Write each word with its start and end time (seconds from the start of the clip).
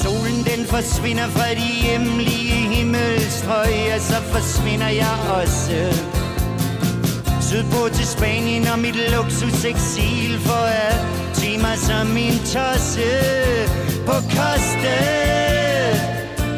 Solen 0.00 0.38
den 0.50 0.66
forsvinder 0.66 1.28
fra 1.28 1.48
de 1.60 1.70
hjemlige 1.84 2.58
himmelstrøg, 2.74 4.00
så 4.10 4.18
forsvinder 4.34 4.88
jeg 4.88 5.16
også. 5.40 5.78
Sydpå 7.48 7.80
til 7.96 8.06
Spanien 8.06 8.66
og 8.72 8.78
mit 8.78 8.96
luksus 9.14 9.64
eksil 9.64 10.38
for 10.46 10.64
at 10.86 11.12
mig 11.62 11.78
som 11.78 12.16
en 12.16 12.38
tosse 12.54 13.10
på 14.06 14.16
koste. 14.36 14.96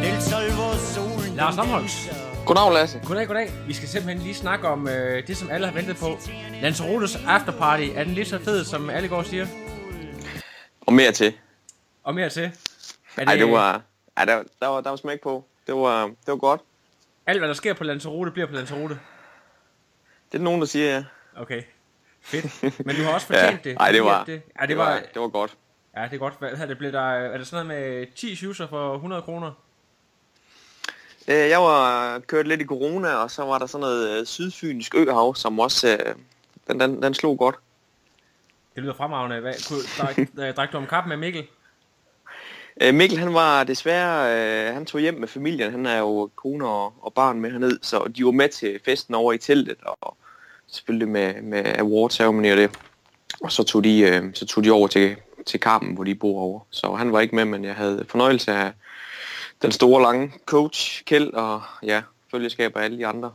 Del 0.02 0.22
sol, 0.22 0.50
hvor 0.58 0.74
solen 0.94 1.36
Lars 1.36 1.56
lyser. 1.82 2.14
Goddag, 2.46 2.72
Lasse. 2.72 3.00
Goddag, 3.04 3.26
goddag. 3.26 3.52
Vi 3.66 3.74
skal 3.74 3.88
simpelthen 3.88 4.22
lige 4.22 4.34
snakke 4.34 4.68
om 4.68 4.88
øh, 4.88 5.26
det, 5.26 5.36
som 5.36 5.50
alle 5.50 5.66
har 5.66 5.74
ventet 5.74 5.96
på. 5.96 6.18
Lanzarotes 6.62 7.18
afterparty. 7.26 7.88
Er 7.94 8.04
den 8.04 8.14
lige 8.14 8.24
så 8.24 8.38
fed, 8.38 8.64
som 8.64 8.90
alle 8.90 9.08
går 9.08 9.22
siger? 9.22 9.46
Og 10.80 10.92
mere 10.92 11.12
til. 11.12 11.32
Og 12.04 12.14
mere 12.14 12.28
til. 12.28 12.50
Er 13.16 13.26
Ej, 13.26 13.36
det 13.36 13.50
var... 13.52 13.82
Ej, 14.16 14.24
der, 14.24 14.42
der, 14.60 14.66
var, 14.68 14.80
der 14.80 14.90
var 14.90 14.96
smæk 14.96 15.20
på. 15.22 15.44
Det 15.66 15.74
var, 15.74 16.06
det 16.06 16.14
var 16.26 16.36
godt. 16.36 16.60
Alt, 17.26 17.38
hvad 17.38 17.48
der 17.48 17.54
sker 17.54 17.72
på 17.74 17.84
Lanzarote, 17.84 18.30
bliver 18.30 18.46
på 18.46 18.52
Lanzarote. 18.54 18.98
Det 20.32 20.38
er 20.38 20.42
nogen, 20.42 20.60
der 20.60 20.66
siger, 20.66 20.90
ja. 20.94 21.04
Okay. 21.36 21.62
Fedt. 22.22 22.62
Men 22.86 22.96
du 22.96 23.02
har 23.02 23.14
også 23.14 23.26
fortjent 23.26 23.64
det. 23.64 23.76
Ej, 23.80 23.92
det 23.92 24.04
var, 24.04 24.24
Det, 24.24 24.42
ja, 24.60 24.66
det, 24.66 24.76
var, 24.76 25.02
det 25.14 25.22
var 25.22 25.28
godt. 25.28 25.56
ja, 25.96 26.02
det 26.04 26.12
er 26.12 26.18
godt. 26.18 26.34
Hvad 26.38 26.50
er 26.52 26.66
det, 26.66 26.78
blev 26.78 26.92
der, 26.92 27.00
er 27.10 27.38
det 27.38 27.46
sådan 27.46 27.66
noget 27.66 27.82
med 27.82 28.06
10 28.16 28.36
shoeser 28.36 28.66
for 28.66 28.94
100 28.94 29.22
kroner? 29.22 29.52
Øh, 31.28 31.34
Jeg 31.34 31.60
var 31.60 32.18
kørt 32.18 32.48
lidt 32.48 32.60
i 32.60 32.64
corona, 32.66 33.14
og 33.14 33.30
så 33.30 33.44
var 33.44 33.58
der 33.58 33.66
sådan 33.66 33.80
noget 33.80 34.20
øh, 34.20 34.26
sydfynisk 34.26 34.94
øhav, 34.94 35.34
som 35.34 35.58
også... 35.60 35.88
øh, 36.06 36.14
Den, 36.68 36.80
den, 36.80 37.02
den 37.02 37.14
slog 37.14 37.38
godt. 37.38 37.54
Det 38.74 38.82
lyder 38.82 38.94
fremragende. 38.94 39.40
Hvad, 39.40 39.54
kunne, 39.68 39.82
drak, 39.98 40.16
drak 40.56 40.72
du 40.72 40.76
om 40.76 40.86
kap 40.86 41.06
med 41.06 41.16
Mikkel? 41.16 41.46
Øh, 42.80 42.94
Mikkel, 42.94 43.18
han 43.18 43.34
var 43.34 43.64
desværre... 43.64 44.68
øh, 44.68 44.74
Han 44.74 44.86
tog 44.86 45.00
hjem 45.00 45.14
med 45.14 45.28
familien. 45.28 45.70
Han 45.70 45.86
er 45.86 45.98
jo 45.98 46.30
kone 46.36 46.68
og, 46.68 46.94
og 47.00 47.12
barn 47.14 47.40
med 47.40 47.50
herned, 47.50 47.78
så 47.82 48.12
de 48.16 48.24
var 48.24 48.30
med 48.30 48.48
til 48.48 48.80
festen 48.84 49.14
over 49.14 49.32
i 49.32 49.38
teltet, 49.38 49.76
og 50.00 50.16
selvfølgelig 50.66 51.08
med, 51.08 51.42
med 51.42 51.64
award 51.78 52.10
ceremony 52.10 52.50
og 52.50 52.56
det. 52.56 52.70
Og 53.40 53.52
så 53.52 53.62
tog 53.62 53.84
de, 53.84 54.00
øh, 54.00 54.24
så 54.34 54.46
tog 54.46 54.64
de 54.64 54.70
over 54.70 54.88
til, 54.88 55.16
til 55.46 55.60
Karpen, 55.60 55.94
hvor 55.94 56.04
de 56.04 56.14
bor 56.14 56.40
over. 56.40 56.60
Så 56.70 56.94
han 56.94 57.12
var 57.12 57.20
ikke 57.20 57.34
med, 57.36 57.44
men 57.44 57.64
jeg 57.64 57.74
havde 57.74 58.04
fornøjelse 58.08 58.52
af 58.52 58.72
den 59.62 59.72
store, 59.72 60.02
lange 60.02 60.32
coach, 60.46 61.04
Kjeld, 61.04 61.32
og 61.32 61.62
ja, 61.82 62.02
følgeskab 62.30 62.76
af 62.76 62.84
alle 62.84 62.98
de 62.98 63.06
andre 63.06 63.32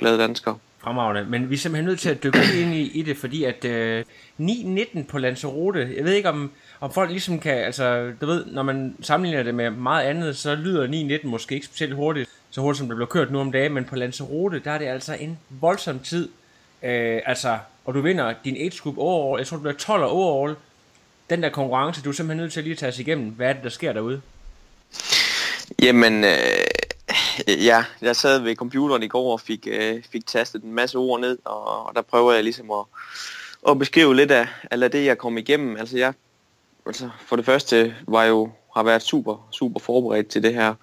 glade 0.00 0.18
danskere. 0.18 0.58
Fremragende. 0.78 1.30
Men 1.30 1.50
vi 1.50 1.54
er 1.54 1.58
simpelthen 1.58 1.84
nødt 1.84 2.00
til 2.00 2.10
at 2.10 2.22
dykke 2.22 2.38
ind 2.60 2.74
i, 2.74 2.90
i 2.98 3.02
det, 3.02 3.16
fordi 3.16 3.44
at 3.44 3.64
øh, 3.64 4.04
9-19 4.40 5.02
på 5.08 5.18
Lanzarote, 5.18 5.94
jeg 5.96 6.04
ved 6.04 6.12
ikke 6.12 6.28
om, 6.28 6.50
om 6.80 6.92
folk 6.92 7.10
ligesom 7.10 7.38
kan, 7.38 7.54
altså 7.58 8.12
du 8.20 8.26
ved, 8.26 8.46
når 8.46 8.62
man 8.62 8.96
sammenligner 9.00 9.42
det 9.42 9.54
med 9.54 9.70
meget 9.70 10.04
andet, 10.04 10.36
så 10.36 10.54
lyder 10.54 11.18
9-19 11.22 11.26
måske 11.26 11.54
ikke 11.54 11.66
specielt 11.66 11.94
hurtigt, 11.94 12.30
så 12.50 12.60
hurtigt 12.60 12.78
som 12.78 12.88
det 12.88 12.96
bliver 12.96 13.06
kørt 13.06 13.30
nu 13.30 13.40
om 13.40 13.52
dagen, 13.52 13.72
men 13.72 13.84
på 13.84 13.96
Lanzarote, 13.96 14.58
der 14.58 14.70
er 14.70 14.78
det 14.78 14.86
altså 14.86 15.14
en 15.14 15.38
voldsom 15.48 15.98
tid, 15.98 16.28
øh, 16.82 17.20
altså, 17.26 17.58
og 17.84 17.94
du 17.94 18.00
vinder 18.00 18.34
din 18.44 18.56
age 18.56 18.80
group 18.82 18.98
overall, 18.98 19.40
jeg 19.40 19.46
tror 19.46 19.56
du 19.56 19.62
bliver 19.62 19.76
12 19.76 20.04
overall, 20.04 20.56
den 21.30 21.42
der 21.42 21.48
konkurrence, 21.48 22.02
du 22.02 22.08
er 22.08 22.14
simpelthen 22.14 22.42
nødt 22.42 22.52
til 22.52 22.62
lige 22.62 22.72
at 22.72 22.78
tage 22.78 22.88
os 22.88 22.98
igennem, 22.98 23.28
hvad 23.30 23.48
er 23.48 23.52
det, 23.52 23.64
der 23.64 23.70
sker 23.70 23.92
derude? 23.92 24.20
Jamen, 25.82 26.24
øh, 26.24 26.30
Øh, 27.48 27.64
ja, 27.64 27.84
jeg 28.02 28.16
sad 28.16 28.38
ved 28.38 28.56
computeren 28.56 29.02
i 29.02 29.08
går 29.08 29.32
og 29.32 29.40
fik, 29.40 29.68
øh, 29.70 30.02
fik 30.12 30.26
tastet 30.26 30.62
en 30.62 30.72
masse 30.72 30.98
ord 30.98 31.20
ned, 31.20 31.38
og, 31.44 31.86
og 31.86 31.94
der 31.94 32.02
prøver 32.02 32.32
jeg 32.32 32.44
ligesom 32.44 32.70
at, 32.70 32.84
at 33.68 33.78
beskrive 33.78 34.16
lidt 34.16 34.30
af, 34.30 34.48
af 34.70 34.90
det, 34.90 35.04
jeg 35.04 35.18
kom 35.18 35.38
igennem. 35.38 35.76
Altså, 35.76 35.98
jeg, 35.98 36.12
altså, 36.86 37.10
for 37.26 37.36
det 37.36 37.44
første 37.44 37.94
var 38.08 38.22
jeg 38.22 38.30
jo, 38.30 38.50
har 38.76 38.82
været 38.82 39.02
super, 39.02 39.48
super 39.50 39.80
forberedt 39.80 40.28
til 40.28 40.42
det 40.42 40.54
her, 40.54 40.74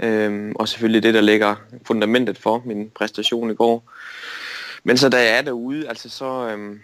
øhm, 0.00 0.52
og 0.54 0.68
selvfølgelig 0.68 1.02
det, 1.02 1.14
der 1.14 1.20
ligger 1.20 1.56
fundamentet 1.84 2.38
for 2.38 2.62
min 2.64 2.90
præstation 2.90 3.50
i 3.50 3.54
går. 3.54 3.84
Men 4.84 4.96
så 4.96 5.08
da 5.08 5.16
jeg 5.16 5.38
er 5.38 5.42
derude, 5.42 5.88
altså 5.88 6.08
så, 6.08 6.24
øhm, 6.24 6.80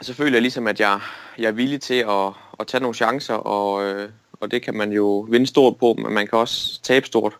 så 0.00 0.14
føler 0.14 0.32
jeg 0.32 0.42
ligesom, 0.42 0.66
at 0.66 0.80
jeg, 0.80 1.00
jeg 1.38 1.48
er 1.48 1.52
villig 1.52 1.80
til 1.80 1.94
at, 1.94 2.32
at 2.60 2.66
tage 2.66 2.80
nogle 2.80 2.94
chancer, 2.94 3.34
og, 3.34 3.84
øh, 3.84 4.08
og 4.32 4.50
det 4.50 4.62
kan 4.62 4.74
man 4.74 4.92
jo 4.92 5.26
vinde 5.30 5.46
stort 5.46 5.76
på, 5.76 5.94
men 5.98 6.12
man 6.12 6.26
kan 6.26 6.38
også 6.38 6.82
tabe 6.82 7.06
stort. 7.06 7.36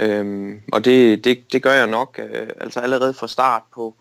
Øhm, 0.00 0.62
og 0.72 0.84
det, 0.84 1.24
det, 1.24 1.52
det 1.52 1.62
gør 1.62 1.72
jeg 1.72 1.86
nok, 1.86 2.20
øh, 2.22 2.48
altså 2.60 2.80
allerede 2.80 3.14
fra 3.14 3.28
start 3.28 3.62
på, 3.74 3.94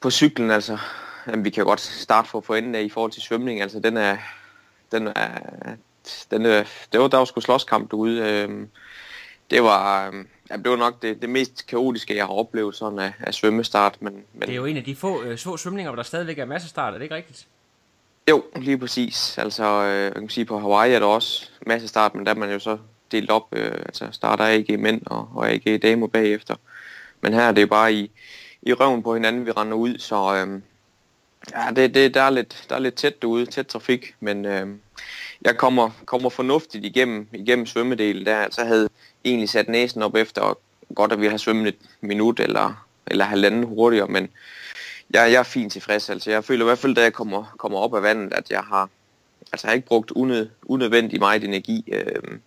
på 0.00 0.10
cyklen, 0.10 0.50
altså, 0.50 0.78
jamen, 1.26 1.44
vi 1.44 1.50
kan 1.50 1.64
godt 1.64 1.80
starte 1.80 2.28
for, 2.28 2.54
enden 2.54 2.74
af 2.74 2.82
i 2.82 2.88
forhold 2.88 3.12
til 3.12 3.22
svømning, 3.22 3.62
altså 3.62 3.80
den 3.80 3.96
er, 3.96 4.16
den 4.92 5.06
er, 5.06 5.28
den 6.30 6.46
er, 6.46 6.64
det 6.92 7.00
var, 7.00 7.08
der 7.08 7.18
var 7.18 7.24
sgu 7.24 7.40
slåskamp 7.40 7.90
derude, 7.90 8.20
øhm, 8.20 8.68
det 9.50 9.62
var, 9.62 10.06
øhm, 10.06 10.28
jamen, 10.50 10.64
det 10.64 10.70
var 10.70 10.76
nok 10.76 11.02
det, 11.02 11.22
det 11.22 11.30
mest 11.30 11.66
kaotiske, 11.66 12.16
jeg 12.16 12.24
har 12.24 12.32
oplevet 12.32 12.74
sådan 12.74 12.98
af, 12.98 13.12
af 13.20 13.34
svømmestart, 13.34 14.02
men, 14.02 14.24
men 14.32 14.42
Det 14.42 14.50
er 14.50 14.56
jo 14.56 14.64
en 14.64 14.76
af 14.76 14.84
de 14.84 14.96
få 14.96 15.22
øh, 15.22 15.38
små 15.38 15.56
svømninger, 15.56 15.90
hvor 15.90 15.96
der 15.96 16.02
stadigvæk 16.02 16.38
er 16.38 16.44
masser 16.44 16.68
start, 16.68 16.94
er 16.94 16.98
det 16.98 17.04
ikke 17.04 17.14
rigtigt? 17.14 17.46
Jo, 18.30 18.44
lige 18.56 18.78
præcis. 18.78 19.38
Altså, 19.38 19.64
øh, 19.64 20.04
jeg 20.04 20.14
kan 20.14 20.28
sige, 20.28 20.44
på 20.44 20.58
Hawaii 20.58 20.92
er 20.92 20.98
der 20.98 21.06
også 21.06 21.50
masse 21.66 21.88
start, 21.88 22.14
men 22.14 22.26
der 22.26 22.32
er 22.32 22.36
man 22.36 22.52
jo 22.52 22.58
så 22.58 22.78
delt 23.12 23.30
op. 23.30 23.46
Øh, 23.52 23.72
altså, 23.86 24.08
starter 24.12 24.44
AG 24.44 24.80
mænd 24.80 25.00
og, 25.06 25.28
og 25.34 25.50
AG 25.50 25.82
damer 25.82 26.06
bagefter. 26.06 26.54
Men 27.20 27.32
her 27.32 27.42
er 27.42 27.52
det 27.52 27.68
bare 27.68 27.92
i, 27.92 28.10
i 28.62 28.72
røven 28.72 29.02
på 29.02 29.14
hinanden, 29.14 29.46
vi 29.46 29.50
render 29.50 29.76
ud, 29.76 29.98
så 29.98 30.34
øh, 30.34 30.60
ja, 31.54 31.70
det, 31.76 31.94
det, 31.94 32.14
der, 32.14 32.22
er 32.22 32.30
lidt, 32.30 32.66
der 32.68 32.74
er 32.74 32.80
lidt 32.80 32.94
tæt 32.94 33.22
derude, 33.22 33.46
tæt 33.46 33.66
trafik, 33.66 34.14
men 34.20 34.44
øh, 34.44 34.66
jeg 35.42 35.56
kommer, 35.56 35.90
kommer 36.04 36.30
fornuftigt 36.30 36.84
igennem, 36.84 37.28
igennem 37.32 37.66
svømmedelen 37.66 38.26
der. 38.26 38.36
Altså, 38.36 38.64
havde 38.64 38.88
egentlig 39.24 39.48
sat 39.48 39.68
næsen 39.68 40.02
op 40.02 40.14
efter, 40.14 40.40
og 40.40 40.60
godt 40.94 41.12
at 41.12 41.20
vi 41.20 41.26
har 41.26 41.36
svømmet 41.36 41.68
et 41.68 41.78
minut 42.00 42.40
eller, 42.40 42.86
eller 43.06 43.24
halvanden 43.24 43.62
hurtigere, 43.62 44.08
men 44.08 44.28
jeg, 45.10 45.32
jeg 45.32 45.38
er 45.38 45.42
fint 45.42 45.72
tilfreds. 45.72 46.10
Altså, 46.10 46.30
jeg 46.30 46.44
føler 46.44 46.64
i 46.64 46.68
hvert 46.68 46.78
fald, 46.78 46.94
da 46.94 47.02
jeg 47.02 47.12
kommer, 47.12 47.54
kommer 47.58 47.78
op 47.78 47.94
af 47.94 48.02
vandet, 48.02 48.32
at 48.32 48.50
jeg 48.50 48.60
har, 48.60 48.90
altså, 49.52 49.66
jeg 49.66 49.70
har 49.70 49.74
ikke 49.74 49.88
brugt 49.88 50.10
unød, 50.10 50.48
unødvendig 50.62 51.18
meget 51.18 51.44
energi, 51.44 51.84
øh, 51.92 52.38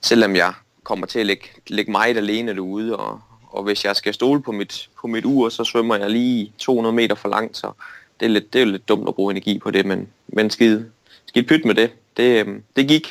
selvom 0.00 0.36
jeg 0.36 0.52
kommer 0.82 1.06
til 1.06 1.18
at 1.18 1.26
lægge, 1.26 1.48
lægge 1.66 1.92
meget 1.92 2.16
alene 2.16 2.54
derude, 2.54 2.96
og, 2.96 3.20
og 3.50 3.62
hvis 3.62 3.84
jeg 3.84 3.96
skal 3.96 4.14
stole 4.14 4.42
på 4.42 4.52
mit, 4.52 4.88
på 5.00 5.06
mit 5.06 5.24
ur, 5.24 5.48
så 5.48 5.64
svømmer 5.64 5.96
jeg 5.96 6.10
lige 6.10 6.52
200 6.58 6.94
meter 6.94 7.14
for 7.14 7.28
langt, 7.28 7.56
så 7.56 7.72
det 8.20 8.26
er, 8.26 8.30
lidt, 8.30 8.52
det 8.52 8.58
er 8.60 8.64
jo 8.64 8.70
lidt 8.70 8.88
dumt 8.88 9.08
at 9.08 9.14
bruge 9.14 9.30
energi 9.30 9.58
på 9.58 9.70
det, 9.70 9.86
men, 9.86 10.08
men 10.26 10.50
skide, 10.50 10.90
skide 11.26 11.46
pyt 11.46 11.64
med 11.64 11.74
det. 11.74 11.90
Det, 12.16 12.40
øhm, 12.40 12.62
det 12.76 12.88
gik. 12.88 13.08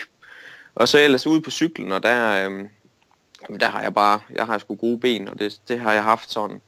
Og 0.76 0.88
så 0.88 1.00
ellers 1.00 1.28
ude 1.28 1.42
på 1.42 1.52
cyklen, 1.52 1.92
og 1.92 2.04
der, 2.04 2.50
øh, 2.50 2.66
der 3.60 3.70
har 3.70 3.82
jeg 3.82 3.94
bare, 3.94 4.20
jeg 4.36 4.46
har 4.46 4.58
sgu 4.58 4.76
gode 4.76 5.00
ben, 5.00 5.28
og 5.28 5.40
det, 5.40 5.60
det 5.68 5.80
har 5.80 5.94
jeg 5.94 6.04
haft 6.04 6.32
sådan, 6.32 6.62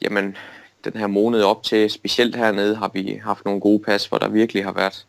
jamen, 0.00 0.36
den 0.84 0.92
her 0.92 1.06
måned 1.06 1.42
op 1.42 1.62
til, 1.62 1.90
specielt 1.90 2.36
hernede, 2.36 2.76
har 2.76 2.90
vi 2.94 3.20
haft 3.24 3.44
nogle 3.44 3.60
gode 3.60 3.82
pas, 3.82 4.06
hvor 4.06 4.18
der 4.18 4.28
virkelig 4.28 4.64
har 4.64 4.72
været, 4.72 5.06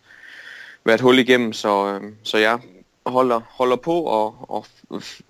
været 0.83 1.01
hul 1.01 1.19
igennem, 1.19 1.53
så, 1.53 1.99
øh, 2.01 2.11
så 2.23 2.37
jeg 2.37 2.59
holder, 3.05 3.41
holder 3.49 3.75
på 3.75 4.01
og, 4.01 4.45
og 4.49 4.65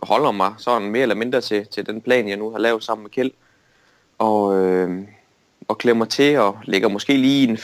holder 0.03 0.31
mig 0.31 0.53
sådan 0.57 0.89
mere 0.89 1.01
eller 1.01 1.15
mindre 1.15 1.41
til, 1.41 1.67
til 1.67 1.85
den 1.85 2.01
plan, 2.01 2.29
jeg 2.29 2.37
nu 2.37 2.51
har 2.51 2.59
lavet 2.59 2.83
sammen 2.83 3.03
med 3.03 3.11
Kjeld, 3.11 3.31
og, 4.17 4.55
øh, 4.55 5.01
og 5.67 5.77
klemmer 5.77 6.05
til 6.05 6.37
og 6.39 6.59
ligger 6.63 6.87
måske 6.87 7.17
lige 7.17 7.47
en 7.47 7.57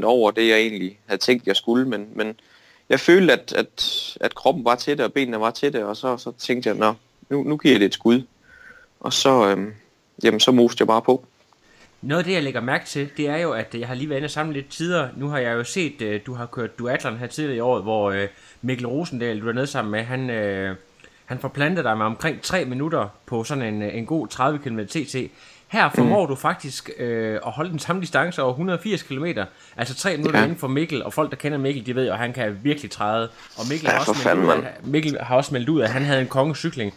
5-8% 0.00 0.04
over 0.04 0.30
det, 0.30 0.48
jeg 0.48 0.58
egentlig 0.58 0.98
havde 1.06 1.20
tænkt, 1.20 1.46
jeg 1.46 1.56
skulle, 1.56 1.88
men, 1.88 2.08
men 2.14 2.40
jeg 2.88 3.00
følte, 3.00 3.32
at, 3.32 3.52
at, 3.52 4.16
at 4.20 4.34
kroppen 4.34 4.64
var 4.64 4.74
til 4.74 4.98
det, 4.98 5.04
og 5.04 5.12
benene 5.12 5.40
var 5.40 5.50
til 5.50 5.72
det, 5.72 5.84
og 5.84 5.96
så, 5.96 6.16
så 6.16 6.32
tænkte 6.38 6.68
jeg, 6.68 6.76
nå, 6.76 6.94
nu, 7.30 7.42
nu 7.42 7.56
giver 7.56 7.74
jeg 7.74 7.80
det 7.80 7.86
et 7.86 7.94
skud. 7.94 8.22
Og 9.00 9.12
så, 9.12 9.48
øh, 9.48 9.66
jamen, 10.22 10.40
så 10.40 10.52
moste 10.52 10.82
jeg 10.82 10.86
bare 10.86 11.02
på. 11.02 11.24
Noget 12.02 12.18
af 12.18 12.24
det, 12.24 12.32
jeg 12.32 12.42
lægger 12.42 12.60
mærke 12.60 12.86
til, 12.86 13.08
det 13.16 13.28
er 13.28 13.36
jo, 13.36 13.52
at 13.52 13.74
jeg 13.74 13.88
har 13.88 13.94
lige 13.94 14.08
været 14.08 14.18
inde 14.18 14.26
og 14.26 14.30
samle 14.30 14.52
lidt 14.52 14.68
tider. 14.70 15.08
Nu 15.16 15.28
har 15.28 15.38
jeg 15.38 15.52
jo 15.52 15.64
set, 15.64 16.02
øh, 16.02 16.20
du 16.26 16.34
har 16.34 16.46
kørt 16.46 16.78
duatlon 16.78 17.16
her 17.16 17.26
tidligere 17.26 17.56
i 17.56 17.60
året, 17.60 17.82
hvor 17.82 18.10
øh, 18.10 18.28
Mikkel 18.62 18.86
Rosendal, 18.86 19.40
du 19.40 19.48
er 19.48 19.52
nede 19.52 19.66
sammen 19.66 19.92
med, 19.92 20.02
han, 20.02 20.30
øh, 20.30 20.76
han 21.24 21.38
forplantede 21.38 21.88
dig 21.88 21.96
med 21.96 22.06
omkring 22.06 22.42
3 22.42 22.64
minutter 22.64 23.08
på 23.26 23.44
sådan 23.44 23.74
en, 23.74 23.82
øh, 23.82 23.96
en 23.96 24.06
god 24.06 24.28
30 24.28 24.58
km 24.58 24.78
TT. 24.78 25.16
Her 25.68 25.90
formår 25.94 26.22
mm. 26.22 26.28
du 26.28 26.34
faktisk 26.34 26.90
øh, 26.98 27.38
at 27.46 27.52
holde 27.52 27.70
den 27.70 27.78
samme 27.78 28.02
distance 28.02 28.42
over 28.42 28.52
180 28.52 29.02
km, 29.02 29.24
altså 29.76 29.94
3 29.94 30.16
minutter 30.16 30.38
ja. 30.38 30.44
inden 30.44 30.58
for 30.58 30.68
Mikkel, 30.68 31.04
og 31.04 31.12
folk, 31.12 31.30
der 31.30 31.36
kender 31.36 31.58
Mikkel, 31.58 31.86
de 31.86 31.94
ved 31.94 32.06
jo, 32.06 32.12
at 32.12 32.18
han 32.18 32.32
kan 32.32 32.58
virkelig 32.62 32.90
træde. 32.90 33.28
Og 33.56 33.64
Mikkel, 33.70 33.86
ja, 33.86 33.92
har, 33.92 33.98
også 33.98 34.14
fanden, 34.14 34.44
ud, 34.44 34.50
at, 34.50 34.86
Mikkel 34.86 35.18
har 35.20 35.36
også 35.36 35.54
meldt 35.54 35.68
ud, 35.68 35.80
at 35.80 35.90
han 35.90 36.02
havde 36.02 36.20
en 36.20 36.28
kongecykling. 36.28 36.94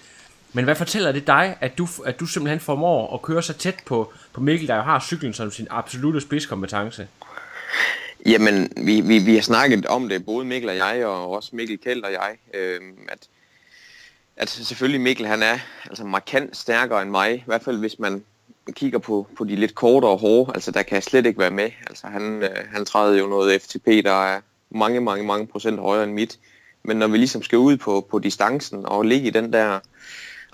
Men 0.54 0.66
hvad 0.66 0.76
fortæller 0.76 1.12
det 1.12 1.28
dig, 1.28 1.56
at 1.62 1.78
du, 1.78 1.88
at 2.06 2.20
du 2.20 2.26
simpelthen 2.26 2.60
formår 2.60 3.14
at 3.14 3.22
køre 3.22 3.42
så 3.42 3.54
tæt 3.54 3.76
på, 3.86 4.14
på 4.34 4.42
Mikkel, 4.42 4.68
der 4.68 4.76
jo 4.76 4.82
har 4.82 5.00
cyklen 5.00 5.34
som 5.34 5.52
sin 5.52 5.68
absolute 5.70 6.22
spidskompetence? 6.22 7.08
Jamen, 8.26 8.72
vi, 8.78 9.02
vi, 9.02 9.20
vi 9.20 9.36
har 9.36 9.42
snakket 9.42 9.86
om 9.86 10.10
det, 10.10 10.26
både 10.26 10.46
Mikkel 10.46 10.70
og 10.70 10.78
jeg, 10.78 11.06
og 11.06 11.32
også 11.32 11.50
Mikkel 11.54 11.78
Kjeld 11.78 12.04
og 12.04 12.12
jeg, 12.12 12.38
øh, 12.54 12.82
at, 13.10 13.28
at 14.38 14.50
selvfølgelig 14.50 15.02
Mikkel 15.02 15.26
han 15.26 15.44
er 15.44 15.60
altså 15.86 16.04
markant 16.04 16.58
stærkere 16.58 17.02
end 17.02 17.10
mig, 17.10 17.36
i 17.36 17.44
hvert 17.46 17.64
fald 17.64 17.78
hvis 17.78 18.00
man 18.00 18.24
kigger 18.72 19.00
på, 19.00 19.28
på 19.38 19.44
de 19.44 19.56
lidt 19.56 19.76
kortere 19.76 20.18
hårde, 20.18 20.52
altså 20.56 20.72
der 20.72 20.84
kan 20.84 20.96
jeg 20.96 21.04
slet 21.04 21.26
ikke 21.26 21.40
være 21.40 21.52
med. 21.52 21.70
Altså 21.88 22.08
han, 22.08 22.44
øh, 22.44 22.50
han 22.72 22.86
træder 22.86 23.20
jo 23.20 23.28
noget 23.28 23.62
FTP, 23.62 23.86
der 23.86 24.26
er 24.26 24.42
mange, 24.70 25.02
mange, 25.02 25.26
mange 25.26 25.48
procent 25.48 25.80
højere 25.80 26.04
end 26.04 26.14
mit. 26.14 26.40
Men 26.84 26.98
når 26.98 27.08
vi 27.08 27.18
ligesom 27.18 27.44
skal 27.44 27.58
ud 27.58 27.78
på, 27.78 28.08
på 28.12 28.20
distancen 28.20 28.86
og 28.86 29.04
ligge 29.04 29.28
i 29.28 29.32
den 29.32 29.54
der 29.54 29.80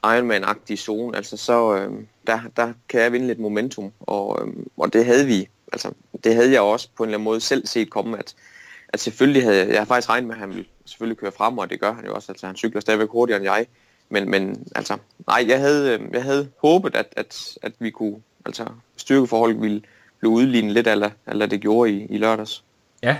Ironman-agtige 0.05 0.77
zone, 0.77 1.17
altså 1.17 1.37
så 1.37 1.75
øh, 1.75 1.91
der, 2.27 2.39
der 2.55 2.73
kan 2.89 3.01
jeg 3.01 3.13
vinde 3.13 3.27
lidt 3.27 3.39
momentum, 3.39 3.91
og, 3.99 4.39
øh, 4.41 4.53
og 4.77 4.93
det 4.93 5.05
havde 5.05 5.25
vi, 5.25 5.47
altså 5.73 5.91
det 6.23 6.35
havde 6.35 6.51
jeg 6.51 6.61
også 6.61 6.89
på 6.97 7.03
en 7.03 7.07
eller 7.09 7.17
anden 7.17 7.25
måde 7.25 7.41
selv 7.41 7.67
set 7.67 7.89
komme, 7.89 8.17
at, 8.17 8.35
at 8.89 8.99
selvfølgelig 8.99 9.43
havde 9.43 9.57
jeg, 9.57 9.67
jeg 9.69 9.77
har 9.77 9.85
faktisk 9.85 10.09
regnet 10.09 10.27
med, 10.27 10.35
at 10.35 10.39
han 10.39 10.49
ville 10.49 10.65
selvfølgelig 10.85 11.17
køre 11.17 11.31
frem, 11.31 11.57
og 11.57 11.69
det 11.69 11.79
gør 11.79 11.93
han 11.93 12.05
jo 12.05 12.15
også, 12.15 12.31
altså 12.31 12.47
han 12.47 12.55
cykler 12.55 12.81
stadigvæk 12.81 13.09
hurtigere 13.09 13.37
end 13.37 13.45
jeg, 13.45 13.65
men, 14.09 14.29
men 14.29 14.67
altså, 14.75 14.97
nej, 15.27 15.45
jeg 15.47 15.59
havde, 15.59 15.93
øh, 15.93 16.13
jeg 16.13 16.23
havde 16.23 16.49
håbet, 16.61 16.95
at, 16.95 17.05
at, 17.15 17.57
at 17.61 17.71
vi 17.79 17.89
kunne, 17.89 18.15
altså 18.45 18.65
styrkeforholdet 18.97 19.61
ville 19.61 19.81
blive 20.19 20.31
udlignet 20.31 20.73
lidt, 20.73 20.87
eller, 20.87 21.09
eller 21.27 21.45
det 21.45 21.61
gjorde 21.61 21.91
i, 21.91 22.05
i 22.05 22.17
lørdags. 22.17 22.63
Ja, 23.03 23.17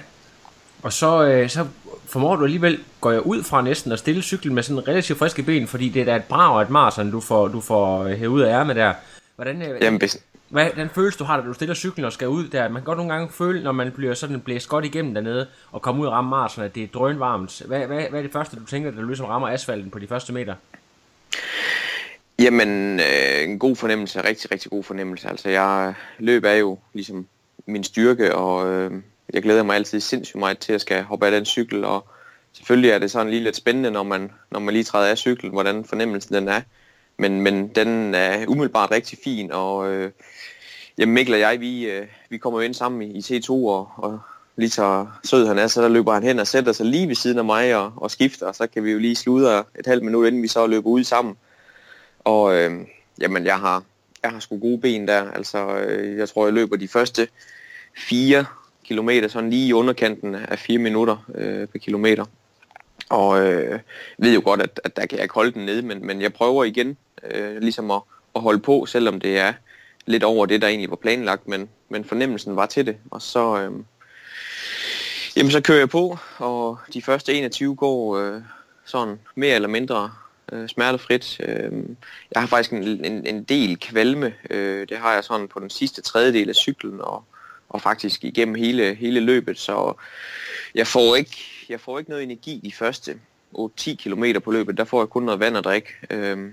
og 0.84 0.94
så, 0.94 1.24
øh, 1.24 1.50
så 1.50 1.68
formår 2.06 2.36
du 2.36 2.44
alligevel, 2.44 2.80
går 3.02 3.12
jeg 3.12 3.25
ud 3.25 3.44
fra 3.44 3.62
næsten, 3.62 3.92
at 3.92 4.00
stille 4.00 4.22
cyklen 4.22 4.56
med 4.56 4.63
sådan 4.63 4.88
relativt 4.88 5.19
friske 5.19 5.44
ben, 5.44 5.68
fordi 5.68 5.90
det 5.90 6.02
er 6.02 6.06
da 6.06 6.16
et 6.16 6.24
brag 6.24 6.56
og 6.56 6.62
et 6.62 6.69
maraton, 6.69 7.12
du 7.12 7.19
får, 7.19 7.48
du 7.48 7.62
får 7.62 8.07
hævet 8.07 8.31
ud 8.31 8.42
af 8.42 8.60
ærmet 8.60 8.75
der. 8.75 8.94
Hvordan, 9.36 9.62
øh, 9.62 9.81
Jamen 9.81 10.02
hvad, 10.50 10.69
den 10.75 10.90
følelse, 10.90 11.19
du 11.19 11.24
har, 11.24 11.42
da 11.42 11.48
du 11.48 11.54
stiller 11.54 11.75
cyklen 11.75 12.06
og 12.06 12.13
skal 12.13 12.28
ud 12.28 12.48
der, 12.48 12.69
man 12.69 12.75
kan 12.75 12.84
godt 12.84 12.98
nogle 12.98 13.13
gange 13.13 13.30
føle, 13.34 13.63
når 13.63 13.72
man 13.72 13.92
bliver 13.92 14.13
sådan 14.13 14.42
blæst 14.42 14.69
godt 14.69 14.86
igennem 14.86 15.13
dernede, 15.13 15.48
og 15.72 15.81
kommer 15.81 16.01
ud 16.01 16.07
og 16.07 16.13
rammer 16.13 16.38
maraton, 16.38 16.63
at 16.63 16.75
det 16.75 16.84
er 16.84 16.88
drønvarmt. 16.88 17.62
Hvad, 17.66 17.88
hvad, 17.88 18.01
hvad 18.10 18.19
er 18.19 18.24
det 18.24 18.31
første, 18.31 18.56
du 18.56 18.66
tænker, 18.66 18.92
da 18.92 19.01
du 19.01 19.07
ligesom 19.07 19.25
rammer 19.25 19.48
asfalten 19.48 19.92
på 19.92 20.00
de 20.00 20.07
første 20.07 20.34
meter? 20.34 20.56
Jamen, 22.40 23.00
øh, 23.00 23.44
en 23.44 23.60
god 23.60 23.75
fornemmelse, 23.75 24.24
rigtig, 24.24 24.51
rigtig 24.51 24.72
god 24.72 24.84
fornemmelse. 24.84 25.30
Altså, 25.30 25.50
jeg 25.50 25.94
løb 26.19 26.44
er 26.44 26.54
jo 26.54 26.80
ligesom 26.94 27.28
min 27.66 27.84
styrke, 27.84 28.36
og 28.36 28.68
øh, 28.68 28.92
jeg 29.34 29.44
glæder 29.44 29.63
mig 29.63 29.75
altid 29.75 30.00
sindssygt 30.00 30.40
meget 30.40 30.60
til 30.60 30.74
at 30.74 30.81
skal 30.81 31.04
hoppe 31.04 31.25
af 31.25 31.31
den 31.31 31.45
cykel, 31.45 31.86
og 31.86 32.07
selvfølgelig 32.54 32.92
er 32.92 33.00
det 33.00 33.12
sådan 33.12 33.30
lige 33.30 33.44
lidt 33.44 33.56
spændende, 33.56 33.92
når 33.92 34.04
man, 34.04 34.31
når 34.52 34.60
man 34.60 34.74
lige 34.74 34.84
træder 34.84 35.12
af 35.12 35.18
cyklen, 35.18 35.52
hvordan 35.52 35.86
fornemmelsen 35.86 36.36
den 36.36 36.48
er. 36.48 36.62
Men, 37.18 37.42
men 37.42 37.68
den 37.68 38.16
er 38.16 38.48
umiddelbart 38.48 38.92
rigtig 38.92 39.19
fin, 39.24 39.52
og 39.52 39.92
øh, 39.92 40.12
jamen 41.00 41.13
Mikkel 41.13 41.34
og 41.34 41.40
jeg, 41.40 41.60
vi, 41.60 41.90
øh, 41.90 42.07
vi 42.30 42.38
kommer 42.38 42.60
jo 42.60 42.66
ind 42.66 42.74
sammen 42.74 43.01
i, 43.01 43.18
i 43.18 43.19
T2, 43.19 43.51
og, 43.51 43.92
og 43.98 44.19
lige 44.56 44.69
så 44.69 45.07
sød 45.24 45.48
han 45.48 45.57
er, 45.57 45.68
så 45.68 45.81
der 45.81 45.88
løber 45.88 46.13
han 46.13 46.24
hen 46.24 46.40
og 46.40 46.48
sætter 46.48 46.72
sig 46.72 46.86
lige 46.86 47.07
ved 47.07 47.16
siden 47.16 47.38
af 47.38 47.46
mig 47.46 47.75
og, 47.75 47.94
og 47.96 48.12
skifter, 48.12 48.46
og 48.46 48.56
så 48.56 48.68
kan 48.68 48.84
vi 48.84 48.92
jo 48.92 49.00
lige 49.00 49.16
sludre 49.16 49.63
et 49.80 49.86
halvt 49.86 50.04
minut, 50.04 50.28
inden 50.28 50.44
vi 50.44 50.48
så 50.48 50.68
løber 50.68 50.90
ud 50.90 51.04
sammen. 51.04 51.38
Og 52.19 52.56
øh, 52.56 52.72
jamen, 53.22 53.46
jeg 53.46 53.60
har, 53.60 53.84
jeg 54.24 54.31
har 54.31 54.40
sgu 54.40 54.60
gode 54.60 54.81
ben 54.81 55.07
der. 55.07 55.31
Altså, 55.31 55.78
øh, 55.78 56.18
jeg 56.18 56.30
tror, 56.30 56.46
jeg 56.46 56.54
løber 56.54 56.78
de 56.78 56.88
første 56.88 57.28
fire 57.98 58.45
kilometer, 58.84 59.28
sådan 59.28 59.50
lige 59.50 59.68
i 59.68 59.74
underkanten 59.74 60.36
af 60.36 60.60
fire 60.60 60.78
minutter 60.78 61.25
øh, 61.36 61.68
per 61.68 61.80
kilometer. 61.80 62.25
Og 63.10 63.48
øh, 63.48 63.80
ved 64.18 64.34
jo 64.34 64.42
godt, 64.44 64.62
at, 64.62 64.81
at 64.84 64.95
der 64.95 65.06
kan 65.06 65.18
jeg 65.18 65.24
ikke 65.24 65.36
holde 65.36 65.52
den 65.52 65.66
nede, 65.66 65.81
men, 65.81 66.06
men 66.06 66.22
jeg 66.22 66.34
prøver 66.34 66.63
igen 66.63 66.98
øh, 67.31 67.57
ligesom 67.62 67.92
at, 67.92 68.02
at 68.36 68.42
holde 68.42 68.60
på, 68.60 68.86
selvom 68.86 69.19
det 69.19 69.38
er 69.38 69.54
lidt 70.06 70.24
over 70.24 70.46
det, 70.46 70.62
der 70.62 70.68
egentlig 70.68 70.90
var 70.90 70.96
planlagt, 70.96 71.48
men, 71.48 71.69
men 71.90 72.06
fornemmelsen 72.06 72.56
var 72.56 72.66
til 72.66 72.86
det. 72.86 72.98
Og 73.12 73.22
så, 73.22 73.57
øh, 73.57 73.72
jamen, 75.36 75.51
så 75.51 75.62
kører 75.62 75.80
jeg 75.80 75.90
på, 75.90 76.18
og 76.38 76.78
de 76.94 77.01
første 77.01 77.34
21 77.34 77.75
går 77.75 78.18
øh, 78.18 78.42
sådan 78.86 79.19
mere 79.36 79.56
eller 79.56 79.69
mindre 79.69 80.12
øh, 80.51 80.69
smertefrit. 80.69 81.42
Øh, 81.44 81.72
jeg 82.31 82.42
har 82.42 82.48
faktisk 82.48 82.74
en, 82.74 83.06
en, 83.06 83.28
en 83.28 83.44
del 83.44 83.80
kvalme. 83.80 84.34
Øh, 84.50 84.88
det 84.90 84.98
har 84.98 85.13
jeg 85.13 85.24
sådan 85.24 85.48
på 85.48 85.60
den 85.60 85.69
sidste 85.69 86.02
tredjedel 86.02 86.50
af 86.50 86.56
cyklen, 86.56 87.02
og, 87.02 87.24
og 87.69 87.81
faktisk 87.81 88.24
igennem 88.24 88.56
hele, 88.56 88.95
hele 88.95 89.19
løbet, 89.19 89.60
så 89.60 89.94
jeg 90.75 90.88
får 90.88 91.16
ikke, 91.16 91.38
jeg 91.69 91.80
får 91.80 92.00
ikke 92.00 92.10
noget 92.10 92.24
energi 92.24 92.62
de 92.63 92.72
første 92.72 93.19
8-10 93.57 93.95
km 93.95 94.24
på 94.44 94.52
løbet. 94.52 94.78
Der 94.78 94.84
får 94.84 95.02
jeg 95.02 95.10
kun 95.10 95.24
noget 95.24 95.40
vand 95.40 95.57
at 95.57 95.63
drikke. 95.63 95.90
Øh, 96.10 96.52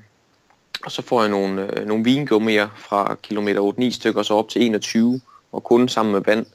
og 0.84 0.92
så 0.92 1.02
får 1.02 1.20
jeg 1.20 1.30
nogle, 1.30 1.80
øh, 1.80 1.86
nogle 1.86 2.04
vingummier 2.04 2.68
fra 2.76 3.16
kilometer 3.22 3.60
8-9 3.60 3.90
stykker, 3.90 4.22
så 4.22 4.34
op 4.34 4.48
til 4.48 4.62
21, 4.62 5.20
og 5.52 5.64
kun 5.64 5.88
sammen 5.88 6.12
med 6.12 6.20
vand. 6.20 6.46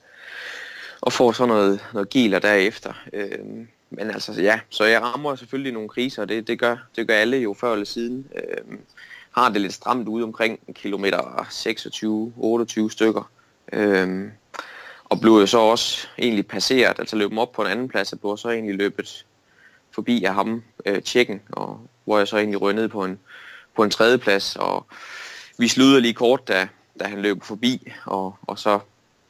Og 1.02 1.14
får 1.14 1.32
så 1.32 1.46
noget, 1.46 1.86
noget 1.94 2.10
geler 2.10 2.40
derefter. 2.40 2.94
Øh, 3.14 3.40
men 3.90 4.12
altså, 4.12 4.42
ja, 4.42 4.60
så 4.70 4.84
jeg 4.84 5.02
rammer 5.02 5.36
selvfølgelig 5.36 5.74
nogle 5.74 5.90
kriser, 5.90 6.22
og 6.22 6.30
det, 6.30 6.48
det, 6.48 6.60
gør, 6.60 6.78
det 6.96 7.08
gør 7.08 7.14
alle 7.14 7.38
jo 7.38 7.56
før 7.60 7.74
eller 7.74 7.86
siden. 7.86 8.28
Øh, 8.36 8.78
har 9.32 9.50
det 9.50 9.62
lidt 9.62 9.74
stramt 9.74 10.08
ude 10.08 10.24
omkring 10.24 10.60
kilometer 10.76 11.48
26-28 12.88 12.90
stykker. 12.90 13.32
Øh, 13.74 14.30
og 15.06 15.20
blev 15.22 15.34
jo 15.34 15.46
så 15.46 15.58
også 15.58 16.08
egentlig 16.18 16.48
passeret, 16.48 17.00
altså 17.00 17.16
løb 17.16 17.38
op 17.38 17.52
på 17.52 17.62
en 17.62 17.72
anden 17.72 17.90
plads, 17.90 18.14
og 18.14 18.20
blev 18.20 18.38
så 18.38 18.50
egentlig 18.50 18.76
løbet 18.76 19.26
forbi 19.92 20.24
af 20.24 20.34
ham, 20.34 20.64
øh, 20.86 21.02
tjekken, 21.02 21.42
og 21.52 21.80
hvor 22.06 22.18
jeg 22.18 22.28
så 22.28 22.38
egentlig 22.38 22.62
røg 22.62 22.74
ned 22.74 22.88
på 22.88 23.06
en, 23.06 23.20
på 23.76 23.84
en 23.84 23.90
tredje 23.90 24.18
plads, 24.18 24.56
og 24.56 24.86
vi 25.58 25.68
slutter 25.68 26.00
lige 26.00 26.14
kort, 26.14 26.48
da, 26.48 26.68
da 27.00 27.06
han 27.06 27.22
løb 27.22 27.44
forbi, 27.44 27.92
og, 28.06 28.36
og 28.48 28.60
så, 28.60 28.80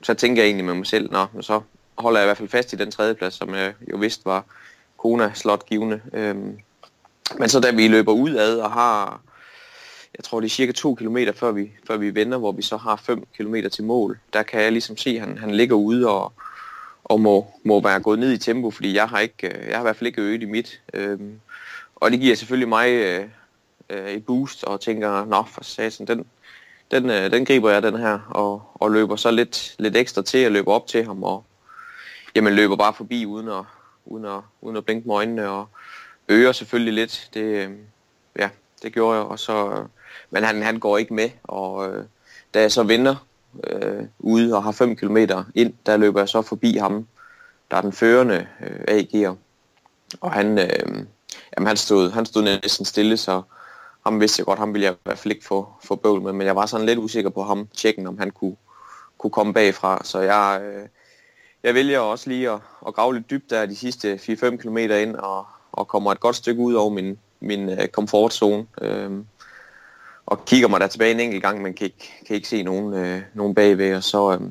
så 0.03 0.13
tænker 0.13 0.41
jeg 0.41 0.47
egentlig 0.47 0.65
med 0.65 0.73
mig 0.73 0.87
selv, 0.87 1.11
nå, 1.11 1.25
men 1.33 1.43
så 1.43 1.61
holder 1.97 2.19
jeg 2.19 2.25
i 2.25 2.27
hvert 2.27 2.37
fald 2.37 2.49
fast 2.49 2.73
i 2.73 2.75
den 2.75 2.91
tredje 2.91 3.13
plads, 3.13 3.33
som 3.33 3.55
jeg 3.55 3.73
jo 3.91 3.97
vidste 3.97 4.25
var 4.25 4.45
Kona 4.97 5.31
slot 5.33 5.65
givende. 5.65 6.01
Øhm, 6.13 6.57
men 7.39 7.49
så 7.49 7.59
da 7.59 7.71
vi 7.71 7.87
løber 7.87 8.11
ud 8.11 8.35
ad 8.35 8.57
og 8.57 8.71
har, 8.71 9.21
jeg 10.17 10.23
tror 10.23 10.39
det 10.39 10.47
er 10.47 10.49
cirka 10.49 10.71
2 10.71 10.95
km 10.95 11.17
før 11.35 11.51
vi, 11.51 11.71
før 11.87 11.97
vi 11.97 12.15
vender, 12.15 12.37
hvor 12.37 12.51
vi 12.51 12.61
så 12.61 12.77
har 12.77 12.95
5 12.95 13.23
km 13.37 13.55
til 13.71 13.83
mål, 13.83 14.19
der 14.33 14.43
kan 14.43 14.61
jeg 14.61 14.71
ligesom 14.71 14.97
se, 14.97 15.09
at 15.09 15.19
han, 15.19 15.37
han 15.37 15.51
ligger 15.51 15.75
ude 15.75 16.09
og, 16.09 16.33
og 17.03 17.21
må, 17.21 17.47
må 17.63 17.81
være 17.81 17.99
gået 17.99 18.19
ned 18.19 18.31
i 18.31 18.37
tempo, 18.37 18.71
fordi 18.71 18.95
jeg 18.95 19.09
har, 19.09 19.19
ikke, 19.19 19.47
øh, 19.47 19.67
jeg 19.67 19.75
har 19.75 19.81
i 19.81 19.87
hvert 19.87 19.95
fald 19.95 20.07
ikke 20.07 20.21
øget 20.21 20.41
i 20.41 20.45
mit. 20.45 20.81
Øhm, 20.93 21.39
og 21.95 22.11
det 22.11 22.19
giver 22.19 22.35
selvfølgelig 22.35 22.69
mig 22.69 22.89
øh, 22.89 23.25
øh, 23.91 24.11
et 24.11 24.25
boost 24.25 24.63
og 24.63 24.81
tænker, 24.81 25.25
nå 25.25 25.43
for 25.43 25.63
satan, 25.63 26.07
den, 26.07 26.25
den, 26.91 27.09
øh, 27.09 27.31
den 27.31 27.45
griber 27.45 27.71
jeg 27.71 27.83
den 27.83 27.97
her, 27.97 28.19
og, 28.29 28.61
og 28.73 28.91
løber 28.91 29.15
så 29.15 29.31
lidt, 29.31 29.75
lidt 29.79 29.95
ekstra 29.95 30.21
til 30.21 30.37
at 30.37 30.51
løbe 30.51 30.67
op 30.67 30.87
til 30.87 31.05
ham, 31.05 31.23
og, 31.23 31.43
jamen 32.35 32.53
løber 32.53 32.75
bare 32.75 32.93
forbi 32.93 33.25
uden 33.25 33.47
at, 33.47 33.63
uden 34.05 34.25
at, 34.25 34.39
uden 34.61 34.77
at 34.77 34.85
blinke 34.85 35.07
med 35.07 35.15
øjnene, 35.15 35.49
og 35.49 35.67
øger 36.27 36.51
selvfølgelig 36.51 36.93
lidt. 36.93 37.29
Det, 37.33 37.41
øh, 37.41 37.69
ja, 38.39 38.49
det 38.83 38.93
gjorde 38.93 39.17
jeg, 39.17 39.25
og 39.25 39.39
så, 39.39 39.71
øh, 39.71 39.85
men 40.29 40.43
han, 40.43 40.61
han 40.61 40.79
går 40.79 40.97
ikke 40.97 41.13
med, 41.13 41.29
og 41.43 41.89
øh, 41.89 42.05
da 42.53 42.61
jeg 42.61 42.71
så 42.71 42.83
vinder 42.83 43.15
øh, 43.63 44.03
ude 44.19 44.55
og 44.55 44.63
har 44.63 44.71
5 44.71 44.95
km 44.95 45.17
ind, 45.55 45.73
der 45.85 45.97
løber 45.97 46.19
jeg 46.19 46.29
så 46.29 46.41
forbi 46.41 46.77
ham, 46.77 47.07
der 47.71 47.77
er 47.77 47.81
den 47.81 47.93
førende 47.93 48.47
øh, 48.61 48.99
AG'er, 48.99 49.35
og 50.21 50.31
han, 50.31 50.59
øh, 50.59 51.05
jamen, 51.57 51.67
han, 51.67 51.77
stod, 51.77 52.11
han 52.11 52.25
stod 52.25 52.43
næsten 52.43 52.85
stille, 52.85 53.17
så 53.17 53.41
ham 54.03 54.19
vidste 54.19 54.39
jeg 54.39 54.45
godt, 54.45 54.59
ham 54.59 54.73
ville 54.73 54.85
jeg 54.85 54.93
i 54.93 54.97
hvert 55.03 55.17
fald 55.17 55.31
ikke 55.31 55.45
få, 55.45 55.67
få 55.83 55.95
bøvl 55.95 56.21
med, 56.21 56.33
men 56.33 56.47
jeg 56.47 56.55
var 56.55 56.65
sådan 56.65 56.85
lidt 56.85 56.99
usikker 56.99 57.29
på 57.29 57.43
ham, 57.43 57.67
tjekken, 57.73 58.07
om 58.07 58.17
han 58.17 58.31
kunne, 58.31 58.55
kunne 59.17 59.31
komme 59.31 59.53
bagfra, 59.53 60.01
så 60.03 60.19
jeg, 60.19 60.61
øh, 60.63 60.87
jeg 61.63 61.73
vælger 61.73 61.99
også 61.99 62.29
lige 62.29 62.49
at, 62.49 62.59
at 62.87 62.93
grave 62.93 63.13
lidt 63.13 63.29
dybt 63.29 63.49
der 63.49 63.65
de 63.65 63.75
sidste 63.75 64.15
4-5 64.15 64.55
km 64.55 64.77
ind, 64.77 65.15
og, 65.15 65.45
og 65.71 65.87
kommer 65.87 66.11
et 66.11 66.19
godt 66.19 66.35
stykke 66.35 66.61
ud 66.61 66.73
over 66.73 66.89
min, 66.89 67.17
min 67.39 67.69
øh, 67.69 67.87
komfortzone. 67.87 68.65
Øh, 68.81 69.11
og 70.25 70.45
kigger 70.45 70.67
mig 70.67 70.79
der 70.79 70.87
tilbage 70.87 71.11
en 71.11 71.19
enkelt 71.19 71.43
gang, 71.43 71.61
men 71.61 71.73
kan 71.73 71.85
ikke, 71.85 72.13
kan 72.27 72.35
ikke 72.35 72.47
se 72.47 72.63
nogen, 72.63 72.93
øh, 72.93 73.21
nogen 73.33 73.55
bagved, 73.55 73.95
og 73.95 74.03
så, 74.03 74.31
øh, 74.31 74.41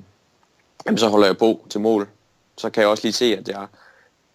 jamen, 0.87 0.99
så 0.99 1.09
holder 1.09 1.27
jeg 1.27 1.37
på 1.37 1.67
til 1.71 1.81
mål. 1.81 2.09
Så 2.57 2.71
kan 2.71 2.81
jeg 2.81 2.91
også 2.91 3.05
lige 3.05 3.13
se, 3.13 3.37
at 3.37 3.49
jeg 3.49 3.67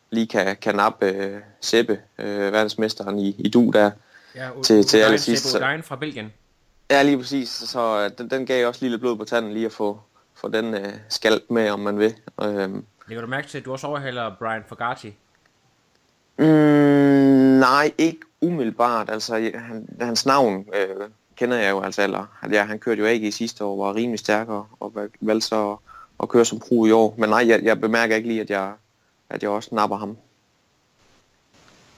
lige 0.09 0.27
kan, 0.27 0.55
kan 0.61 0.75
nappe 0.75 1.05
øh, 1.05 1.41
Seppe, 1.61 1.99
øh, 2.17 2.53
verdensmesteren 2.53 3.19
i, 3.19 3.35
i 3.39 3.49
du 3.49 3.71
der, 3.73 3.91
Ja, 4.35 4.49
til, 4.63 4.85
til 4.85 4.97
allersidst. 4.97 5.45
Seppe 5.45 5.83
fra 5.83 5.95
Belgien. 5.95 6.33
Ja, 6.91 7.03
lige 7.03 7.17
præcis. 7.17 7.49
Så 7.49 8.03
øh, 8.03 8.17
den, 8.17 8.29
den 8.29 8.45
gav 8.45 8.67
også 8.67 8.81
lige 8.81 8.91
lidt 8.91 9.01
blod 9.01 9.17
på 9.17 9.25
tanden 9.25 9.53
lige 9.53 9.65
at 9.65 9.71
få, 9.71 9.99
få 10.35 10.47
den 10.47 10.73
øh, 10.73 10.93
skalp 11.09 11.43
med, 11.49 11.69
om 11.69 11.79
man 11.79 11.99
vil. 11.99 12.15
Øhm, 12.41 12.85
Lægger 13.07 13.21
du 13.21 13.27
mærke 13.27 13.47
til, 13.47 13.57
at 13.57 13.65
du 13.65 13.71
også 13.71 13.87
overhaler 13.87 14.35
Brian 14.39 14.63
Fogarty? 14.67 15.09
mm, 16.37 16.45
nej, 17.59 17.91
ikke 17.97 18.19
umiddelbart. 18.41 19.09
Altså, 19.09 19.33
han, 19.55 19.87
hans 20.01 20.25
navn 20.25 20.65
øh, 20.73 21.09
kender 21.35 21.57
jeg 21.57 21.71
jo 21.71 21.81
altså, 21.81 22.03
eller 22.03 22.25
ja, 22.51 22.63
han 22.63 22.79
kørte 22.79 22.99
jo 22.99 23.05
ikke 23.05 23.27
i 23.27 23.31
sidste 23.31 23.63
år, 23.63 23.85
var 23.85 23.95
rimelig 23.95 24.19
stærk 24.19 24.49
og, 24.49 24.67
og 24.79 24.95
valgte 25.21 25.47
så 25.47 25.71
at, 25.71 25.77
at 26.23 26.29
køre 26.29 26.45
som 26.45 26.59
pro 26.59 26.85
i 26.85 26.91
år. 26.91 27.15
Men 27.17 27.29
nej, 27.29 27.47
jeg, 27.47 27.63
jeg 27.63 27.81
bemærker 27.81 28.15
ikke 28.15 28.27
lige, 28.27 28.41
at 28.41 28.49
jeg, 28.49 28.73
at 29.29 29.43
jeg 29.43 29.49
også 29.49 29.75
napper 29.75 29.97
ham. 29.97 30.17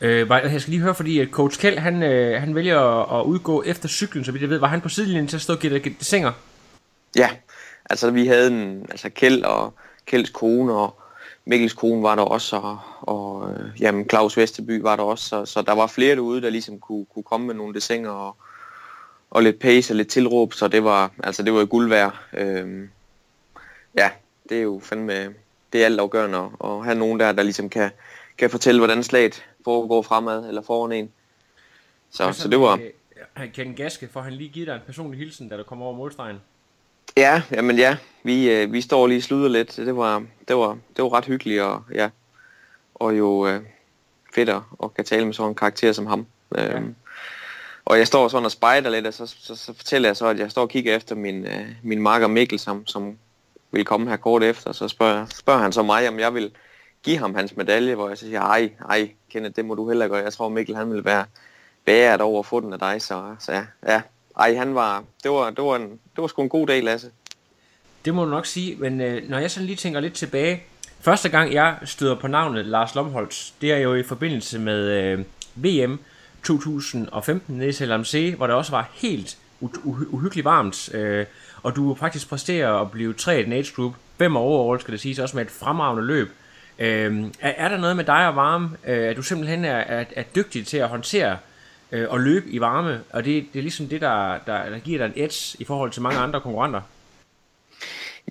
Øh, 0.01 0.29
jeg 0.29 0.61
skal 0.61 0.71
lige 0.71 0.81
høre, 0.81 0.95
fordi 0.95 1.19
øh, 1.19 1.29
coach 1.29 1.59
Kjeld, 1.59 1.77
han, 1.77 2.03
øh, 2.03 2.39
han 2.39 2.55
vælger 2.55 2.79
at, 2.79 3.19
at 3.19 3.25
udgå 3.25 3.63
efter 3.63 3.89
cyklen, 3.89 4.25
så 4.25 4.31
vidt 4.31 4.41
jeg 4.41 4.49
ved. 4.49 4.57
Var 4.57 4.67
han 4.67 4.81
på 4.81 4.89
sidelinjen 4.89 5.27
til 5.27 5.37
at 5.37 5.41
stå 5.41 5.53
og 5.53 5.59
give 5.59 5.79
det 5.79 5.95
Singer? 5.99 6.31
Ja, 7.15 7.29
altså 7.89 8.11
vi 8.11 8.27
havde 8.27 8.47
en, 8.47 8.85
altså 8.89 9.09
Kjeld 9.09 9.43
og 9.43 9.73
Kjelds 10.05 10.29
kone 10.29 10.73
og 10.73 10.99
Mikkels 11.45 11.73
kone 11.73 12.03
var 12.03 12.15
der 12.15 12.23
også, 12.23 12.55
og, 12.55 12.79
og 13.01 13.51
øh, 13.51 13.81
jamen, 13.81 14.09
Claus 14.09 14.37
Vesterby 14.37 14.81
var 14.81 14.95
der 14.95 15.03
også, 15.03 15.27
så, 15.27 15.45
så 15.45 15.61
der 15.61 15.73
var 15.73 15.87
flere 15.87 16.15
derude, 16.15 16.41
der 16.41 16.49
ligesom 16.49 16.79
kunne, 16.79 17.05
kunne 17.13 17.23
komme 17.23 17.47
med 17.47 17.55
nogle 17.55 17.73
desinger 17.73 18.09
og, 18.09 18.35
og 19.29 19.43
lidt 19.43 19.59
pace 19.59 19.93
og 19.93 19.97
lidt 19.97 20.07
tilråb, 20.07 20.53
så 20.53 20.67
det 20.67 20.83
var, 20.83 21.11
altså 21.23 21.43
det 21.43 21.53
var 21.53 21.65
guld 21.65 21.89
værd. 21.89 22.19
Øhm, 22.33 22.89
ja, 23.97 24.09
det 24.49 24.57
er 24.57 24.61
jo 24.61 24.81
fandme, 24.83 25.33
det 25.73 25.81
er 25.81 25.85
alt 25.85 25.99
afgørende 25.99 26.37
at, 26.37 26.69
at 26.69 26.83
have 26.83 26.95
nogen 26.95 27.19
der, 27.19 27.31
der 27.31 27.43
ligesom 27.43 27.69
kan, 27.69 27.91
kan 28.37 28.49
fortælle, 28.49 28.79
hvordan 28.79 29.03
slaget 29.03 29.45
foregår 29.67 30.01
fremad 30.01 30.47
eller 30.47 30.61
foran 30.61 30.91
en. 30.91 31.11
Så, 32.11 32.23
altså, 32.23 32.41
så 32.41 32.47
det 32.47 32.59
var... 32.59 32.79
Han 33.33 33.51
kan 33.51 33.75
gaske, 33.75 34.09
for 34.13 34.21
han 34.21 34.33
lige 34.33 34.49
givet 34.49 34.67
dig 34.67 34.75
en 34.75 34.81
personlig 34.85 35.19
hilsen, 35.19 35.49
da 35.49 35.57
du 35.57 35.63
kommer 35.63 35.85
over 35.85 35.95
målstregen. 35.95 36.37
Ja, 37.17 37.41
jamen 37.51 37.77
ja, 37.77 37.97
vi, 38.23 38.51
øh, 38.51 38.73
vi 38.73 38.81
står 38.81 39.07
lige 39.07 39.19
og 39.19 39.23
sluder 39.23 39.49
lidt. 39.49 39.75
Det 39.75 39.97
var, 39.97 40.23
det 40.47 40.55
var, 40.55 40.77
det 40.95 41.03
var 41.03 41.13
ret 41.13 41.25
hyggeligt, 41.25 41.61
og 41.61 41.83
ja, 41.93 42.09
og 42.95 43.17
jo 43.17 43.47
øh, 43.47 43.61
fedt 44.35 44.49
at 44.49 44.93
kan 44.95 45.05
tale 45.05 45.25
med 45.25 45.33
sådan 45.33 45.49
en 45.49 45.55
karakter 45.55 45.91
som 45.91 46.05
ham. 46.05 46.27
Ja. 46.55 46.77
Øhm, 46.77 46.95
og 47.85 47.97
jeg 47.97 48.07
står 48.07 48.27
sådan 48.27 48.45
og 48.45 48.51
spejder 48.51 48.89
lidt, 48.89 49.07
og 49.07 49.13
så, 49.13 49.27
så, 49.27 49.55
så 49.55 49.73
fortæller 49.73 50.09
jeg 50.09 50.17
så, 50.17 50.27
at 50.27 50.39
jeg 50.39 50.51
står 50.51 50.61
og 50.61 50.69
kigger 50.69 50.95
efter 50.95 51.15
min, 51.15 51.45
øh, 51.45 51.67
min 51.83 52.01
marker 52.01 52.27
Mikkel, 52.27 52.59
som, 52.59 52.87
som 52.87 53.17
vil 53.71 53.85
komme 53.85 54.09
her 54.09 54.17
kort 54.17 54.43
efter. 54.43 54.71
Så 54.71 54.87
spørger, 54.87 55.25
spørger 55.25 55.61
han 55.61 55.71
så 55.71 55.83
mig, 55.83 56.09
om 56.09 56.19
jeg 56.19 56.33
vil 56.33 56.51
give 57.07 57.17
ham 57.17 57.35
hans 57.35 57.57
medalje, 57.57 57.95
hvor 57.95 58.07
jeg 58.07 58.17
så 58.17 58.25
siger, 58.25 58.41
ej, 58.41 58.71
ej, 58.89 59.09
Kenneth, 59.31 59.55
det 59.55 59.65
må 59.65 59.75
du 59.75 59.87
heller 59.89 60.07
gøre. 60.07 60.23
Jeg 60.23 60.33
tror, 60.33 60.49
Mikkel 60.49 60.75
han 60.75 60.93
vil 60.93 61.05
være 61.05 61.25
bæret 61.85 62.21
over 62.21 62.39
at 62.39 62.45
få 62.45 62.59
den 62.59 62.73
af 62.73 62.79
dig. 62.79 63.01
Så, 63.01 63.35
så 63.39 63.51
ja, 63.51 63.65
ja, 63.87 64.01
ej, 64.39 64.55
han 64.55 64.75
var, 64.75 65.03
det 65.23 65.31
var, 65.31 65.49
det 65.49 65.63
var, 65.63 65.75
en, 65.75 65.89
det 65.89 66.21
var 66.21 66.27
sgu 66.27 66.41
en 66.41 66.49
god 66.49 66.67
dag, 66.67 66.83
Lasse. 66.83 67.11
Det 68.05 68.13
må 68.13 68.25
du 68.25 68.29
nok 68.29 68.45
sige, 68.45 68.75
men 68.75 69.01
øh, 69.01 69.29
når 69.29 69.37
jeg 69.37 69.51
sådan 69.51 69.65
lige 69.65 69.75
tænker 69.75 69.99
lidt 69.99 70.13
tilbage, 70.13 70.63
første 70.99 71.29
gang 71.29 71.53
jeg 71.53 71.75
støder 71.85 72.15
på 72.15 72.27
navnet 72.27 72.65
Lars 72.65 72.95
Lomholtz, 72.95 73.51
det 73.61 73.73
er 73.73 73.77
jo 73.77 73.95
i 73.95 74.03
forbindelse 74.03 74.59
med 74.59 74.91
øh, 74.91 75.25
VM 75.55 75.99
2015 76.43 77.57
nede 77.57 77.69
i 77.69 77.87
LMC, 77.87 78.33
hvor 78.37 78.47
det 78.47 78.55
også 78.55 78.71
var 78.71 78.89
helt 78.93 79.37
uh- 79.63 80.07
uhyggeligt 80.09 80.45
varmt, 80.45 80.95
øh, 80.95 81.25
og 81.63 81.75
du 81.75 81.95
faktisk 81.95 82.29
præsterer 82.29 82.73
at 82.73 82.91
blive 82.91 83.13
3 83.13 83.39
i 83.39 83.43
den 83.43 83.53
age 83.53 83.73
group, 83.75 83.93
5 84.17 84.35
overall 84.35 84.81
skal 84.81 84.91
det 84.91 85.01
siges, 85.01 85.19
også 85.19 85.35
med 85.37 85.45
et 85.45 85.51
fremragende 85.51 86.03
løb. 86.03 86.31
Øh, 86.79 87.23
er, 87.39 87.53
er 87.57 87.69
der 87.69 87.77
noget 87.77 87.95
med 87.95 88.03
dig 88.03 88.27
og 88.27 88.35
varme, 88.35 88.69
øh, 88.87 89.09
at 89.09 89.15
du 89.15 89.21
simpelthen 89.21 89.65
er, 89.65 89.77
er, 89.77 90.05
er 90.15 90.23
dygtig 90.23 90.67
til 90.67 90.77
at 90.77 90.89
håndtere 90.89 91.37
øh, 91.91 92.09
og 92.09 92.19
løbe 92.19 92.49
i 92.49 92.59
varme, 92.59 93.03
og 93.09 93.25
det, 93.25 93.45
det 93.53 93.59
er 93.59 93.63
ligesom 93.63 93.87
det, 93.89 94.01
der, 94.01 94.39
der, 94.45 94.69
der 94.69 94.79
giver 94.79 94.97
dig 94.97 95.05
en 95.05 95.23
edge 95.23 95.57
i 95.59 95.65
forhold 95.65 95.91
til 95.91 96.01
mange 96.01 96.19
andre 96.19 96.41
konkurrenter. 96.41 96.81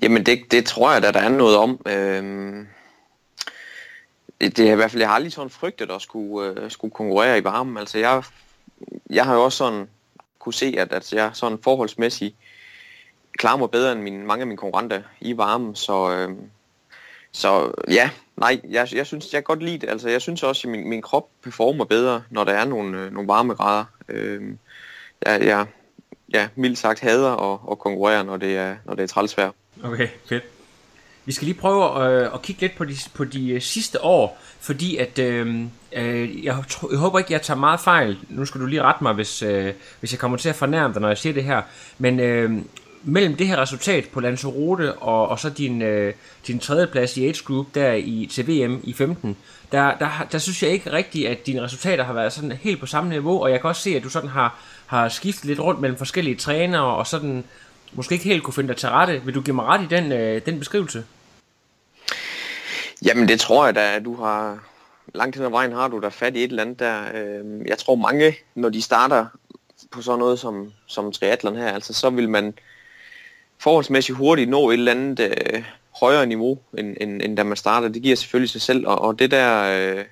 Jamen 0.02 0.26
det, 0.26 0.50
det 0.50 0.64
tror 0.64 0.92
jeg, 0.92 1.04
at 1.04 1.14
der 1.14 1.20
er 1.20 1.28
noget 1.28 1.56
om. 1.56 1.80
Øhm, 1.86 2.66
det 4.40 4.58
er 4.58 4.72
i 4.72 4.74
hvert 4.74 4.90
fald, 4.90 5.02
jeg 5.02 5.08
har 5.08 5.14
aldrig 5.14 5.32
sådan 5.32 5.50
frygtet 5.50 5.90
at 5.90 6.02
skulle, 6.02 6.60
øh, 6.60 6.70
skulle 6.70 6.90
konkurrere 6.92 7.38
i 7.38 7.44
varmen. 7.44 7.76
Altså 7.76 7.98
jeg, 7.98 8.22
jeg 9.10 9.24
har 9.24 9.34
jo 9.34 9.44
også 9.44 9.58
sådan 9.58 9.88
kunne 10.38 10.54
se, 10.54 10.74
at, 10.78 10.92
at 10.92 11.12
jeg 11.12 11.30
sådan 11.32 11.58
forholdsmæssigt 11.62 12.34
klarer 13.38 13.56
mig 13.56 13.70
bedre 13.70 13.92
end 13.92 14.00
mine, 14.00 14.26
mange 14.26 14.40
af 14.40 14.46
mine 14.46 14.56
konkurrenter 14.56 15.02
i 15.20 15.36
varmen, 15.36 15.74
så, 15.74 16.10
øh, 16.10 16.36
så 17.32 17.72
ja, 17.88 18.10
nej, 18.36 18.60
jeg, 18.68 18.88
jeg 18.94 19.06
synes, 19.06 19.32
jeg 19.32 19.38
kan 19.38 19.44
godt 19.44 19.62
lide 19.62 19.78
det. 19.78 19.90
Altså, 19.90 20.08
jeg 20.08 20.22
synes 20.22 20.42
også, 20.42 20.68
at 20.68 20.70
min, 20.70 20.88
min 20.88 21.02
krop 21.02 21.28
performer 21.42 21.84
bedre, 21.84 22.22
når 22.30 22.44
der 22.44 22.52
er 22.52 22.64
nogle, 22.64 22.98
øh, 22.98 23.12
nogle 23.12 23.28
varmegrader. 23.28 23.84
Øh, 24.08 24.42
jeg, 25.26 25.40
jeg, 25.44 25.66
ja, 26.34 26.48
mildt 26.56 26.78
sagt 26.78 27.00
hader 27.00 27.30
og, 27.30 27.60
og 27.68 27.78
konkurrere, 27.78 28.24
når 28.24 28.36
det 28.36 28.56
er, 28.56 28.76
når 28.84 28.94
det 28.94 29.02
er 29.02 29.06
trælsvær. 29.06 29.50
Okay, 29.84 30.08
fedt. 30.28 30.44
Vi 31.24 31.32
skal 31.32 31.46
lige 31.46 31.58
prøve 31.58 32.08
øh, 32.08 32.34
at 32.34 32.42
kigge 32.42 32.60
lidt 32.60 32.76
på 32.76 32.84
de, 32.84 32.94
på 33.14 33.24
de 33.24 33.50
øh, 33.50 33.60
sidste 33.60 34.04
år, 34.04 34.38
fordi 34.60 34.96
at 34.96 35.18
øh, 35.18 35.64
øh, 35.92 36.44
jeg, 36.44 36.64
jeg 36.90 36.98
håber 36.98 37.18
ikke, 37.18 37.32
jeg 37.32 37.42
tager 37.42 37.58
meget 37.58 37.80
fejl. 37.80 38.18
Nu 38.28 38.44
skal 38.44 38.60
du 38.60 38.66
lige 38.66 38.82
rette 38.82 39.02
mig, 39.02 39.14
hvis, 39.14 39.42
øh, 39.42 39.72
hvis 40.00 40.12
jeg 40.12 40.18
kommer 40.20 40.38
til 40.38 40.48
at 40.48 40.54
fornærme 40.54 40.94
dig, 40.94 41.02
når 41.02 41.08
jeg 41.08 41.18
siger 41.18 41.32
det 41.32 41.44
her. 41.44 41.62
Men 41.98 42.20
øh, 42.20 42.58
mellem 43.08 43.36
det 43.36 43.46
her 43.46 43.56
resultat 43.56 44.08
på 44.12 44.20
Lanzarote 44.20 44.94
og, 44.94 45.28
og 45.28 45.38
så 45.38 45.50
din, 45.50 45.82
øh, 45.82 46.14
din 46.46 46.58
tredjeplads 46.58 47.16
i 47.16 47.26
Age 47.26 47.44
Group 47.44 47.66
der 47.74 47.92
i 47.92 48.28
til 48.32 48.48
VM 48.48 48.80
i 48.84 48.92
15, 48.92 49.36
der, 49.72 49.98
der, 49.98 50.26
der 50.32 50.38
synes 50.38 50.62
jeg 50.62 50.70
ikke 50.70 50.92
rigtigt, 50.92 51.28
at 51.28 51.46
dine 51.46 51.62
resultater 51.62 52.04
har 52.04 52.12
været 52.12 52.32
sådan 52.32 52.52
helt 52.52 52.80
på 52.80 52.86
samme 52.86 53.10
niveau, 53.10 53.42
og 53.42 53.50
jeg 53.50 53.60
kan 53.60 53.68
også 53.68 53.82
se, 53.82 53.96
at 53.96 54.02
du 54.02 54.08
sådan 54.08 54.30
har, 54.30 54.58
har 54.86 55.08
skiftet 55.08 55.44
lidt 55.44 55.60
rundt 55.60 55.80
mellem 55.80 55.98
forskellige 55.98 56.36
trænere, 56.36 56.96
og 56.96 57.06
sådan 57.06 57.44
måske 57.92 58.12
ikke 58.12 58.24
helt 58.24 58.42
kunne 58.42 58.54
finde 58.54 58.68
dig 58.68 58.76
til 58.76 58.88
rette. 58.88 59.22
Vil 59.24 59.34
du 59.34 59.40
give 59.40 59.56
mig 59.56 59.64
ret 59.64 59.82
i 59.82 59.86
den, 59.94 60.12
øh, 60.12 60.46
den 60.46 60.58
beskrivelse? 60.58 61.04
Jamen 63.04 63.28
det 63.28 63.40
tror 63.40 63.64
jeg 63.64 63.74
da, 63.74 63.94
at 63.96 64.04
du 64.04 64.16
har 64.16 64.58
langt 65.14 65.36
hen 65.36 65.44
ad 65.44 65.50
vejen 65.50 65.72
har 65.72 65.88
du 65.88 66.00
da 66.00 66.08
fat 66.08 66.36
i 66.36 66.44
et 66.44 66.50
eller 66.50 66.62
andet 66.62 66.78
der. 66.78 67.02
Øh, 67.14 67.66
jeg 67.66 67.78
tror 67.78 67.94
mange, 67.94 68.36
når 68.54 68.68
de 68.68 68.82
starter 68.82 69.26
på 69.90 70.02
sådan 70.02 70.18
noget 70.18 70.38
som, 70.38 70.72
som 70.86 71.12
triathlon 71.12 71.56
her, 71.56 71.72
altså 71.72 71.92
så 71.92 72.10
vil 72.10 72.28
man 72.28 72.54
forholdsmæssigt 73.58 74.18
hurtigt 74.18 74.50
nå 74.50 74.70
et 74.70 74.74
eller 74.74 74.92
andet 74.92 75.20
øh, 75.20 75.62
højere 76.00 76.26
niveau, 76.26 76.58
end, 76.78 76.96
end, 77.00 77.22
end 77.22 77.36
da 77.36 77.42
man 77.42 77.56
starter. 77.56 77.88
Det 77.88 78.02
giver 78.02 78.16
selvfølgelig 78.16 78.50
sig 78.50 78.60
selv, 78.60 78.86
og, 78.86 78.98
og 78.98 79.18
det 79.18 79.30
der 79.30 79.62
øh, 79.62 80.04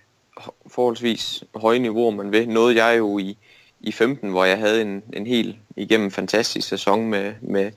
forholdsvis 0.66 1.44
høje 1.54 1.78
niveau, 1.78 2.10
man 2.10 2.32
vil, 2.32 2.48
nåede 2.48 2.84
jeg 2.84 2.98
jo 2.98 3.18
i, 3.18 3.38
i 3.80 3.92
15, 3.92 4.30
hvor 4.30 4.44
jeg 4.44 4.58
havde 4.58 4.82
en, 4.82 5.02
en 5.12 5.26
helt 5.26 5.56
igennem 5.76 6.10
fantastisk 6.10 6.68
sæson 6.68 7.08
med, 7.08 7.32
med, 7.40 7.70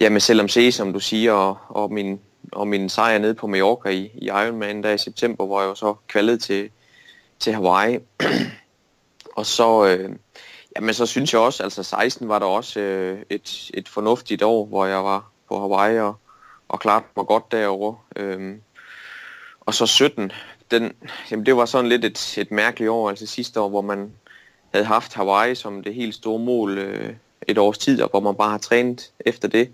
ja, 0.00 0.08
med 0.08 0.20
selvom 0.20 0.48
se, 0.48 0.72
som 0.72 0.92
du 0.92 1.00
siger, 1.00 1.32
og, 1.32 1.56
og, 1.68 1.92
min, 1.92 2.20
og 2.52 2.68
min 2.68 2.88
sejr 2.88 3.18
nede 3.18 3.34
på 3.34 3.46
Mallorca 3.46 3.88
i, 3.88 4.10
i 4.14 4.24
Ironman 4.26 4.82
der 4.82 4.90
i 4.90 4.98
september, 4.98 5.46
hvor 5.46 5.60
jeg 5.60 5.68
jo 5.68 5.74
så 5.74 5.94
kvalede 6.08 6.38
til, 6.38 6.70
til 7.38 7.52
Hawaii. 7.52 7.98
og 9.36 9.46
så, 9.46 9.86
øh, 9.86 10.10
jamen, 10.76 10.94
så 10.94 11.06
synes 11.06 11.32
jeg 11.32 11.40
også, 11.40 11.62
altså 11.62 11.82
16 11.82 12.28
var 12.28 12.38
der 12.38 12.46
også 12.46 12.80
øh, 12.80 13.22
et, 13.30 13.70
et 13.74 13.88
fornuftigt 13.88 14.42
år, 14.42 14.66
hvor 14.66 14.86
jeg 14.86 15.04
var 15.04 15.30
på 15.48 15.60
Hawaii 15.60 15.98
og, 15.98 16.14
og 16.68 16.80
klart 16.80 17.02
mig 17.16 17.26
godt 17.26 17.52
derovre. 17.52 17.96
Øhm, 18.16 18.60
og 19.60 19.74
så 19.74 19.86
17, 19.86 20.32
den, 20.70 20.92
jamen 21.30 21.46
det 21.46 21.56
var 21.56 21.64
sådan 21.64 21.88
lidt 21.88 22.04
et, 22.04 22.38
et 22.38 22.50
mærkeligt 22.50 22.90
år, 22.90 23.10
altså 23.10 23.26
sidste 23.26 23.60
år, 23.60 23.68
hvor 23.68 23.82
man 23.82 24.12
havde 24.72 24.86
haft 24.86 25.14
Hawaii 25.14 25.54
som 25.54 25.82
det 25.82 25.94
helt 25.94 26.14
store 26.14 26.38
mål 26.38 26.78
øh, 26.78 27.14
et 27.48 27.58
års 27.58 27.78
tid, 27.78 28.02
og 28.02 28.10
hvor 28.10 28.20
man 28.20 28.34
bare 28.34 28.50
har 28.50 28.58
trænet 28.58 29.10
efter 29.20 29.48
det. 29.48 29.72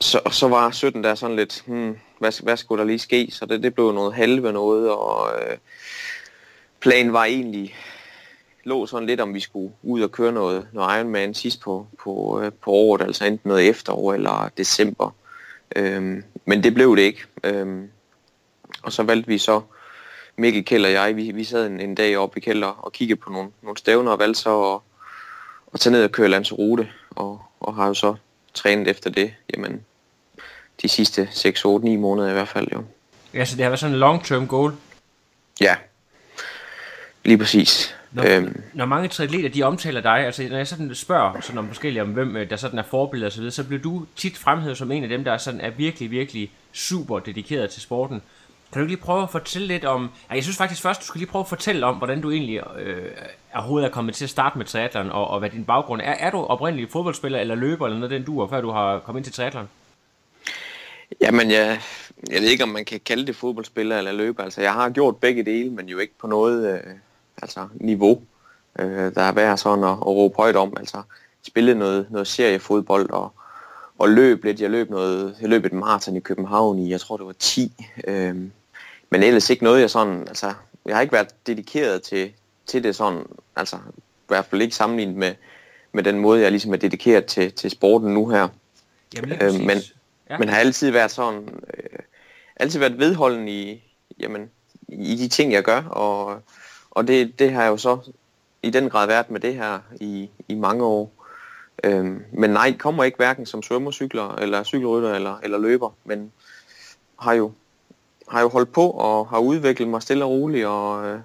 Så, 0.00 0.20
så 0.30 0.48
var 0.48 0.70
17 0.70 1.04
der 1.04 1.14
sådan 1.14 1.36
lidt, 1.36 1.62
hmm, 1.66 1.98
hvad, 2.18 2.42
hvad 2.42 2.56
skulle 2.56 2.80
der 2.80 2.86
lige 2.86 2.98
ske? 2.98 3.28
Så 3.30 3.46
det, 3.46 3.62
det 3.62 3.74
blev 3.74 3.92
noget 3.92 4.14
halve 4.14 4.52
noget, 4.52 4.90
og 4.90 5.30
øh, 5.42 5.56
planen 6.80 7.12
var 7.12 7.24
egentlig, 7.24 7.74
lå 8.66 8.86
sådan 8.86 9.06
lidt, 9.06 9.20
om 9.20 9.34
vi 9.34 9.40
skulle 9.40 9.72
ud 9.82 10.00
og 10.00 10.12
køre 10.12 10.32
noget, 10.32 10.68
noget 10.72 10.98
Ironman 10.98 11.34
sidst 11.34 11.60
på, 11.60 11.86
på, 12.02 12.40
øh, 12.42 12.52
på 12.52 12.70
året, 12.70 13.02
altså 13.02 13.24
enten 13.24 13.48
noget 13.48 13.68
efterår 13.68 14.14
eller 14.14 14.50
december. 14.56 15.10
Øhm, 15.76 16.24
men 16.44 16.62
det 16.62 16.74
blev 16.74 16.96
det 16.96 17.02
ikke. 17.02 17.24
Øhm, 17.44 17.88
og 18.82 18.92
så 18.92 19.02
valgte 19.02 19.28
vi 19.28 19.38
så 19.38 19.60
Mikkel 20.36 20.64
Kjeld 20.64 20.84
og 20.84 20.92
jeg, 20.92 21.16
vi, 21.16 21.30
vi 21.30 21.44
sad 21.44 21.66
en, 21.66 21.80
en 21.80 21.94
dag 21.94 22.16
oppe 22.18 22.38
i 22.38 22.40
Kjeld 22.40 22.62
og 22.62 22.92
kiggede 22.92 23.20
på 23.20 23.30
nogle, 23.30 23.50
nogle 23.62 23.78
stævner 23.78 24.12
og 24.12 24.18
valgte 24.18 24.40
så 24.40 24.74
at, 24.74 24.80
at 25.74 25.80
tage 25.80 25.92
ned 25.92 26.04
og 26.04 26.12
køre 26.12 26.28
Lanzarote, 26.28 26.88
og, 27.10 27.42
og 27.60 27.74
har 27.74 27.86
jo 27.86 27.94
så 27.94 28.14
trænet 28.54 28.88
efter 28.88 29.10
det, 29.10 29.34
jamen, 29.54 29.84
de 30.82 30.88
sidste 30.88 31.28
6, 31.30 31.64
8, 31.64 31.84
9 31.84 31.96
måneder 31.96 32.30
i 32.30 32.32
hvert 32.32 32.48
fald 32.48 32.68
jo. 32.72 32.84
Ja, 33.34 33.44
så 33.44 33.56
det 33.56 33.62
har 33.62 33.70
været 33.70 33.80
sådan 33.80 33.94
en 33.94 34.02
long-term 34.02 34.46
goal? 34.46 34.72
Ja, 35.60 35.76
lige 37.24 37.38
præcis. 37.38 37.96
Når, 38.16 38.36
øhm, 38.36 38.62
når 38.72 38.86
mange 38.86 39.08
triatleter, 39.08 39.48
de 39.48 39.62
omtaler 39.62 40.00
dig, 40.00 40.18
altså 40.18 40.48
når 40.48 40.56
jeg 40.56 40.66
sådan 40.66 40.94
spørger 40.94 41.40
sådan 41.40 41.58
om 41.58 41.68
forskellige 41.68 42.02
om 42.02 42.08
hvem 42.08 42.36
øh, 42.36 42.50
der 42.50 42.56
sådan 42.56 42.78
er 42.78 42.82
forbilleder 42.82 43.28
og 43.28 43.32
så 43.32 43.50
så 43.50 43.64
bliver 43.64 43.82
du 43.82 44.06
tit 44.16 44.36
fremhævet 44.38 44.78
som 44.78 44.92
en 44.92 45.02
af 45.02 45.08
dem, 45.08 45.24
der 45.24 45.38
sådan 45.38 45.60
er 45.60 45.70
virkelig, 45.70 46.10
virkelig 46.10 46.52
super 46.72 47.18
dedikeret 47.18 47.70
til 47.70 47.82
sporten. 47.82 48.22
Kan 48.72 48.82
du 48.82 48.88
lige 48.88 48.96
prøve 48.96 49.22
at 49.22 49.30
fortælle 49.30 49.68
lidt 49.68 49.84
om... 49.84 50.10
Ja, 50.30 50.34
jeg 50.34 50.42
synes 50.42 50.56
faktisk 50.56 50.82
først, 50.82 51.00
du 51.00 51.06
skal 51.06 51.18
lige 51.18 51.28
prøve 51.28 51.40
at 51.40 51.48
fortælle 51.48 51.86
om, 51.86 51.96
hvordan 51.96 52.20
du 52.20 52.30
egentlig 52.30 52.60
øh, 52.78 53.10
er 53.52 53.58
overhovedet 53.58 53.86
er 53.86 53.92
kommet 53.92 54.14
til 54.14 54.24
at 54.24 54.30
starte 54.30 54.58
med 54.58 54.66
triathlon, 54.66 55.10
og, 55.10 55.28
og 55.28 55.38
hvad 55.38 55.50
din 55.50 55.64
baggrund 55.64 56.00
er. 56.00 56.12
Er 56.12 56.30
du 56.30 56.38
oprindelig 56.38 56.90
fodboldspiller 56.90 57.38
eller 57.38 57.54
løber, 57.54 57.86
eller 57.86 57.98
noget 57.98 58.10
den 58.10 58.24
du 58.24 58.48
før 58.50 58.60
du 58.60 58.70
har 58.70 58.98
kommet 58.98 59.20
ind 59.20 59.24
til 59.24 59.32
triathlon? 59.34 59.68
Jamen, 61.20 61.50
jeg, 61.50 61.80
jeg 62.30 62.40
ved 62.40 62.48
ikke, 62.48 62.64
om 62.64 62.68
man 62.68 62.84
kan 62.84 63.00
kalde 63.06 63.26
det 63.26 63.36
fodboldspiller 63.36 63.98
eller 63.98 64.12
løber. 64.12 64.44
Altså, 64.44 64.60
jeg 64.60 64.72
har 64.72 64.90
gjort 64.90 65.16
begge 65.16 65.44
dele, 65.44 65.70
men 65.70 65.88
jo 65.88 65.98
ikke 65.98 66.18
på 66.18 66.26
noget 66.26 66.74
øh, 66.74 66.80
altså, 67.42 67.68
niveau, 67.74 68.22
øh, 68.78 69.14
der 69.14 69.22
er 69.22 69.32
værd 69.32 69.56
sådan 69.56 69.84
at, 69.84 69.90
at 69.90 70.06
råbe 70.06 70.36
højt 70.36 70.56
om. 70.56 70.76
Altså, 70.78 71.02
spillet 71.42 71.76
noget, 71.76 72.06
noget 72.10 72.26
seriefodbold 72.26 73.10
og, 73.10 73.32
og 73.98 74.08
løb 74.08 74.44
lidt. 74.44 74.60
Jeg 74.60 74.70
løb, 74.70 74.90
noget, 74.90 75.36
jeg 75.40 75.48
løb 75.48 75.64
et 75.64 75.72
maraton 75.72 76.16
i 76.16 76.20
København 76.20 76.78
i, 76.78 76.90
jeg 76.90 77.00
tror 77.00 77.16
det 77.16 77.26
var 77.26 77.34
10. 77.38 77.72
Øhm, 78.06 78.52
men 79.10 79.22
ellers 79.22 79.50
ikke 79.50 79.64
noget, 79.64 79.80
jeg 79.80 79.90
sådan, 79.90 80.20
altså, 80.28 80.52
jeg 80.86 80.96
har 80.96 81.00
ikke 81.02 81.12
været 81.12 81.46
dedikeret 81.46 82.02
til, 82.02 82.32
til 82.66 82.84
det 82.84 82.96
sådan, 82.96 83.22
altså 83.56 83.76
i 83.96 84.28
hvert 84.28 84.44
fald 84.44 84.62
ikke 84.62 84.76
sammenlignet 84.76 85.16
med, 85.16 85.34
med 85.92 86.02
den 86.02 86.18
måde, 86.18 86.40
jeg 86.42 86.50
ligesom 86.50 86.72
er 86.72 86.76
dedikeret 86.76 87.24
til, 87.26 87.52
til 87.52 87.70
sporten 87.70 88.14
nu 88.14 88.28
her. 88.28 88.48
Jamen, 89.16 89.32
Øh, 89.42 89.54
men, 89.60 89.78
Ja. 90.30 90.38
men 90.38 90.48
har 90.48 90.56
altid 90.58 90.90
været 90.90 91.10
sådan, 91.10 91.48
øh, 91.76 91.98
altid 92.56 92.78
været 92.78 92.98
vedholden 92.98 93.48
i, 93.48 93.82
jamen, 94.20 94.50
i 94.88 95.16
de 95.16 95.28
ting, 95.28 95.52
jeg 95.52 95.62
gør, 95.62 95.82
og, 95.82 96.42
og 96.96 97.08
det, 97.08 97.38
det 97.38 97.52
har 97.52 97.62
jeg 97.62 97.70
jo 97.70 97.76
så 97.76 97.98
i 98.62 98.70
den 98.70 98.90
grad 98.90 99.06
været 99.06 99.30
med 99.30 99.40
det 99.40 99.54
her 99.54 99.78
i, 100.00 100.30
i 100.48 100.54
mange 100.54 100.84
år. 100.84 101.12
Øhm, 101.84 102.22
men 102.32 102.50
nej, 102.50 102.76
kommer 102.78 103.04
ikke 103.04 103.16
hverken 103.16 103.46
som 103.46 103.62
svømmercykler, 103.62 104.34
eller 104.34 104.64
cykelrytter, 104.64 105.14
eller, 105.14 105.38
eller 105.42 105.58
løber, 105.58 105.90
men 106.04 106.32
har 107.18 107.32
jo, 107.32 107.52
har 108.28 108.40
jo 108.40 108.48
holdt 108.48 108.72
på 108.72 108.90
og 108.90 109.28
har 109.28 109.38
udviklet 109.38 109.88
mig 109.88 110.02
stille 110.02 110.24
og 110.24 110.30
roligt, 110.30 110.66
og 110.66 111.06
øh, 111.06 111.20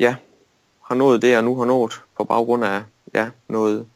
ja, 0.00 0.16
har 0.82 0.94
nået 0.94 1.22
det, 1.22 1.30
jeg 1.30 1.42
nu 1.42 1.56
har 1.56 1.64
nået 1.64 2.02
på 2.16 2.24
baggrund 2.24 2.64
af 2.64 2.82
ja, 3.14 3.30
noget 3.48 3.86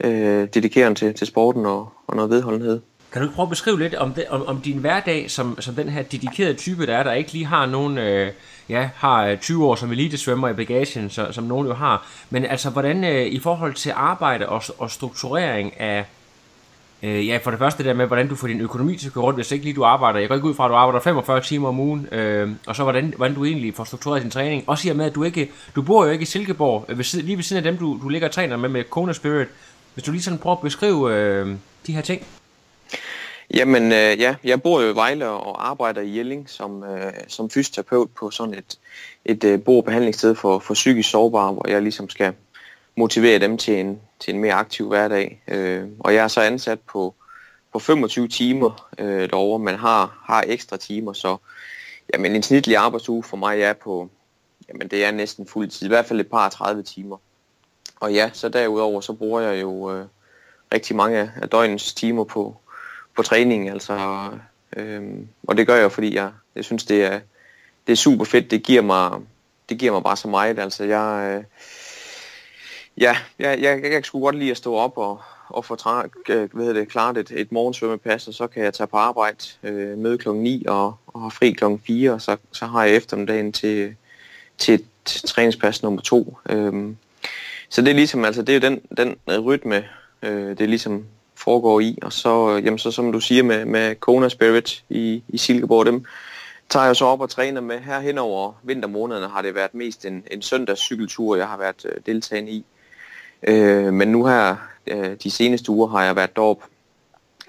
øh, 0.00 0.48
dedikeret 0.54 0.96
til, 0.96 1.14
til 1.14 1.26
sporten 1.26 1.66
og, 1.66 1.88
og 2.06 2.16
noget 2.16 2.30
vedholdenhed. 2.30 2.80
Kan 3.14 3.22
du 3.22 3.28
ikke 3.28 3.34
prøve 3.34 3.46
at 3.46 3.50
beskrive 3.50 3.78
lidt 3.78 3.94
om, 3.94 4.12
det, 4.14 4.24
om, 4.28 4.46
om 4.46 4.60
din 4.60 4.78
hverdag 4.78 5.30
som, 5.30 5.60
som 5.60 5.74
den 5.74 5.88
her 5.88 6.02
dedikerede 6.02 6.54
type, 6.54 6.86
der 6.86 6.96
er, 6.96 7.02
der 7.02 7.12
ikke 7.12 7.32
lige 7.32 7.46
har 7.46 7.66
nogen, 7.66 7.98
øh, 7.98 8.32
ja, 8.68 8.90
har 8.96 9.26
øh, 9.26 9.38
20 9.38 9.66
år 9.66 9.74
som 9.74 9.92
elitesvømmer 9.92 10.48
i 10.48 10.52
bagagen, 10.52 11.10
så, 11.10 11.28
som 11.32 11.44
nogen 11.44 11.66
jo 11.66 11.74
har. 11.74 12.06
Men 12.30 12.44
altså, 12.44 12.70
hvordan 12.70 13.04
øh, 13.04 13.26
i 13.26 13.38
forhold 13.38 13.74
til 13.74 13.92
arbejde 13.96 14.48
og, 14.48 14.62
og 14.78 14.90
strukturering 14.90 15.80
af, 15.80 16.04
øh, 17.02 17.28
ja, 17.28 17.38
for 17.44 17.50
det 17.50 17.58
første 17.58 17.84
der 17.84 17.94
med, 17.94 18.06
hvordan 18.06 18.28
du 18.28 18.34
får 18.34 18.46
din 18.46 18.60
økonomi 18.60 18.96
til 18.96 19.06
at 19.06 19.12
gå 19.12 19.20
rundt, 19.20 19.38
hvis 19.38 19.52
ikke 19.52 19.64
lige 19.64 19.74
du 19.76 19.84
arbejder. 19.84 20.18
Jeg 20.20 20.28
går 20.28 20.34
ikke 20.34 20.48
ud 20.48 20.54
fra, 20.54 20.64
at 20.64 20.70
du 20.70 20.74
arbejder 20.74 21.00
45 21.00 21.40
timer 21.40 21.68
om 21.68 21.80
ugen, 21.80 22.06
øh, 22.12 22.50
og 22.66 22.76
så 22.76 22.82
hvordan, 22.82 23.14
hvordan 23.16 23.34
du 23.34 23.44
egentlig 23.44 23.74
får 23.74 23.84
struktureret 23.84 24.22
din 24.22 24.30
træning. 24.30 24.64
Også 24.66 24.88
i 24.88 24.90
og 24.90 24.96
med, 24.96 25.04
at 25.06 25.14
du 25.14 25.22
ikke, 25.24 25.50
du 25.76 25.82
bor 25.82 26.04
jo 26.04 26.10
ikke 26.10 26.22
i 26.22 26.26
Silkeborg, 26.26 26.84
øh, 26.88 26.98
ved, 26.98 27.04
siden- 27.04 27.26
lige 27.26 27.36
ved 27.36 27.44
siden 27.44 27.66
af 27.66 27.72
dem, 27.72 27.78
du, 27.78 27.98
du 28.02 28.08
ligger 28.08 28.28
og 28.28 28.34
træner 28.34 28.56
med, 28.56 28.68
med 28.68 28.84
Kona 28.84 29.12
Spirit. 29.12 29.48
Hvis 29.94 30.04
du 30.04 30.12
lige 30.12 30.22
sådan 30.22 30.38
prøver 30.38 30.56
at 30.56 30.62
beskrive 30.62 31.14
øh, 31.14 31.54
de 31.86 31.92
her 31.92 32.00
ting. 32.00 32.22
Jamen 33.50 33.92
øh, 33.92 34.20
ja, 34.20 34.36
jeg 34.44 34.62
bor 34.62 34.80
jo 34.80 34.92
i 34.92 34.94
Vejle 34.94 35.28
og 35.28 35.68
arbejder 35.70 36.00
i 36.00 36.16
Jelling 36.16 36.50
som, 36.50 36.84
øh, 36.84 37.12
som 37.28 37.50
fysioterapeut 37.50 38.10
på 38.10 38.30
sådan 38.30 38.54
et, 38.54 38.78
et 39.24 39.44
øh, 39.44 39.62
bordbehandlingssted 39.62 40.34
for, 40.34 40.58
for 40.58 40.74
psykisk 40.74 41.10
sårbare, 41.10 41.52
hvor 41.52 41.68
jeg 41.68 41.82
ligesom 41.82 42.08
skal 42.08 42.34
motivere 42.96 43.38
dem 43.38 43.58
til 43.58 43.80
en, 43.80 44.00
til 44.20 44.34
en 44.34 44.40
mere 44.40 44.54
aktiv 44.54 44.88
hverdag. 44.88 45.42
Øh, 45.48 45.84
og 46.00 46.14
jeg 46.14 46.24
er 46.24 46.28
så 46.28 46.40
ansat 46.40 46.80
på, 46.80 47.14
på 47.72 47.78
25 47.78 48.28
timer 48.28 48.88
øh, 48.98 49.30
derovre, 49.30 49.58
man 49.58 49.74
har, 49.74 50.18
har 50.24 50.44
ekstra 50.46 50.76
timer, 50.76 51.12
så 51.12 51.36
jamen, 52.14 52.34
en 52.34 52.42
snitlig 52.42 52.76
arbejdsuge 52.76 53.22
for 53.22 53.36
mig 53.36 53.60
er 53.60 53.72
på, 53.72 54.08
jamen 54.68 54.88
det 54.88 55.04
er 55.04 55.10
næsten 55.10 55.46
fuld 55.46 55.68
tid, 55.68 55.86
i 55.86 55.88
hvert 55.88 56.06
fald 56.06 56.20
et 56.20 56.30
par 56.30 56.48
30 56.48 56.82
timer. 56.82 57.16
Og 58.00 58.12
ja, 58.12 58.30
så 58.32 58.48
derudover 58.48 59.00
så 59.00 59.12
bruger 59.12 59.40
jeg 59.40 59.62
jo 59.62 59.92
øh, 59.92 60.06
rigtig 60.74 60.96
mange 60.96 61.32
af 61.42 61.48
døgnens 61.48 61.94
timer 61.94 62.24
på, 62.24 62.56
på 63.16 63.22
træning, 63.22 63.70
altså, 63.70 64.28
øhm, 64.76 65.28
og 65.42 65.56
det 65.56 65.66
gør 65.66 65.76
jeg, 65.76 65.92
fordi 65.92 66.14
jeg, 66.14 66.30
jeg 66.54 66.64
synes, 66.64 66.84
det 66.84 67.04
er, 67.04 67.20
det 67.86 67.92
er 67.92 67.96
super 67.96 68.24
fedt. 68.24 68.50
Det 68.50 68.62
giver 68.62 68.82
mig, 68.82 69.10
det 69.68 69.78
giver 69.78 69.92
mig 69.92 70.02
bare 70.02 70.16
så 70.16 70.28
meget. 70.28 70.58
Altså, 70.58 70.84
jeg, 70.84 71.36
øh, 71.36 71.44
ja, 72.98 73.16
jeg, 73.38 73.60
jeg, 73.60 73.82
jeg 73.82 73.92
jeg 73.92 74.04
skulle 74.04 74.22
godt 74.22 74.36
lide 74.36 74.50
at 74.50 74.56
stå 74.56 74.74
op 74.74 74.98
og, 74.98 75.20
og 75.48 75.64
få 75.64 75.76
tra- 75.80 76.32
øh, 76.32 76.48
hvad 76.52 76.64
hedder 76.64 76.80
det, 76.80 76.88
klart 76.88 77.18
et, 77.18 77.30
et 77.30 77.52
morgensvømmepas, 77.52 78.28
og 78.28 78.34
så 78.34 78.46
kan 78.46 78.64
jeg 78.64 78.74
tage 78.74 78.86
på 78.86 78.96
arbejde, 78.96 79.36
øh, 79.62 79.98
møde 79.98 80.18
klokken 80.18 80.42
9 80.42 80.64
og, 80.68 80.94
og 81.06 81.20
have 81.20 81.30
fri 81.30 81.52
klokken 81.52 81.80
4, 81.86 82.12
og 82.12 82.22
så, 82.22 82.36
så 82.52 82.66
har 82.66 82.84
jeg 82.84 82.96
eftermiddagen 82.96 83.52
til, 83.52 83.94
til 84.58 84.74
et 84.74 84.86
træningspas 85.04 85.82
nummer 85.82 86.00
to. 86.00 86.38
Øhm, 86.50 86.96
så 87.68 87.82
det 87.82 87.90
er 87.90 87.94
ligesom, 87.94 88.24
altså 88.24 88.42
det 88.42 88.48
er 88.48 88.68
jo 88.68 88.74
den, 88.74 88.80
den 88.96 89.40
rytme, 89.40 89.84
øh, 90.22 90.58
det 90.58 90.68
ligesom 90.68 91.04
foregår 91.44 91.80
i, 91.80 91.98
og 92.02 92.12
så, 92.12 92.56
øh, 92.56 92.64
jamen, 92.64 92.78
så 92.78 92.90
som 92.90 93.12
du 93.12 93.20
siger 93.20 93.42
med, 93.42 93.64
med 93.64 93.94
Kona 93.94 94.28
Spirit 94.28 94.84
i, 94.88 95.22
i 95.28 95.38
Silkeborg, 95.38 95.86
dem 95.86 96.04
tager 96.68 96.86
jeg 96.86 96.96
så 96.96 97.04
op 97.04 97.20
og 97.20 97.30
træner 97.30 97.60
med. 97.60 97.80
Her 97.80 98.00
hen 98.00 98.18
over 98.18 98.52
vintermånederne 98.62 99.28
har 99.28 99.42
det 99.42 99.54
været 99.54 99.74
mest 99.74 100.04
en, 100.04 100.24
en 100.30 100.42
søndagscykeltur, 100.42 101.36
jeg 101.36 101.48
har 101.48 101.56
været 101.56 101.84
øh, 101.84 102.00
deltagende 102.06 102.50
i. 102.50 102.64
Øh, 103.48 103.92
men 103.92 104.08
nu 104.08 104.26
her, 104.26 104.56
øh, 104.86 105.16
de 105.22 105.30
seneste 105.30 105.70
uger, 105.70 105.88
har 105.88 106.04
jeg 106.04 106.16
været 106.16 106.36
derop 106.36 106.62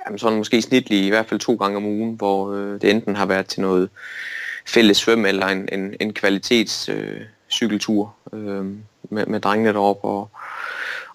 jamen, 0.05 0.19
sådan 0.19 0.37
måske 0.37 0.61
snitlig 0.61 1.05
i 1.05 1.09
hvert 1.09 1.25
fald 1.25 1.39
to 1.39 1.55
gange 1.55 1.77
om 1.77 1.85
ugen, 1.85 2.15
hvor 2.15 2.51
øh, 2.53 2.81
det 2.81 2.89
enten 2.89 3.15
har 3.15 3.25
været 3.25 3.47
til 3.47 3.61
noget 3.61 3.89
fælles 4.67 4.97
svøm 4.97 5.25
eller 5.25 5.47
en, 5.47 5.69
en, 5.71 5.95
en 5.99 6.13
kvalitets 6.13 6.89
øh, 6.89 7.21
cykeltur 7.51 8.15
øh, 8.33 8.65
med, 9.09 9.25
med 9.25 9.39
drengene 9.39 9.73
deroppe. 9.73 10.07
Og, 10.07 10.29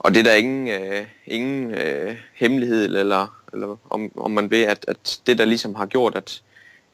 og 0.00 0.14
det 0.14 0.20
er 0.20 0.24
der 0.24 0.34
ingen, 0.34 0.68
øh, 0.68 1.06
ingen 1.26 1.74
øh, 1.74 2.16
hemmelighed, 2.34 2.84
eller, 2.84 3.26
eller 3.52 3.76
om, 3.90 4.10
om 4.16 4.30
man 4.30 4.50
ved, 4.50 4.62
at, 4.62 4.84
at 4.88 5.20
det 5.26 5.38
der 5.38 5.44
ligesom 5.44 5.74
har 5.74 5.86
gjort, 5.86 6.14
at, 6.14 6.42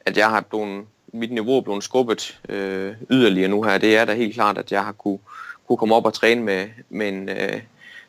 at 0.05 0.17
jeg 0.17 0.29
har 0.29 0.41
blevet, 0.41 0.85
mit 1.13 1.31
niveau 1.31 1.57
er 1.57 1.61
blevet 1.61 1.83
skubbet 1.83 2.39
øh, 2.49 2.95
yderligere 3.09 3.49
nu 3.49 3.63
her, 3.63 3.77
det 3.77 3.97
er 3.97 4.05
da 4.05 4.13
helt 4.13 4.33
klart, 4.33 4.57
at 4.57 4.71
jeg 4.71 4.85
har 4.85 4.91
kunne, 4.91 5.19
kunne 5.67 5.77
komme 5.77 5.95
op 5.95 6.05
og 6.05 6.13
træne 6.13 6.41
med, 6.41 6.69
med 6.89 7.07
en 7.07 7.29
øh, 7.29 7.61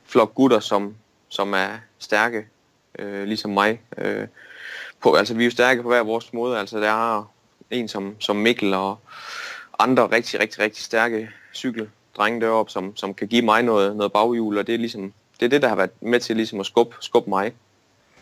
flok 0.04 0.34
gutter, 0.34 0.60
som, 0.60 0.94
som 1.28 1.52
er 1.52 1.68
stærke, 1.98 2.46
øh, 2.98 3.24
ligesom 3.24 3.50
mig. 3.50 3.80
Øh, 3.98 4.26
på, 5.00 5.14
altså 5.14 5.34
vi 5.34 5.42
er 5.42 5.46
jo 5.46 5.50
stærke 5.50 5.82
på 5.82 5.88
hver 5.88 6.02
vores 6.02 6.32
måde, 6.32 6.58
altså 6.58 6.80
der 6.80 7.16
er 7.18 7.32
en 7.70 7.88
som, 7.88 8.16
som 8.18 8.36
Mikkel 8.36 8.74
og 8.74 8.98
andre 9.78 10.10
rigtig, 10.10 10.40
rigtig, 10.40 10.60
rigtig 10.60 10.84
stærke 10.84 11.30
drenge 12.18 12.40
deroppe, 12.40 12.72
som, 12.72 12.96
som 12.96 13.14
kan 13.14 13.28
give 13.28 13.42
mig 13.42 13.62
noget, 13.62 13.96
noget 13.96 14.12
baghjul, 14.12 14.58
og 14.58 14.66
det 14.66 14.74
er 14.74 14.78
ligesom, 14.78 15.12
det 15.40 15.46
er 15.46 15.50
det, 15.50 15.62
der 15.62 15.68
har 15.68 15.76
været 15.76 15.90
med 16.00 16.20
til 16.20 16.36
ligesom 16.36 16.60
at 16.60 16.66
skubbe, 16.66 16.96
skubbe 17.00 17.30
mig. 17.30 17.52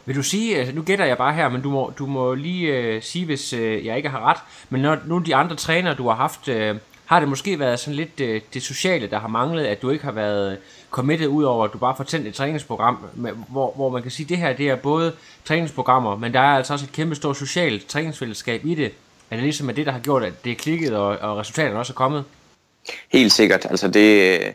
Vil 0.07 0.17
du 0.17 0.23
sige, 0.23 0.57
altså, 0.59 0.75
nu 0.75 0.83
gætter 0.83 1.05
jeg 1.05 1.19
bare 1.19 1.35
her, 1.35 1.49
men 1.49 1.63
du 1.63 1.71
må, 1.71 1.93
du 1.99 2.07
må 2.07 2.35
lige 2.35 2.77
øh, 2.77 3.03
sige, 3.03 3.25
hvis 3.25 3.53
øh, 3.53 3.87
jeg 3.87 3.97
ikke 3.97 4.09
har 4.09 4.21
ret, 4.21 4.39
men 4.71 4.81
når 4.81 4.99
nogle 5.07 5.23
af 5.23 5.25
de 5.25 5.35
andre 5.35 5.57
trænere, 5.57 5.95
du 5.95 6.09
har 6.09 6.15
haft, 6.15 6.49
øh, 6.49 6.77
har 7.05 7.21
det 7.21 7.29
måske 7.29 7.59
været 7.59 7.81
sådan 7.81 7.95
lidt 7.95 8.21
øh, 8.21 8.41
det 8.55 8.63
sociale, 8.63 9.07
der 9.07 9.19
har 9.19 9.29
manglet, 9.29 9.65
at 9.65 9.83
du 9.83 9.91
ikke 9.91 10.05
har 10.05 10.13
været 10.13 10.59
committed 10.91 11.29
ud 11.29 11.45
over, 11.45 11.65
at 11.65 11.73
du 11.73 11.79
bare 11.79 11.95
får 11.97 12.05
tændt 12.05 12.27
et 12.27 12.35
træningsprogram, 12.35 12.99
med, 13.15 13.33
hvor, 13.49 13.73
hvor 13.77 13.89
man 13.91 14.03
kan 14.03 14.11
sige, 14.11 14.25
at 14.25 14.29
det 14.29 14.39
her 14.39 14.53
det 14.53 14.69
er 14.69 14.77
både 14.77 15.13
træningsprogrammer, 15.45 16.17
men 16.17 16.35
der 16.35 16.41
er 16.41 16.57
altså 16.57 16.73
også 16.73 16.87
et 16.87 16.93
kæmpe 16.93 17.15
stort 17.15 17.37
socialt 17.37 17.87
træningsfællesskab 17.87 18.65
i 18.65 18.75
det. 18.75 18.93
Er 19.31 19.37
det 19.37 19.43
ligesom 19.43 19.75
det, 19.75 19.87
der 19.87 19.93
har 19.93 20.01
gjort, 20.01 20.23
at 20.23 20.45
det 20.45 20.53
er 20.53 20.57
klikket, 20.57 20.97
og, 20.97 21.07
og 21.07 21.39
resultaterne 21.39 21.79
også 21.79 21.93
er 21.93 21.95
kommet? 21.95 22.25
Helt 23.13 23.33
sikkert. 23.33 23.67
Altså 23.71 23.89
det, 23.89 24.41
øh, 24.41 24.53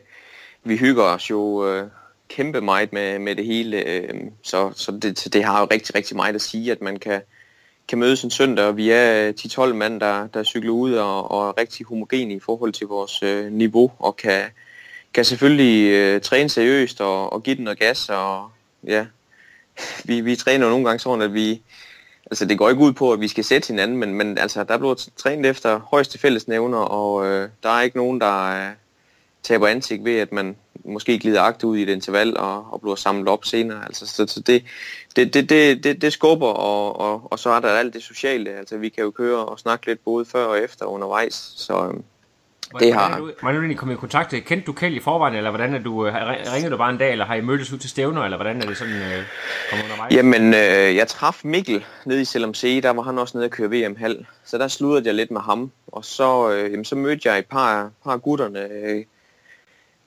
vi 0.64 0.78
hygger 0.78 1.04
os 1.04 1.30
jo 1.30 1.68
øh, 1.68 1.88
kæmpe 2.30 2.62
meget 2.62 2.94
med, 2.94 3.20
med 3.20 3.36
det 3.36 3.46
hele, 3.46 3.88
øh, 3.88 4.14
så, 4.44 4.72
så 4.76 4.92
det, 4.92 5.34
det 5.34 5.44
har 5.44 5.60
jo 5.60 5.68
rigtig, 5.72 5.96
rigtig 5.96 6.16
meget 6.16 6.36
at 6.36 6.42
sige, 6.42 6.72
at 6.72 6.82
man 6.82 7.00
kan, 7.00 7.22
kan 7.88 8.00
mødes 8.00 8.24
en 8.24 8.32
søndag, 8.32 8.66
og 8.66 8.78
vi 8.78 8.90
er 8.90 9.28
øh, 9.28 9.34
10-12 9.40 9.74
mand, 9.74 10.00
der, 10.00 10.28
der 10.28 10.44
cykler 10.44 10.72
ud 10.72 10.94
og, 10.94 11.32
og 11.32 11.48
er 11.48 11.58
rigtig 11.58 11.86
homogene 11.86 12.34
i 12.34 12.40
forhold 12.40 12.74
til 12.74 12.88
vores 12.88 13.24
øh, 13.24 13.52
niveau, 13.52 13.92
og 14.00 14.16
kan, 14.16 14.42
kan 15.14 15.26
selvfølgelig 15.26 15.92
øh, 15.92 16.22
træne 16.22 16.50
seriøst 16.50 17.02
og, 17.02 17.34
og 17.34 17.44
give 17.44 17.56
den 17.56 17.64
noget 17.64 17.80
gas, 17.80 18.10
og 18.10 18.50
ja, 18.88 19.06
vi, 20.04 20.22
vi 20.22 20.36
træner 20.36 20.66
jo 20.66 20.70
nogle 20.70 20.86
gange 20.86 21.00
sådan, 21.00 21.22
at 21.22 21.34
vi, 21.34 21.62
altså 22.32 22.46
det 22.46 22.58
går 22.58 22.70
ikke 22.70 22.82
ud 22.82 22.94
på, 22.94 23.14
at 23.14 23.20
vi 23.20 23.28
skal 23.28 23.44
sætte 23.44 23.68
hinanden, 23.68 23.98
men, 23.98 24.14
men 24.14 24.38
altså 24.38 24.64
der 24.64 24.78
bliver 24.78 25.08
trænet 25.18 25.50
efter 25.50 25.80
højeste 25.80 26.20
fællesnævner, 26.20 26.78
og 26.78 27.26
øh, 27.26 27.50
der 27.64 27.70
er 27.70 27.82
ikke 27.82 27.98
nogen, 27.98 28.22
der 28.22 28.68
øh, 28.70 28.74
taber 29.44 29.68
ansigt 29.68 30.06
ved, 30.06 30.20
at 30.20 30.32
man 30.32 30.56
måske 30.86 31.20
glider 31.20 31.42
agt 31.42 31.64
ud 31.64 31.78
i 31.78 31.84
et 31.84 31.90
interval 31.90 32.38
og, 32.38 32.74
og 32.74 32.82
bliver 32.82 32.96
samlet 32.96 33.28
op 33.28 33.46
senere. 33.46 33.86
Altså, 33.86 34.08
så, 34.08 34.28
så 34.28 34.40
det, 34.40 34.64
det, 35.16 35.34
det, 35.34 35.50
det, 35.50 35.84
det, 35.84 36.02
det 36.02 36.14
skubber, 36.14 36.48
og, 36.48 37.00
og, 37.00 37.32
og 37.32 37.40
så 37.40 37.50
er 37.50 37.60
der 37.60 37.70
alt 37.70 37.94
det 37.94 38.04
sociale. 38.04 38.50
Altså 38.50 38.78
vi 38.78 38.90
kan 38.90 39.04
jo 39.04 39.12
køre 39.12 39.46
og 39.46 39.60
snakke 39.60 39.86
lidt 39.86 40.04
både 40.04 40.26
før 40.26 40.46
og 40.46 40.60
efter 40.60 40.86
undervejs, 40.86 41.54
så 41.56 41.88
øh, 41.88 41.94
det 42.80 42.94
har... 42.94 43.08
Hvordan 43.08 43.24
er 43.24 43.28
du, 43.28 43.34
hvordan 43.42 43.56
er 43.56 43.60
du 43.60 43.64
egentlig 43.64 43.78
kommet 43.78 43.96
i 43.96 43.98
kontakt? 43.98 44.30
Kendte 44.30 44.66
du 44.66 44.74
Kjeld 44.74 44.96
i 44.96 45.00
forvejen, 45.00 45.36
eller 45.36 45.50
hvordan 45.50 45.74
er 45.74 45.80
du, 45.80 46.06
øh, 46.08 46.14
ringede 46.54 46.72
du 46.72 46.78
bare 46.78 46.90
en 46.90 46.98
dag, 46.98 47.12
eller 47.12 47.26
har 47.26 47.36
I 47.36 47.42
mødtes 47.42 47.74
ud 47.74 47.78
til 47.78 47.90
stævner, 47.90 48.24
eller 48.24 48.38
hvordan 48.38 48.62
er 48.62 48.66
det 48.66 48.78
sådan 48.78 48.94
øh, 48.94 49.24
kommet 49.70 49.84
undervejs? 49.84 50.14
Jamen, 50.14 50.54
øh, 50.54 50.96
jeg 50.96 51.08
traf 51.08 51.42
Mikkel 51.44 51.86
nede 52.06 52.22
i 52.22 52.26
CLMC, 52.26 52.82
der 52.84 52.90
var 52.90 53.02
han 53.02 53.20
også 53.20 53.38
nede 53.38 53.46
at 53.46 53.52
køre 53.52 53.70
VM-hal. 53.70 54.26
Så 54.44 54.58
der 54.58 54.68
sludrede 54.68 55.04
jeg 55.06 55.14
lidt 55.14 55.32
med 55.32 55.42
ham. 55.42 55.72
Og 55.88 56.06
så, 56.06 56.52
øh, 56.52 56.72
jamen, 56.72 56.86
så 56.86 56.96
mødte 56.96 57.30
jeg 57.30 57.40
et 57.40 57.46
par, 57.46 57.90
par 58.04 58.12
af 58.12 58.22
gutterne. 58.22 58.60
Øh, 58.60 59.06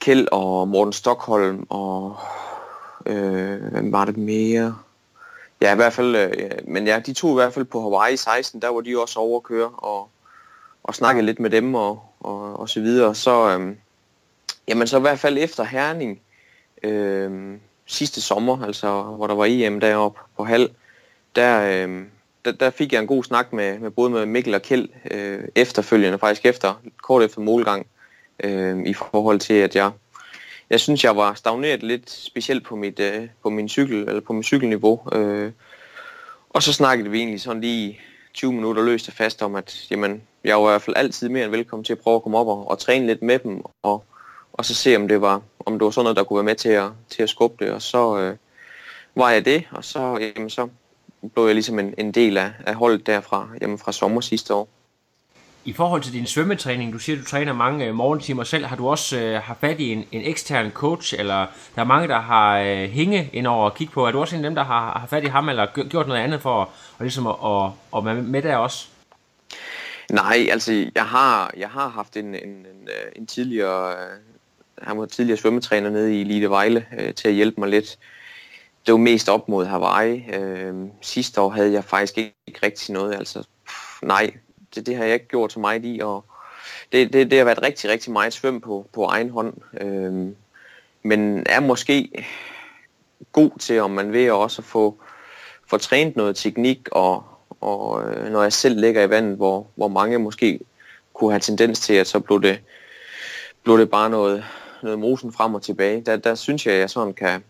Kjeld 0.00 0.28
og 0.32 0.68
Morten 0.68 0.92
Stockholm 0.92 1.66
og... 1.68 2.16
Øh, 3.06 3.62
hvem 3.72 3.92
var 3.92 4.04
det 4.04 4.16
mere? 4.16 4.76
Ja, 5.60 5.72
i 5.72 5.76
hvert 5.76 5.92
fald... 5.92 6.16
Øh, 6.16 6.50
men 6.68 6.86
ja, 6.86 7.00
de 7.06 7.12
to 7.12 7.30
i 7.30 7.34
hvert 7.34 7.52
fald 7.52 7.64
på 7.64 7.80
Hawaii 7.80 8.16
16, 8.16 8.62
der 8.62 8.68
var 8.68 8.80
de 8.80 9.00
også 9.00 9.18
over 9.20 9.36
at 9.36 9.42
køre 9.42 9.68
og, 9.68 10.08
og 10.84 10.94
snakkede 10.94 11.26
lidt 11.26 11.40
med 11.40 11.50
dem 11.50 11.74
og, 11.74 12.02
og, 12.24 12.60
og 12.60 12.68
så 12.68 12.80
videre. 12.80 13.14
Så, 13.14 13.50
øhm, 13.50 13.76
jamen, 14.68 14.86
så 14.86 14.98
i 14.98 15.00
hvert 15.00 15.18
fald 15.18 15.38
efter 15.38 15.64
Herning... 15.64 16.20
øhm, 16.82 17.60
sidste 17.86 18.20
sommer, 18.20 18.64
altså 18.64 19.02
hvor 19.02 19.26
der 19.26 19.34
var 19.34 19.46
EM 19.48 19.80
deroppe 19.80 20.20
på 20.36 20.44
halv, 20.44 20.70
der, 21.36 21.82
øhm, 21.82 22.06
der, 22.44 22.52
der 22.52 22.70
fik 22.70 22.92
jeg 22.92 23.00
en 23.00 23.06
god 23.06 23.24
snak 23.24 23.52
med, 23.52 23.78
med 23.78 23.90
både 23.90 24.10
med 24.10 24.26
Mikkel 24.26 24.54
og 24.54 24.62
Kjeld 24.62 24.88
øh, 25.10 25.44
efterfølgende, 25.54 26.18
faktisk 26.18 26.46
efter, 26.46 26.80
kort 27.02 27.22
efter 27.22 27.40
målgang, 27.40 27.86
øh, 28.44 28.82
i 28.86 28.94
forhold 28.94 29.38
til, 29.40 29.54
at 29.54 29.76
jeg, 29.76 29.90
jeg 30.70 30.80
synes, 30.80 31.04
jeg 31.04 31.16
var 31.16 31.34
stagneret 31.34 31.82
lidt, 31.82 32.10
specielt 32.10 32.64
på, 32.64 32.76
mit, 32.76 33.00
øh, 33.00 33.28
på 33.42 33.50
min 33.50 33.68
cykel, 33.68 34.08
eller 34.08 34.20
på 34.20 34.32
min 34.32 34.42
cykelniveau. 34.42 35.00
Øh, 35.12 35.52
og 36.50 36.62
så 36.62 36.72
snakkede 36.72 37.10
vi 37.10 37.18
egentlig 37.18 37.40
sådan 37.40 37.60
lige 37.60 38.00
20 38.34 38.52
minutter 38.52 38.82
løst 38.82 39.08
og 39.08 39.14
fast 39.14 39.42
om, 39.42 39.54
at 39.54 39.86
jamen, 39.90 40.22
jeg 40.44 40.56
var 40.56 40.68
i 40.68 40.72
hvert 40.72 40.82
fald 40.82 40.96
altid 40.96 41.28
mere 41.28 41.44
end 41.44 41.50
velkommen 41.50 41.84
til 41.84 41.92
at 41.92 41.98
prøve 41.98 42.16
at 42.16 42.22
komme 42.22 42.38
op 42.38 42.46
og, 42.46 42.70
og 42.70 42.78
træne 42.78 43.06
lidt 43.06 43.22
med 43.22 43.38
dem, 43.38 43.62
og, 43.82 44.04
og 44.52 44.64
så 44.64 44.74
se, 44.74 44.96
om 44.96 45.08
det 45.08 45.20
var, 45.20 45.42
om 45.60 45.72
det 45.72 45.84
var 45.84 45.90
sådan 45.90 46.04
noget, 46.04 46.16
der 46.16 46.24
kunne 46.24 46.36
være 46.36 46.44
med 46.44 46.54
til 46.54 46.68
at, 46.68 46.90
til 47.08 47.22
at 47.22 47.28
skubbe 47.28 47.64
det. 47.64 47.72
Og 47.72 47.82
så 47.82 48.18
øh, 48.18 48.36
var 49.14 49.30
jeg 49.30 49.44
det, 49.44 49.64
og 49.70 49.84
så, 49.84 50.30
jamen, 50.36 50.50
så 50.50 50.68
blev 51.34 51.46
jeg 51.46 51.54
ligesom 51.54 51.78
en, 51.78 51.94
en 51.98 52.12
del 52.12 52.36
af, 52.36 52.52
af 52.66 52.74
holdet 52.74 53.06
derfra, 53.06 53.48
jamen, 53.60 53.78
fra 53.78 53.92
sommer 53.92 54.20
sidste 54.20 54.54
år. 54.54 54.68
I 55.66 55.72
forhold 55.72 56.02
til 56.02 56.12
din 56.12 56.26
svømmetræning, 56.26 56.92
du 56.92 56.98
siger, 56.98 57.18
du 57.18 57.24
træner 57.24 57.52
mange 57.52 57.86
øh, 57.86 57.94
morgentimer 57.94 58.44
selv. 58.44 58.64
Har 58.64 58.76
du 58.76 58.88
også 58.88 59.18
øh, 59.18 59.42
haft 59.42 59.60
fat 59.60 59.80
i 59.80 59.92
en, 59.92 60.04
en 60.12 60.22
ekstern 60.24 60.70
coach, 60.70 61.14
eller 61.18 61.46
der 61.74 61.80
er 61.80 61.84
mange, 61.84 62.08
der 62.08 62.20
har 62.20 62.58
øh, 62.58 62.88
hænge 62.90 63.30
ind 63.32 63.46
over 63.46 63.66
at 63.66 63.74
kigge 63.74 63.92
på. 63.92 64.06
Er 64.06 64.12
du 64.12 64.20
også 64.20 64.36
en 64.36 64.44
af 64.44 64.50
dem, 64.50 64.54
der 64.54 64.64
har, 64.64 64.98
har 64.98 65.06
fat 65.06 65.24
i 65.24 65.26
ham, 65.26 65.48
eller 65.48 65.88
gjort 65.88 66.08
noget 66.08 66.20
andet 66.20 66.42
for 66.42 66.62
at, 66.62 66.68
ligesom 67.00 67.26
at, 67.26 67.36
at, 67.44 67.70
at 67.96 68.04
være 68.04 68.14
med 68.14 68.42
der 68.42 68.56
også? 68.56 68.86
Nej, 70.10 70.48
altså 70.50 70.90
jeg 70.94 71.04
har, 71.04 71.50
jeg 71.56 71.68
har 71.68 71.88
haft 71.88 72.16
en, 72.16 72.34
en, 72.34 72.34
en, 72.34 72.88
øh, 72.88 73.12
en 73.16 73.26
tidligere, 73.26 73.90
øh, 73.90 74.18
han 74.82 74.98
var 74.98 75.06
tidligere 75.06 75.38
svømmetræner 75.38 75.90
nede 75.90 76.16
i 76.16 76.20
Elite 76.20 76.50
Vejle 76.50 76.86
øh, 76.98 77.14
til 77.14 77.28
at 77.28 77.34
hjælpe 77.34 77.60
mig 77.60 77.68
lidt. 77.68 77.98
Det 78.86 78.92
var 78.92 78.98
mest 78.98 79.28
op 79.28 79.48
mod 79.48 79.66
Hawaii. 79.66 80.24
Øh, 80.34 80.74
sidste 81.00 81.40
år 81.40 81.50
havde 81.50 81.72
jeg 81.72 81.84
faktisk 81.84 82.18
ikke, 82.18 82.34
ikke 82.46 82.60
rigtig 82.62 82.94
noget. 82.94 83.14
Altså, 83.14 83.42
pff, 83.66 84.02
nej, 84.02 84.30
det, 84.74 84.86
det 84.86 84.96
har 84.96 85.04
jeg 85.04 85.14
ikke 85.14 85.28
gjort 85.28 85.52
så 85.52 85.60
meget 85.60 85.84
i. 85.84 86.00
Og 86.02 86.24
det, 86.92 87.12
det, 87.12 87.30
det 87.30 87.38
har 87.38 87.44
været 87.44 87.62
rigtig, 87.62 87.90
rigtig 87.90 88.12
meget 88.12 88.32
svøm 88.32 88.60
på, 88.60 88.86
på 88.92 89.04
egen 89.04 89.30
hånd. 89.30 89.54
Øh, 89.80 90.34
men 91.02 91.46
er 91.46 91.60
måske 91.60 92.10
god 93.32 93.50
til, 93.58 93.80
om 93.80 93.90
man 93.90 94.12
vil 94.12 94.32
også 94.32 94.62
at 94.62 94.66
få, 94.66 94.98
få 95.66 95.78
trænet 95.78 96.16
noget 96.16 96.36
teknik 96.36 96.88
og, 96.92 97.24
og 97.60 98.02
øh, 98.02 98.32
når 98.32 98.42
jeg 98.42 98.52
selv 98.52 98.80
ligger 98.80 99.02
i 99.02 99.10
vandet, 99.10 99.36
hvor, 99.36 99.66
hvor 99.74 99.88
mange 99.88 100.18
måske 100.18 100.60
kunne 101.14 101.30
have 101.30 101.40
tendens 101.40 101.80
til, 101.80 101.94
at 101.94 102.06
så 102.06 102.20
blev 102.20 102.42
det, 102.42 102.60
blev 103.62 103.78
det 103.78 103.90
bare 103.90 104.10
noget, 104.10 104.44
noget 104.82 104.98
mosen 104.98 105.32
frem 105.32 105.54
og 105.54 105.62
tilbage. 105.62 106.00
Der, 106.00 106.16
der 106.16 106.34
synes 106.34 106.66
jeg, 106.66 106.74
at 106.74 106.80
jeg 106.80 106.90
sådan 106.90 107.14
kan, 107.14 107.44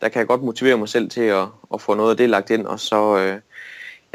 der 0.00 0.08
kan 0.08 0.18
jeg 0.18 0.26
godt 0.26 0.42
motivere 0.42 0.76
mig 0.76 0.88
selv 0.88 1.10
til 1.10 1.20
at, 1.20 1.46
at 1.74 1.80
få 1.80 1.94
noget 1.94 2.10
af 2.10 2.16
det 2.16 2.30
lagt 2.30 2.50
ind, 2.50 2.66
og 2.66 2.80
så, 2.80 3.18
øh, 3.18 3.40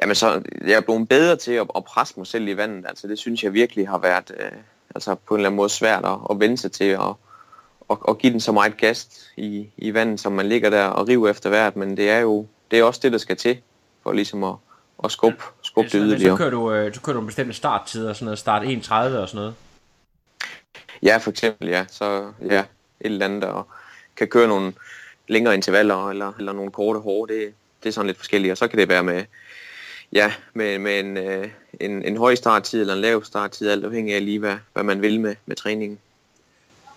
jamen 0.02 0.16
så 0.16 0.42
jeg 0.62 0.74
er 0.74 0.82
blevet 0.82 1.10
bedre 1.10 1.36
til 1.36 1.52
at, 1.52 1.68
at 1.76 1.84
presse 1.84 2.14
mig 2.18 2.28
selv 2.28 2.48
i 2.48 2.58
vandet. 2.58 2.86
Altså 2.88 3.08
det 3.08 3.20
synes 3.20 3.44
jeg 3.44 3.54
virkelig 3.54 3.88
har 3.88 3.98
været 3.98 4.32
øh, 4.40 4.52
altså 4.96 5.16
på 5.16 5.34
en 5.34 5.40
eller 5.40 5.50
anden 5.50 5.58
måde 5.58 5.70
svært 5.70 6.06
at, 6.06 6.18
at 6.30 6.40
vende 6.40 6.58
sig 6.58 6.72
til 6.72 6.84
at, 6.84 7.14
at, 7.90 7.98
at 8.08 8.18
give 8.18 8.34
den 8.34 8.40
så 8.40 8.52
meget 8.52 8.78
gas 8.78 9.32
i, 9.38 9.70
i 9.78 9.94
vandet, 9.94 10.20
som 10.20 10.32
man 10.32 10.46
ligger 10.46 10.70
der 10.70 10.86
og 10.86 11.08
river 11.08 11.30
efter 11.30 11.50
hvert, 11.50 11.76
men 11.76 11.98
det 11.98 12.10
er 12.10 12.20
jo 12.20 12.48
det 12.72 12.80
er 12.80 12.84
også 12.84 13.00
det, 13.04 13.12
der 13.12 13.18
skal 13.18 13.38
til 13.38 13.58
for 14.04 14.12
ligesom 14.12 14.44
at, 14.44 14.56
at 15.04 15.12
skubbe, 15.12 15.44
skubbe 15.62 15.90
det 15.90 16.02
yderligere. 16.06 16.32
Så 16.32 16.38
kører 16.38 16.50
du, 16.50 16.74
øh, 16.74 16.96
du 16.96 17.00
kører 17.00 17.20
du 17.20 17.26
bestemte 17.26 17.54
starttider, 17.54 18.14
sådan 18.14 18.26
noget, 18.26 18.40
start 18.40 18.64
1.30 18.64 18.94
og 18.94 19.30
sådan 19.30 19.30
noget? 19.34 19.56
Ja, 21.04 21.18
for 21.18 21.30
eksempel, 21.30 21.68
ja. 21.68 21.86
Så 21.90 22.32
ja, 22.42 22.60
et 22.60 22.66
eller 23.00 23.26
andet, 23.26 23.42
der 23.42 23.68
kan 24.16 24.28
køre 24.28 24.48
nogle 24.48 24.74
længere 25.28 25.56
intervaller, 25.56 26.10
eller, 26.10 26.34
eller 26.40 26.54
nogle 26.54 26.72
korte 26.72 27.00
hårde, 27.00 27.34
det, 27.34 27.54
det 27.84 27.90
er 27.90 27.94
sådan 27.94 28.08
lidt 28.08 28.18
forskelligt. 28.18 28.52
Og 28.52 28.58
så 28.58 28.68
kan 28.68 28.80
det 28.80 28.90
være 28.90 29.04
med, 29.04 29.24
ja, 30.16 30.34
med, 30.54 30.80
med 30.80 31.00
en, 31.00 31.18
øh, 31.18 31.48
en, 31.80 32.06
en 32.06 32.18
høj 32.18 32.36
starttid 32.36 32.82
eller 32.82 32.94
en 32.94 33.02
lav 33.02 33.24
starttid, 33.24 33.70
alt 33.70 33.86
afhængig 33.86 34.16
af 34.16 34.26
lige, 34.26 34.40
hvad, 34.40 34.56
hvad 34.74 34.84
man 34.84 35.02
vil 35.02 35.20
med, 35.20 35.36
med 35.46 35.56
træningen 35.56 36.00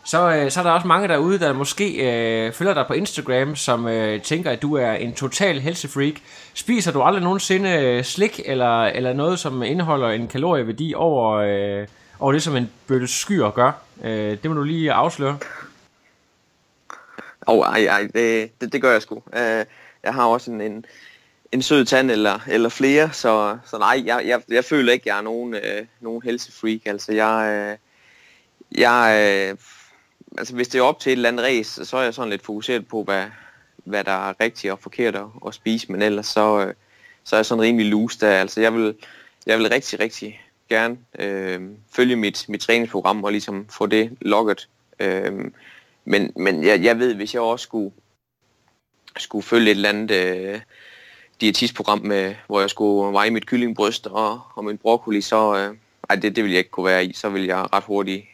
så, 0.07 0.31
øh, 0.31 0.51
så 0.51 0.61
er 0.61 0.65
der 0.65 0.71
også 0.71 0.87
mange 0.87 1.09
derude, 1.09 1.39
der 1.39 1.53
måske 1.53 1.95
øh, 1.95 2.53
følger 2.53 2.75
dig 2.75 2.85
på 2.87 2.93
Instagram, 2.93 3.57
som 3.57 3.89
øh, 3.89 4.23
tænker, 4.23 4.51
at 4.51 4.63
du 4.63 4.75
er 4.75 4.93
en 4.93 5.15
total 5.15 5.61
helsefreak. 5.61 6.15
Spiser 6.55 6.93
du 6.93 7.03
aldrig 7.03 7.23
nogensinde 7.23 7.71
øh, 7.71 8.05
slik 8.05 8.41
eller, 8.45 8.85
eller 8.85 9.13
noget, 9.13 9.39
som 9.39 9.63
indeholder 9.63 10.09
en 10.09 10.29
kalorieværdi 10.29 10.95
over, 10.97 11.33
øh, 11.35 11.87
over 12.21 12.33
det, 12.33 12.43
som 12.43 12.57
en 12.57 12.71
bøtte 12.87 13.07
skyer 13.07 13.51
gør? 13.51 13.73
Øh, 14.05 14.39
det 14.43 14.51
må 14.51 14.57
du 14.57 14.63
lige 14.63 14.93
afsløre. 14.93 15.39
Åh, 17.49 17.59
oh, 17.59 17.67
ej, 17.67 17.87
ej, 17.87 18.09
det, 18.15 18.51
det, 18.61 18.73
det 18.73 18.83
gør 18.83 18.93
jeg 18.93 19.03
sgu. 19.03 19.15
Uh, 19.15 19.23
jeg 20.03 20.15
har 20.15 20.25
også 20.25 20.51
en, 20.51 20.61
en, 20.61 20.85
en 21.53 21.63
sød 21.63 21.85
tand 21.85 22.11
eller, 22.11 22.41
eller 22.49 22.69
flere, 22.69 23.13
så, 23.13 23.59
så 23.67 23.79
nej, 23.79 24.03
jeg, 24.07 24.23
jeg, 24.27 24.43
jeg 24.49 24.65
føler 24.65 24.93
ikke, 24.93 25.09
jeg 25.09 25.19
er 25.19 25.23
nogen, 25.23 25.55
øh, 25.55 25.87
nogen 26.01 26.23
helsefreak. 26.23 26.81
Altså, 26.85 27.13
jeg, 27.13 27.53
øh, 27.53 27.79
jeg, 28.81 29.27
øh, 29.51 29.59
altså 30.39 30.55
hvis 30.55 30.69
det 30.69 30.79
er 30.79 30.83
op 30.83 31.01
til 31.01 31.13
et 31.13 31.17
eller 31.17 31.29
andet 31.29 31.45
race, 31.45 31.85
så 31.85 31.97
er 31.97 32.03
jeg 32.03 32.15
sådan 32.15 32.31
lidt 32.31 32.45
fokuseret 32.45 32.89
på, 32.89 33.03
hvad, 33.03 33.27
hvad 33.85 34.05
der 34.05 34.29
er 34.29 34.35
rigtigt 34.41 34.73
og 34.73 34.79
forkert 34.79 35.17
at, 35.17 35.27
at 35.47 35.55
spise, 35.55 35.93
men 35.93 36.03
ellers 36.03 36.27
så, 36.27 36.67
øh, 36.67 36.75
så 37.25 37.37
er 37.37 37.39
jeg 37.39 37.47
sådan 37.47 37.63
rimelig 37.63 37.87
loose 37.87 38.21
der. 38.21 38.31
Altså 38.31 38.61
jeg 38.61 38.75
vil, 38.75 38.95
jeg 39.47 39.59
vil 39.59 39.69
rigtig, 39.69 40.01
rigtig 40.01 40.43
gerne 40.69 40.99
øh, 41.19 41.61
følge 41.93 42.17
mit, 42.17 42.45
mit 42.49 42.61
træningsprogram 42.61 43.25
og 43.25 43.33
ligesom 43.33 43.67
få 43.71 43.87
det 43.87 44.17
logget. 44.21 44.69
Øh, 45.01 45.33
men 46.05 46.33
men 46.37 46.65
jeg, 46.65 46.83
jeg 46.83 46.99
ved, 46.99 47.15
hvis 47.15 47.35
jeg 47.35 47.43
også 47.43 47.63
skulle, 47.63 47.93
skulle 49.17 49.43
følge 49.43 49.71
et 49.71 49.77
eller 49.77 49.89
andet 49.89 50.11
øh, 50.11 50.61
diætistprogram, 51.41 52.01
med, 52.05 52.35
hvor 52.47 52.61
jeg 52.61 52.71
skulle 52.71 53.13
veje 53.13 53.31
mit 53.31 53.47
kyllingbryst 53.47 54.07
og, 54.07 54.41
og 54.55 54.65
min 54.65 54.79
broccoli, 54.79 55.21
så 55.21 55.57
øh, 55.57 55.77
ej, 56.11 56.17
det, 56.17 56.37
det 56.37 56.45
vil 56.45 56.51
jeg 56.51 56.59
ikke 56.59 56.71
kunne 56.71 56.87
være 56.87 57.05
i. 57.05 57.13
Så 57.13 57.29
vil 57.29 57.45
jeg 57.45 57.75
ret 57.75 57.85
hurtigt 57.87 58.25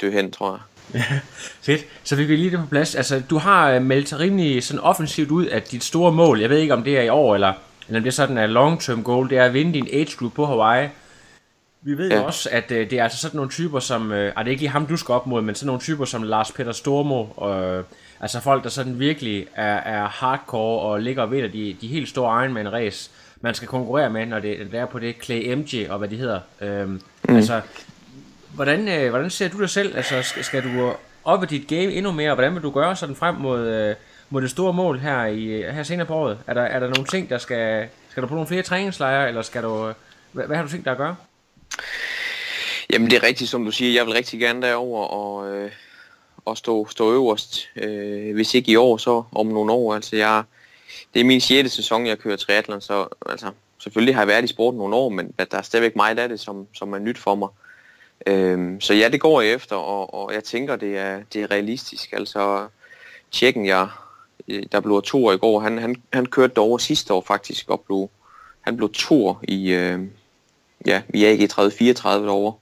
dø 0.00 0.10
hen, 0.10 0.30
tror 0.30 0.50
jeg. 0.52 0.60
Fedt. 1.66 1.86
Så 2.04 2.16
vi 2.16 2.24
vil 2.24 2.38
lige 2.38 2.50
det 2.50 2.58
på 2.58 2.66
plads. 2.66 2.94
Altså, 2.94 3.22
du 3.30 3.38
har 3.38 3.70
øh, 3.70 3.82
meldt 3.82 4.18
rimelig 4.18 4.64
sådan 4.64 4.80
offensivt 4.80 5.30
ud, 5.30 5.46
at 5.46 5.70
dit 5.70 5.84
store 5.84 6.12
mål, 6.12 6.40
jeg 6.40 6.50
ved 6.50 6.58
ikke 6.58 6.74
om 6.74 6.84
det 6.84 6.98
er 6.98 7.02
i 7.02 7.08
år, 7.08 7.34
eller, 7.34 7.52
eller 7.86 8.00
om 8.00 8.02
det 8.02 8.10
er 8.10 8.14
sådan 8.14 8.38
en 8.38 8.50
long-term 8.50 9.02
goal, 9.02 9.30
det 9.30 9.38
er 9.38 9.44
at 9.44 9.54
vinde 9.54 9.72
din 9.72 9.88
age 9.92 10.16
group 10.18 10.32
på 10.34 10.46
Hawaii. 10.46 10.88
Vi 11.82 11.98
ved 11.98 12.10
ja. 12.10 12.16
jo 12.16 12.24
også, 12.24 12.48
at 12.52 12.70
øh, 12.70 12.90
det 12.90 12.98
er 12.98 13.04
altså 13.04 13.18
sådan 13.18 13.36
nogle 13.36 13.50
typer 13.50 13.80
som, 13.80 14.12
øh, 14.12 14.32
er 14.36 14.42
det 14.42 14.50
ikke 14.50 14.62
lige 14.62 14.70
ham, 14.70 14.86
du 14.86 14.96
skal 14.96 15.12
op 15.12 15.26
mod, 15.26 15.42
men 15.42 15.54
sådan 15.54 15.66
nogle 15.66 15.80
typer 15.80 16.04
som 16.04 16.22
Lars 16.22 16.52
Peter 16.52 16.72
Stormo, 16.72 17.48
øh, 17.48 17.84
altså 18.22 18.40
folk, 18.40 18.64
der 18.64 18.70
sådan 18.70 18.98
virkelig 18.98 19.46
er, 19.54 19.76
er 19.76 20.08
hardcore 20.08 20.80
og 20.80 21.00
ligger 21.00 21.26
ved 21.26 21.48
de, 21.48 21.76
de 21.80 21.88
helt 21.88 22.08
store 22.08 22.44
Ironman 22.44 22.72
race, 22.72 23.10
man 23.40 23.54
skal 23.54 23.68
konkurrere 23.68 24.10
med, 24.10 24.26
når 24.26 24.38
det, 24.38 24.58
det 24.72 24.80
er 24.80 24.86
på 24.86 24.98
det, 24.98 25.16
Clay 25.22 25.54
MJ 25.54 25.86
og 25.88 25.98
hvad 25.98 26.08
det 26.08 26.18
hedder. 26.18 26.40
Øh, 26.60 26.88
mm. 26.88 27.00
Altså, 27.28 27.60
Hvordan, 28.54 28.88
øh, 28.88 29.10
hvordan 29.10 29.30
ser 29.30 29.48
du 29.48 29.60
dig 29.60 29.70
selv? 29.70 29.96
Altså, 29.96 30.22
skal, 30.22 30.44
skal 30.44 30.62
du 30.62 30.92
op 31.24 31.42
i 31.42 31.46
dit 31.46 31.68
game 31.68 31.92
endnu 31.92 32.12
mere, 32.12 32.30
og 32.30 32.34
hvordan 32.34 32.54
vil 32.54 32.62
du 32.62 32.70
gøre 32.70 32.96
sådan 32.96 33.16
frem 33.16 33.34
mod, 33.34 33.66
øh, 33.66 33.94
mod 34.30 34.42
det 34.42 34.50
store 34.50 34.72
mål 34.72 34.98
her, 34.98 35.24
i, 35.24 35.46
her 35.72 35.82
senere 35.82 36.06
på 36.06 36.14
året? 36.14 36.38
Er 36.46 36.54
der, 36.54 36.62
er 36.62 36.80
der 36.80 36.88
nogle 36.88 37.04
ting, 37.04 37.30
der 37.30 37.38
skal... 37.38 37.88
Skal 38.10 38.22
du 38.22 38.28
på 38.28 38.34
nogle 38.34 38.48
flere 38.48 38.62
træningslejre, 38.62 39.28
eller 39.28 39.42
skal 39.42 39.62
du... 39.62 39.88
Øh, 39.88 39.94
hvad, 40.32 40.46
hvad 40.46 40.56
har 40.56 40.64
du 40.64 40.70
tænkt 40.70 40.84
dig 40.84 40.90
at 40.90 40.98
gøre? 40.98 41.16
Jamen 42.90 43.10
det 43.10 43.16
er 43.16 43.22
rigtigt, 43.22 43.50
som 43.50 43.64
du 43.64 43.70
siger. 43.70 43.92
Jeg 43.92 44.06
vil 44.06 44.14
rigtig 44.14 44.40
gerne 44.40 44.62
derover 44.62 45.04
og, 45.04 45.54
øh, 45.54 45.70
og 46.44 46.56
stå, 46.56 46.86
stå 46.88 47.12
øverst. 47.12 47.68
Øh, 47.76 48.34
hvis 48.34 48.54
ikke 48.54 48.72
i 48.72 48.76
år, 48.76 48.96
så 48.96 49.22
om 49.32 49.46
nogle 49.46 49.72
år. 49.72 49.94
Altså 49.94 50.16
jeg, 50.16 50.42
det 51.14 51.20
er 51.20 51.24
min 51.24 51.40
6. 51.40 51.72
sæson, 51.72 52.06
jeg 52.06 52.18
kører 52.18 52.36
triathlon, 52.36 52.80
så 52.80 53.08
altså, 53.26 53.50
selvfølgelig 53.78 54.14
har 54.14 54.22
jeg 54.22 54.28
været 54.28 54.44
i 54.44 54.46
sporten 54.46 54.78
nogle 54.78 54.96
år, 54.96 55.08
men 55.08 55.32
der 55.38 55.58
er 55.58 55.62
stadigvæk 55.62 55.96
meget 55.96 56.18
af 56.18 56.28
det, 56.28 56.40
som, 56.40 56.66
som 56.74 56.92
er 56.92 56.98
nyt 56.98 57.18
for 57.18 57.34
mig. 57.34 57.48
Øhm, 58.26 58.80
så 58.80 58.94
ja, 58.94 59.08
det 59.08 59.20
går 59.20 59.40
jeg 59.40 59.52
efter, 59.52 59.76
og, 59.76 60.14
og 60.14 60.34
jeg 60.34 60.44
tænker, 60.44 60.76
det 60.76 60.98
er, 60.98 61.22
det 61.32 61.42
er 61.42 61.50
realistisk. 61.50 62.12
Altså, 62.12 62.66
tjekken, 63.30 63.66
jeg, 63.66 63.88
der 64.72 64.80
blev 64.80 65.02
to 65.02 65.26
år 65.26 65.32
i 65.32 65.36
går, 65.38 65.60
han, 65.60 65.78
han, 65.78 66.02
han 66.12 66.26
kørte 66.26 66.58
over 66.58 66.78
sidste 66.78 67.14
år 67.14 67.24
faktisk, 67.26 67.70
og 67.70 67.80
blev, 67.80 68.10
han 68.60 68.76
blev 68.76 68.92
to 68.92 69.36
i, 69.42 69.72
øh, 69.72 70.00
ja, 70.86 71.02
i 71.14 71.24
AG 71.24 71.48
30-34 71.52 72.08
år. 72.28 72.60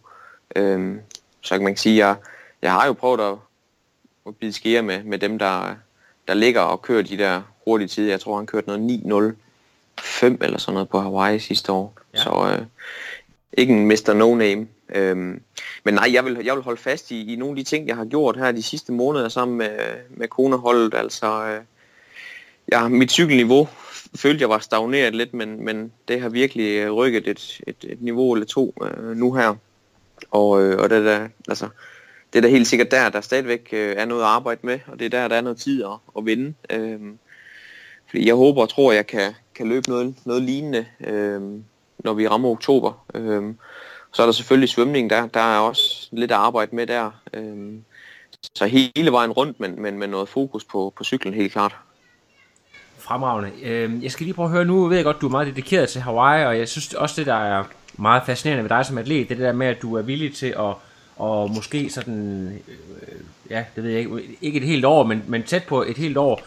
Øhm, 0.56 1.00
så 1.40 1.54
kan 1.54 1.64
man 1.64 1.76
sige, 1.76 2.06
jeg, 2.06 2.16
jeg 2.62 2.72
har 2.72 2.86
jo 2.86 2.92
prøvet 2.92 3.20
at, 3.20 3.34
at 4.26 4.36
bide 4.36 4.52
skære 4.52 4.82
med, 4.82 5.02
med 5.02 5.18
dem, 5.18 5.38
der, 5.38 5.74
der 6.28 6.34
ligger 6.34 6.60
og 6.60 6.82
kører 6.82 7.02
de 7.02 7.18
der 7.18 7.42
hurtige 7.64 7.88
tider. 7.88 8.10
Jeg 8.10 8.20
tror, 8.20 8.36
han 8.36 8.46
kørte 8.46 8.66
noget 8.66 9.34
9.05 10.00 10.24
eller 10.40 10.58
sådan 10.58 10.74
noget 10.74 10.88
på 10.88 11.00
Hawaii 11.00 11.38
sidste 11.38 11.72
år. 11.72 11.94
Ja. 12.14 12.18
Så 12.18 12.56
øh, 12.58 12.66
ikke 13.52 13.72
en 13.72 13.88
Mr. 13.88 14.12
No 14.12 14.34
Name. 14.34 14.66
Øhm, 14.94 15.42
men 15.84 15.94
nej, 15.94 16.10
jeg 16.12 16.24
vil, 16.24 16.38
jeg 16.44 16.54
vil 16.54 16.64
holde 16.64 16.80
fast 16.80 17.10
i, 17.10 17.32
i 17.32 17.36
nogle 17.36 17.52
af 17.52 17.56
de 17.56 17.62
ting, 17.62 17.88
jeg 17.88 17.96
har 17.96 18.04
gjort 18.04 18.36
her 18.36 18.52
de 18.52 18.62
sidste 18.62 18.92
måneder 18.92 19.28
sammen 19.28 19.58
med, 19.58 19.78
med 20.10 20.28
koneholdet. 20.28 20.94
Altså, 20.94 21.46
øh, 21.46 21.60
ja, 22.72 22.88
mit 22.88 23.12
cykelniveau 23.12 23.68
følte 24.16 24.42
jeg 24.42 24.48
var 24.48 24.58
stagneret 24.58 25.14
lidt, 25.14 25.34
men, 25.34 25.64
men 25.64 25.92
det 26.08 26.20
har 26.20 26.28
virkelig 26.28 26.76
øh, 26.76 26.92
rykket 26.92 27.28
et, 27.28 27.60
et, 27.66 27.76
et 27.82 28.02
niveau 28.02 28.32
eller 28.32 28.46
to 28.46 28.74
øh, 28.82 29.16
nu 29.16 29.32
her. 29.32 29.54
Og, 30.30 30.62
øh, 30.62 30.78
og 30.78 30.90
det 30.90 31.04
der, 31.04 31.28
altså, 31.48 31.68
det 32.32 32.38
er 32.38 32.42
da 32.42 32.48
helt 32.48 32.66
sikkert 32.66 32.90
der, 32.90 33.08
der 33.08 33.20
stadigvæk 33.20 33.68
øh, 33.72 33.94
er 33.96 34.04
noget 34.04 34.22
at 34.22 34.28
arbejde 34.28 34.60
med, 34.62 34.78
og 34.86 34.98
det 34.98 35.04
er 35.04 35.20
der, 35.20 35.28
der 35.28 35.36
er 35.36 35.40
noget 35.40 35.58
tid 35.58 35.84
at, 35.84 35.90
at 36.18 36.26
vinde. 36.26 36.54
Øh, 36.70 37.00
fordi 38.10 38.26
jeg 38.26 38.34
håber 38.34 38.62
og 38.62 38.68
tror, 38.68 38.90
at 38.90 38.96
jeg 38.96 39.06
kan, 39.06 39.34
kan 39.54 39.68
løbe 39.68 39.88
noget, 39.88 40.14
noget 40.24 40.42
lignende, 40.42 40.86
øh, 41.06 41.40
når 41.98 42.14
vi 42.14 42.28
rammer 42.28 42.48
oktober. 42.48 43.04
Øh, 43.14 43.54
så 44.12 44.22
er 44.22 44.26
der 44.26 44.32
selvfølgelig 44.32 44.68
svømning, 44.68 45.10
der, 45.10 45.26
der 45.26 45.40
er 45.40 45.58
også 45.58 46.08
lidt 46.12 46.30
at 46.30 46.36
arbejde 46.36 46.76
med 46.76 46.86
der. 46.86 47.10
Øh, 47.34 47.72
så 48.54 48.66
hele 48.66 49.12
vejen 49.12 49.30
rundt, 49.30 49.60
men, 49.60 49.82
men 49.82 49.98
med 49.98 50.08
noget 50.08 50.28
fokus 50.28 50.64
på, 50.64 50.92
på 50.96 51.04
cyklen 51.04 51.34
helt 51.34 51.52
klart. 51.52 51.76
Fremragende. 52.98 53.50
Øh, 53.62 54.04
jeg 54.04 54.10
skal 54.10 54.24
lige 54.24 54.34
prøve 54.34 54.46
at 54.46 54.52
høre, 54.52 54.64
nu 54.64 54.86
ved 54.86 54.96
jeg 54.96 55.04
godt, 55.04 55.20
du 55.20 55.26
er 55.26 55.30
meget 55.30 55.46
dedikeret 55.46 55.88
til 55.88 56.00
Hawaii, 56.00 56.46
og 56.46 56.58
jeg 56.58 56.68
synes 56.68 56.94
også, 56.94 57.14
det 57.18 57.26
der 57.26 57.34
er 57.34 57.64
meget 57.92 58.22
fascinerende 58.26 58.62
ved 58.62 58.68
dig 58.68 58.86
som 58.86 58.98
atlet, 58.98 59.28
det 59.28 59.34
er 59.34 59.38
det 59.38 59.46
der 59.46 59.52
med, 59.52 59.66
at 59.66 59.82
du 59.82 59.96
er 59.96 60.02
villig 60.02 60.34
til 60.34 60.46
at 60.46 60.74
og 61.20 61.50
måske 61.50 61.90
sådan, 61.90 62.46
øh, 62.68 63.20
ja, 63.50 63.64
det 63.76 63.84
ved 63.84 63.90
jeg 63.90 64.00
ikke, 64.00 64.36
ikke 64.40 64.56
et 64.56 64.66
helt 64.66 64.84
år, 64.84 65.02
men, 65.02 65.24
men 65.26 65.42
tæt 65.42 65.64
på 65.64 65.82
et 65.82 65.96
helt 65.96 66.16
år, 66.16 66.42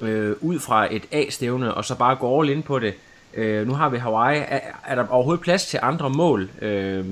øh, 0.00 0.36
ud 0.40 0.58
fra 0.58 0.94
et 0.94 1.02
A-stævne, 1.12 1.74
og 1.74 1.84
så 1.84 1.94
bare 1.94 2.16
gå 2.16 2.40
all 2.40 2.50
ind 2.50 2.62
på 2.62 2.78
det. 2.78 2.94
Øh, 3.34 3.66
nu 3.66 3.74
har 3.74 3.88
vi 3.88 3.98
Hawaii. 3.98 4.38
Er, 4.48 4.60
er 4.86 4.94
der 4.94 5.08
overhovedet 5.08 5.42
plads 5.42 5.66
til 5.66 5.78
andre 5.82 6.10
mål 6.10 6.50
øh, 6.62 7.04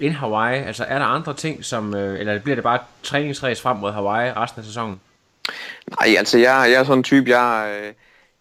end 0.00 0.12
Hawaii? 0.12 0.62
Altså 0.62 0.84
er 0.84 0.98
der 0.98 1.06
andre 1.06 1.34
ting, 1.34 1.64
som, 1.64 1.94
øh, 1.94 2.20
eller 2.20 2.38
bliver 2.38 2.54
det 2.56 2.64
bare 2.64 2.78
træningsræs 3.02 3.60
frem 3.60 3.76
mod 3.76 3.92
Hawaii 3.92 4.32
resten 4.32 4.60
af 4.60 4.64
sæsonen? 4.64 5.00
Nej, 6.00 6.14
altså 6.18 6.38
jeg, 6.38 6.66
jeg 6.70 6.80
er 6.80 6.84
sådan 6.84 6.98
en 6.98 7.04
type, 7.04 7.30
jeg, 7.30 7.80
øh, 7.82 7.92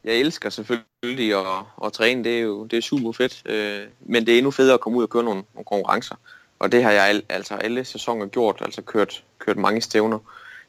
jeg 0.03 0.13
elsker 0.13 0.49
selvfølgelig 0.49 1.35
at, 1.35 1.45
at 1.85 1.93
træne, 1.93 2.23
det 2.23 2.37
er 2.37 2.41
jo 2.41 2.65
det 2.65 2.77
er 2.77 2.81
super 2.81 3.11
fedt, 3.11 3.41
øh, 3.45 3.79
men 3.99 4.25
det 4.25 4.33
er 4.33 4.37
endnu 4.37 4.51
federe 4.51 4.73
at 4.73 4.79
komme 4.79 4.97
ud 4.97 5.03
og 5.03 5.09
køre 5.09 5.23
nogle, 5.23 5.43
nogle 5.53 5.65
konkurrencer. 5.65 6.15
Og 6.63 6.71
det 6.71 6.83
har 6.83 6.91
jeg 6.91 7.07
al, 7.07 7.23
altså 7.29 7.55
alle 7.55 7.85
sæsoner 7.85 8.25
gjort, 8.25 8.61
altså 8.61 8.81
kørt, 8.81 9.23
kørt 9.39 9.57
mange 9.57 9.81
stævner. 9.81 10.19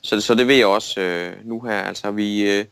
Så, 0.01 0.21
så 0.21 0.35
det 0.35 0.49
ved 0.49 0.55
jeg 0.55 0.67
også 0.67 1.01
øh, 1.01 1.33
nu 1.45 1.61
her. 1.61 1.83
Altså 1.83 2.11
vi, 2.11 2.51
øh, 2.53 2.65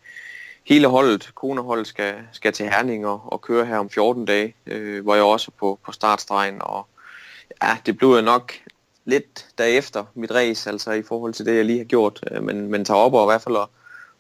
hele 0.65 0.89
holdet, 0.89 1.31
koneholdet, 1.35 1.87
skal, 1.87 2.15
skal 2.33 2.53
til 2.53 2.69
Herning 2.69 3.07
og, 3.07 3.33
og 3.33 3.41
køre 3.41 3.67
her 3.67 3.79
om 3.79 3.91
14 3.91 4.25
dage, 4.25 4.55
øh, 4.67 5.03
hvor 5.03 5.15
jeg 5.15 5.25
også 5.25 5.51
er 5.51 5.59
på, 5.59 5.79
på 5.85 5.93
startstregen. 5.93 6.63
Og 6.63 6.87
ja, 7.63 7.77
det 7.87 7.97
blev 7.97 8.15
jeg 8.15 8.23
nok 8.23 8.53
lidt 9.05 9.47
derefter 9.59 10.05
mit 10.15 10.31
race, 10.31 10.71
altså 10.71 10.93
i 10.93 11.03
forhold 11.03 11.35
til 11.35 11.47
det, 11.47 11.57
jeg 11.57 11.65
lige 11.65 11.79
har 11.79 11.85
gjort. 11.85 12.25
Øh, 12.31 12.43
men, 12.43 12.71
men 12.71 12.85
tager 12.85 13.01
op 13.01 13.15
og 13.15 13.25
i 13.25 13.31
hvert 13.31 13.43
fald 13.43 13.57
og, 13.57 13.71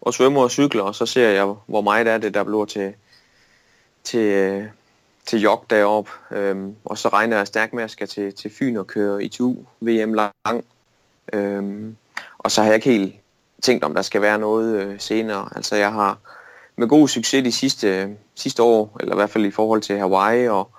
og 0.01 0.15
svømmer 0.15 0.43
og 0.43 0.51
cykler, 0.51 0.83
og 0.83 0.95
så 0.95 1.07
ser 1.07 1.29
jeg, 1.29 1.55
hvor 1.67 1.81
meget 1.81 2.09
er 2.09 2.19
det, 2.19 2.35
der 2.35 2.45
bliver 2.45 2.65
til, 2.65 2.95
til, 4.05 4.21
øh, 4.21 4.65
til 5.27 5.41
jog 5.41 5.65
deroppe. 5.71 6.11
Øhm, 6.31 6.77
og 6.85 6.99
så 6.99 7.09
regner 7.09 7.37
jeg 7.37 7.47
stærkt 7.47 7.73
med, 7.73 7.83
at 7.83 7.85
jeg 7.85 7.91
skal 7.91 8.09
til, 8.09 8.35
til 8.35 8.51
Fyn 8.51 8.77
og 8.77 8.87
køre 8.87 9.25
ITU 9.25 9.57
VM 9.81 10.15
lang. 10.15 10.65
Øhm, 11.33 11.97
og 12.39 12.51
så 12.51 12.61
har 12.61 12.69
jeg 12.69 12.75
ikke 12.75 12.91
helt 12.91 13.15
tænkt, 13.63 13.85
om 13.85 13.95
der 13.95 14.03
skal 14.03 14.23
være 14.23 14.39
noget 14.39 14.83
øh, 14.83 15.01
senere. 15.01 15.49
Altså 15.57 15.77
jeg 15.77 15.93
har 15.93 16.19
med 16.77 16.89
god 16.89 17.09
succes 17.09 17.45
de 17.45 17.53
sidste, 17.53 17.89
øh, 17.89 18.09
sidste 18.35 18.63
år, 18.63 18.97
eller 19.01 19.15
i 19.15 19.17
hvert 19.17 19.31
fald 19.31 19.45
i 19.45 19.51
forhold 19.51 19.81
til 19.83 19.99
Hawaii 19.99 20.49
og, 20.49 20.71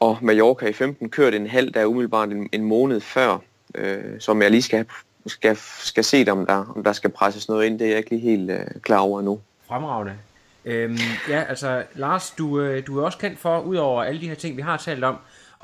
og 0.00 0.18
Mallorca 0.22 0.66
i 0.66 0.72
15, 0.72 1.10
kørt 1.10 1.34
en 1.34 1.46
halv 1.46 1.70
dag 1.70 1.86
umiddelbart 1.86 2.28
en, 2.28 2.48
en 2.52 2.64
måned 2.64 3.00
før, 3.00 3.38
øh, 3.74 4.20
som 4.20 4.42
jeg 4.42 4.50
lige 4.50 4.62
skal, 4.62 4.86
skal, 5.26 5.56
skal 5.56 6.04
se, 6.04 6.26
om 6.30 6.46
der, 6.46 6.72
om 6.76 6.84
der 6.84 6.92
skal 6.92 7.10
presses 7.10 7.48
noget 7.48 7.66
ind. 7.66 7.78
Det 7.78 7.84
er 7.84 7.88
jeg 7.88 7.98
ikke 7.98 8.10
lige 8.10 8.22
helt 8.22 8.50
øh, 8.50 8.66
klar 8.82 8.98
over 8.98 9.22
nu. 9.22 9.40
Fremragende. 9.68 10.12
Øhm, 10.64 10.98
ja, 11.28 11.42
altså 11.42 11.82
Lars, 11.94 12.30
du, 12.38 12.60
øh, 12.60 12.86
du 12.86 12.98
er 12.98 13.04
også 13.04 13.18
kendt 13.18 13.38
for, 13.38 13.60
udover 13.60 14.02
alle 14.02 14.20
de 14.20 14.28
her 14.28 14.34
ting, 14.34 14.56
vi 14.56 14.62
har 14.62 14.76
talt 14.76 15.04
om, 15.04 15.16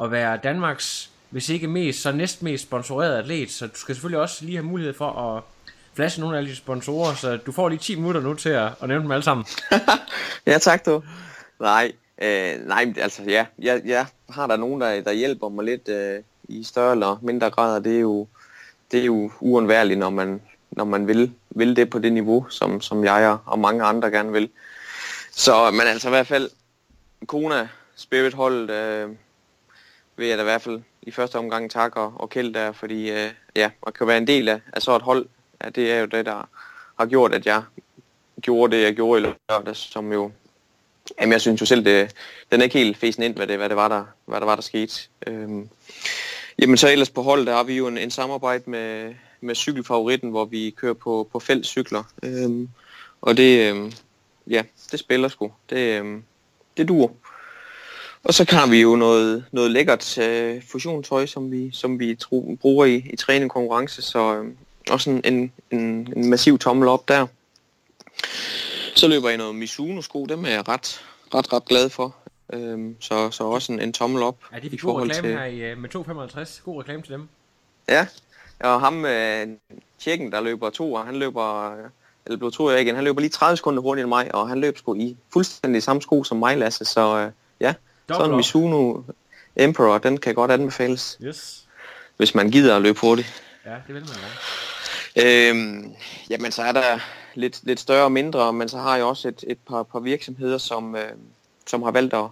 at 0.02 0.10
være 0.10 0.38
Danmarks, 0.42 1.10
hvis 1.30 1.48
ikke 1.48 1.68
mest, 1.68 2.02
så 2.02 2.12
næstmest 2.12 2.62
sponsoreret 2.62 3.18
atlet, 3.18 3.50
så 3.50 3.66
du 3.66 3.74
skal 3.74 3.94
selvfølgelig 3.94 4.20
også 4.20 4.44
lige 4.44 4.56
have 4.56 4.66
mulighed 4.66 4.94
for 4.94 5.10
at 5.10 5.42
flashe 5.94 6.20
nogle 6.20 6.38
af 6.38 6.44
de 6.44 6.56
sponsorer, 6.56 7.14
så 7.14 7.36
du 7.36 7.52
får 7.52 7.68
lige 7.68 7.78
10 7.78 7.94
minutter 7.94 8.20
nu 8.20 8.34
til 8.34 8.48
at, 8.48 8.68
at 8.82 8.88
nævne 8.88 9.02
dem 9.02 9.10
alle 9.10 9.22
sammen. 9.22 9.46
ja, 10.46 10.58
tak 10.58 10.86
du. 10.86 11.02
Nej, 11.60 11.92
øh, 12.22 12.66
nej, 12.66 12.94
altså 12.96 13.22
ja, 13.22 13.46
jeg, 13.58 13.82
jeg 13.84 14.06
har 14.30 14.46
der 14.46 14.56
nogen, 14.56 14.80
der, 14.80 15.00
der 15.00 15.12
hjælper 15.12 15.48
mig 15.48 15.64
lidt 15.64 15.88
øh, 15.88 16.22
i 16.48 16.64
større 16.64 16.92
eller 16.92 17.18
mindre 17.22 17.50
grad, 17.50 17.80
det 17.80 17.96
er 17.96 18.00
jo, 18.00 18.26
det 18.92 19.00
er 19.00 19.04
jo 19.04 19.30
uundværligt, 19.40 19.98
når 19.98 20.10
man, 20.10 20.42
når 20.70 20.84
man 20.84 21.06
vil, 21.06 21.32
vil 21.50 21.76
det 21.76 21.90
på 21.90 21.98
det 21.98 22.12
niveau, 22.12 22.46
som, 22.48 22.80
som 22.80 23.04
jeg 23.04 23.36
og 23.46 23.58
mange 23.58 23.84
andre 23.84 24.10
gerne 24.10 24.32
vil. 24.32 24.50
Så, 25.38 25.70
men 25.70 25.80
altså 25.80 26.08
i 26.08 26.10
hvert 26.10 26.26
fald, 26.26 26.50
Kona 27.26 27.68
Spirit 27.96 28.34
holdet 28.34 28.70
øh, 28.70 29.10
vil 30.16 30.28
jeg 30.28 30.38
da 30.38 30.42
i 30.42 30.44
hvert 30.44 30.62
fald 30.62 30.80
i 31.02 31.10
første 31.10 31.36
omgang 31.36 31.70
takke 31.70 32.00
og, 32.00 32.12
og 32.16 32.30
kælde 32.30 32.54
der, 32.54 32.72
fordi 32.72 33.10
øh, 33.10 33.30
ja, 33.56 33.70
man 33.86 33.92
kan 33.92 34.06
være 34.06 34.18
en 34.18 34.26
del 34.26 34.48
af, 34.48 34.60
af 34.72 34.82
så 34.82 34.96
et 34.96 35.02
hold. 35.02 35.26
Ja, 35.64 35.68
det 35.68 35.92
er 35.92 36.00
jo 36.00 36.06
det, 36.06 36.26
der 36.26 36.48
har 36.98 37.06
gjort, 37.06 37.34
at 37.34 37.46
jeg 37.46 37.62
gjorde 38.40 38.76
det, 38.76 38.82
jeg 38.82 38.94
gjorde 38.94 39.22
i 39.22 39.24
lørdag, 39.50 39.76
som 39.76 40.12
jo, 40.12 40.30
jamen 41.20 41.32
jeg 41.32 41.40
synes 41.40 41.60
jo 41.60 41.66
selv, 41.66 41.84
det, 41.84 42.14
den 42.52 42.60
er 42.60 42.64
ikke 42.64 42.78
helt 42.78 42.96
fæsen 42.96 43.22
ind, 43.22 43.34
hvad 43.36 43.46
det, 43.46 43.56
hvad 43.56 43.68
det 43.68 43.76
var, 43.76 43.88
der, 43.88 44.04
hvad 44.24 44.40
der 44.40 44.46
var, 44.46 44.54
der 44.54 44.62
skete. 44.62 44.94
Øhm, 45.26 45.68
jamen 46.58 46.76
så 46.76 46.88
ellers 46.92 47.10
på 47.10 47.22
hold, 47.22 47.46
der 47.46 47.56
har 47.56 47.64
vi 47.64 47.76
jo 47.76 47.86
en, 47.86 47.98
en 47.98 48.10
samarbejde 48.10 48.70
med, 48.70 49.14
med 49.40 49.54
cykelfavoritten, 49.54 50.30
hvor 50.30 50.44
vi 50.44 50.70
kører 50.70 50.94
på, 50.94 51.28
på 51.32 51.38
fældcykler. 51.38 52.02
Øhm, 52.22 52.68
og 53.20 53.36
det, 53.36 53.70
øhm, 53.70 53.92
ja, 54.50 54.62
det 54.90 54.98
spiller 54.98 55.28
sgu. 55.28 55.52
Det, 55.70 56.02
øh, 56.02 56.20
det 56.76 56.88
dur. 56.88 57.12
Og 58.24 58.34
så 58.34 58.44
kan 58.44 58.70
vi 58.70 58.80
jo 58.80 58.96
noget, 58.96 59.44
noget 59.52 59.70
lækkert 59.70 60.18
øh, 60.18 60.62
fusionstøj, 60.62 61.26
som 61.26 61.52
vi, 61.52 61.70
som 61.72 61.98
vi 61.98 62.14
tro, 62.14 62.56
bruger 62.60 62.86
i, 62.86 62.94
i 62.94 63.16
træning 63.16 63.50
konkurrence, 63.50 64.02
så 64.02 64.34
øh, 64.34 64.52
også 64.90 65.10
en, 65.10 65.20
en, 65.24 65.52
en, 65.70 66.12
en 66.16 66.30
massiv 66.30 66.58
tommel 66.58 66.88
op 66.88 67.08
der. 67.08 67.26
Så 68.94 69.08
løber 69.08 69.28
jeg 69.28 69.38
noget 69.38 69.54
Mizuno-sko, 69.54 70.26
dem 70.26 70.44
er 70.44 70.48
jeg 70.48 70.68
ret, 70.68 71.04
ret, 71.34 71.52
ret 71.52 71.64
glad 71.64 71.90
for. 71.90 72.16
Øhm, 72.52 72.96
så, 73.00 73.30
så 73.30 73.44
også 73.44 73.72
en, 73.72 73.80
en 73.80 73.92
tommel 73.92 74.22
op. 74.22 74.36
Ja, 74.52 74.58
det 74.58 74.72
er 74.72 74.78
god 74.78 75.02
reklame 75.02 75.28
til... 75.28 75.38
her 75.38 75.44
i, 75.44 75.60
øh, 75.60 75.78
med 75.78 75.94
2,55. 75.94 76.62
God 76.64 76.80
reklame 76.80 77.02
til 77.02 77.12
dem. 77.12 77.28
Ja, 77.88 78.06
og 78.60 78.80
ham, 78.80 79.04
øh, 79.04 79.48
tjekken, 79.98 80.32
der 80.32 80.40
løber 80.40 80.70
to, 80.70 80.92
og 80.92 81.06
han 81.06 81.16
løber 81.16 81.72
øh, 81.72 81.84
eller 82.26 82.38
blev 82.38 82.52
to 82.52 82.70
jeg 82.70 82.80
igen. 82.80 82.94
Han 82.94 83.04
løber 83.04 83.20
lige 83.20 83.30
30 83.30 83.56
sekunder 83.56 83.82
hurtigere 83.82 84.04
end 84.04 84.08
mig, 84.08 84.34
og 84.34 84.48
han 84.48 84.60
løb 84.60 84.78
sgu 84.78 84.94
i 84.94 85.16
fuldstændig 85.32 85.82
samme 85.82 86.02
sko 86.02 86.24
som 86.24 86.36
mig, 86.38 86.58
Lasse. 86.58 86.84
Så 86.84 87.18
øh, 87.18 87.30
ja, 87.60 87.74
så 88.08 88.24
en 88.24 88.36
Mizuno 88.36 89.02
Emperor, 89.56 89.98
den 89.98 90.16
kan 90.16 90.34
godt 90.34 90.50
anbefales. 90.50 91.18
Yes. 91.22 91.66
Hvis 92.16 92.34
man 92.34 92.50
gider 92.50 92.76
at 92.76 92.82
løbe 92.82 93.00
hurtigt. 93.00 93.42
Ja, 93.66 93.70
det 93.70 93.94
vil 93.94 94.02
man 94.02 94.02
godt. 94.04 94.66
Øhm, 95.26 95.92
jamen, 96.30 96.52
så 96.52 96.62
er 96.62 96.72
der 96.72 96.98
lidt, 97.34 97.60
lidt 97.62 97.80
større 97.80 98.04
og 98.04 98.12
mindre, 98.12 98.52
men 98.52 98.68
så 98.68 98.78
har 98.78 98.96
jeg 98.96 99.04
også 99.04 99.28
et, 99.28 99.44
et 99.46 99.58
par, 99.68 99.82
par 99.82 99.98
virksomheder, 99.98 100.58
som, 100.58 100.96
øh, 100.96 101.10
som 101.66 101.82
har 101.82 101.90
valgt 101.90 102.14
at, 102.14 102.24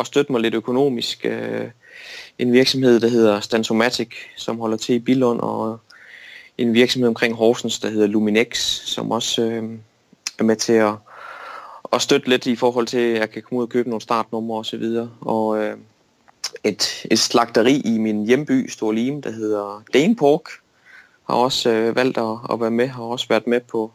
at 0.00 0.06
støtte 0.06 0.32
mig 0.32 0.40
lidt 0.40 0.54
økonomisk. 0.54 1.24
Øh, 1.24 1.70
en 2.38 2.52
virksomhed, 2.52 3.00
der 3.00 3.08
hedder 3.08 3.40
Stansomatic, 3.40 4.08
som 4.36 4.58
holder 4.58 4.76
til 4.76 4.94
i 4.94 4.98
Billund, 4.98 5.40
og 5.40 5.80
en 6.58 6.74
virksomhed 6.74 7.08
omkring 7.08 7.34
Horsens, 7.34 7.78
der 7.78 7.90
hedder 7.90 8.06
Luminex, 8.06 8.58
som 8.86 9.10
også 9.10 9.42
øh, 9.42 9.64
er 10.38 10.42
med 10.44 10.56
til 10.56 10.72
at, 10.72 10.94
at 11.92 12.02
støtte 12.02 12.28
lidt 12.28 12.46
i 12.46 12.56
forhold 12.56 12.86
til, 12.86 12.98
at 12.98 13.20
jeg 13.20 13.30
kan 13.30 13.42
komme 13.42 13.58
ud 13.58 13.66
og 13.66 13.68
købe 13.68 13.88
nogle 13.88 14.02
startnumre 14.02 14.58
og 14.58 14.66
så 14.66 14.76
videre. 14.76 15.10
Og 15.20 15.58
øh, 15.58 15.76
et, 16.64 17.06
et 17.10 17.18
slagteri 17.18 17.80
i 17.80 17.98
min 17.98 18.26
hjemby, 18.26 18.68
Storlim, 18.68 19.22
der 19.22 19.30
hedder 19.30 19.82
Danepork, 19.94 20.48
har 21.26 21.34
også 21.34 21.70
øh, 21.70 21.96
valgt 21.96 22.18
at, 22.18 22.38
at 22.52 22.60
være 22.60 22.70
med, 22.70 22.86
har 22.86 23.02
også 23.02 23.28
været 23.28 23.46
med 23.46 23.60
på 23.60 23.92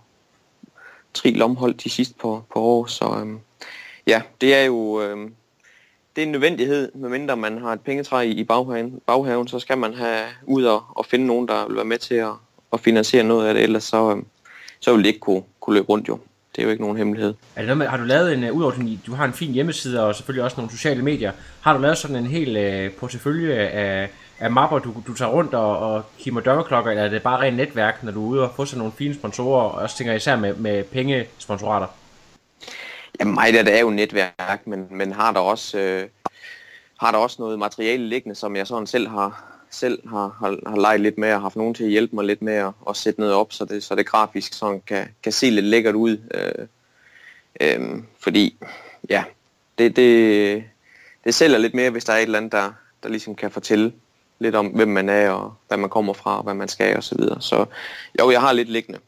Tri 1.13 1.31
Lomhold 1.31 1.73
de 1.73 1.89
sidste 1.89 2.15
par, 2.21 2.43
par 2.53 2.59
år. 2.59 2.85
Så 2.85 3.23
øh, 3.25 3.33
ja, 4.07 4.21
det 4.41 4.55
er 4.55 4.63
jo... 4.63 5.01
Øh, 5.01 5.29
det 6.15 6.21
er 6.21 6.25
en 6.25 6.31
nødvendighed, 6.31 6.91
medmindre 6.95 7.37
man 7.37 7.57
har 7.57 7.73
et 7.73 7.81
pengetræ 7.81 8.25
i 8.27 8.43
baghaven, 8.43 8.99
baghaven 9.07 9.47
så 9.47 9.59
skal 9.59 9.77
man 9.77 9.93
have 9.93 10.25
ud 10.43 10.63
og, 10.63 10.83
og 10.89 11.05
finde 11.05 11.25
nogen, 11.25 11.47
der 11.47 11.67
vil 11.67 11.75
være 11.75 11.85
med 11.85 11.97
til 11.97 12.15
at, 12.15 12.31
at 12.75 12.81
finansiere 12.81 13.23
noget 13.23 13.47
af 13.47 13.53
det, 13.53 13.63
ellers 13.63 13.83
så, 13.83 14.11
øhm, 14.11 14.25
så 14.79 14.93
vil 14.93 15.03
det 15.03 15.07
ikke 15.07 15.19
kunne, 15.19 15.43
kunne 15.59 15.73
løbe 15.73 15.89
rundt 15.89 16.07
jo. 16.07 16.19
Det 16.55 16.61
er 16.61 16.65
jo 16.65 16.71
ikke 16.71 16.83
nogen 16.83 16.97
hemmelighed. 16.97 17.33
Er 17.55 17.61
det 17.61 17.67
noget 17.67 17.77
med, 17.77 17.87
har 17.87 17.97
du 17.97 18.03
lavet 18.03 18.33
en, 18.33 18.43
uh, 18.43 18.57
udover 18.57 18.97
du 19.05 19.13
har 19.13 19.25
en 19.25 19.33
fin 19.33 19.51
hjemmeside 19.51 20.05
og 20.07 20.15
selvfølgelig 20.15 20.43
også 20.43 20.57
nogle 20.57 20.71
sociale 20.71 21.03
medier, 21.03 21.31
har 21.61 21.73
du 21.73 21.79
lavet 21.79 21.97
sådan 21.97 22.15
en 22.15 22.25
hel 22.25 22.85
uh, 22.85 22.99
portefølje 22.99 23.53
af, 23.55 24.09
af 24.39 24.51
mapper, 24.51 24.79
du, 24.79 24.93
du 25.07 25.13
tager 25.13 25.31
rundt 25.31 25.53
og, 25.53 25.77
og 25.77 26.03
kigger 26.19 26.41
dørklokker, 26.41 26.91
eller 26.91 27.03
er 27.03 27.09
det 27.09 27.23
bare 27.23 27.41
rent 27.41 27.57
netværk, 27.57 28.03
når 28.03 28.11
du 28.11 28.25
er 28.25 28.29
ude 28.29 28.41
og 28.41 28.51
få 28.55 28.65
sådan 28.65 28.77
nogle 28.77 28.93
fine 28.97 29.13
sponsorer, 29.13 29.61
og 29.61 29.71
også 29.71 29.97
tænker 29.97 30.13
især 30.13 30.35
med, 30.35 30.55
med 30.55 30.83
pengesponsorater? 30.83 31.87
Ja, 33.19 33.25
mig 33.25 33.53
der, 33.53 33.63
det 33.63 33.75
er 33.75 33.79
jo 33.79 33.89
netværk, 33.89 34.67
men, 34.67 34.87
men 34.91 35.11
har 35.11 35.31
der 35.31 35.39
også 35.39 35.79
øh, 35.79 36.07
har 36.99 37.11
der 37.11 37.17
også 37.17 37.35
noget 37.39 37.59
materiale 37.59 38.07
liggende, 38.07 38.35
som 38.35 38.55
jeg 38.55 38.67
sådan 38.67 38.87
selv 38.87 39.07
har, 39.07 39.43
selv 39.75 40.07
har, 40.07 40.35
har, 40.39 40.69
har 40.69 40.75
leget 40.75 41.01
lidt 41.01 41.17
med 41.17 41.33
og 41.33 41.41
haft 41.41 41.55
nogen 41.55 41.73
til 41.73 41.83
at 41.83 41.89
hjælpe 41.89 42.15
mig 42.15 42.25
lidt 42.25 42.41
med 42.41 42.53
at, 42.53 42.71
at 42.89 42.97
sætte 42.97 43.19
noget 43.19 43.35
op, 43.35 43.53
så 43.53 43.65
det, 43.65 43.83
så 43.83 43.95
det 43.95 44.05
grafisk 44.05 44.53
sådan 44.53 44.81
kan, 44.87 45.07
kan 45.23 45.31
se 45.31 45.49
lidt 45.49 45.65
lækkert 45.65 45.95
ud. 45.95 46.17
Øh, 46.33 46.67
øh, 47.61 48.03
fordi, 48.19 48.57
ja, 49.09 49.23
det, 49.77 49.95
det, 49.95 50.63
det 51.23 51.35
sælger 51.35 51.57
lidt 51.57 51.73
mere, 51.73 51.89
hvis 51.89 52.05
der 52.05 52.13
er 52.13 52.17
et 52.17 52.23
eller 52.23 52.37
andet, 52.37 52.51
der, 52.51 52.73
der 53.03 53.09
ligesom 53.09 53.35
kan 53.35 53.51
fortælle, 53.51 53.93
lidt 54.39 54.55
om, 54.55 54.67
hvem 54.67 54.87
man 54.87 55.09
er, 55.09 55.29
og 55.29 55.53
hvad 55.67 55.77
man 55.77 55.89
kommer 55.89 56.13
fra, 56.13 56.37
og 56.37 56.43
hvad 56.43 56.53
man 56.53 56.67
skal, 56.67 56.97
og 56.97 57.03
så 57.03 57.15
videre. 57.15 57.41
Så 57.41 57.65
jo, 58.19 58.31
jeg 58.31 58.41
har 58.41 58.53
lidt 58.53 58.69
liggende. 58.69 58.99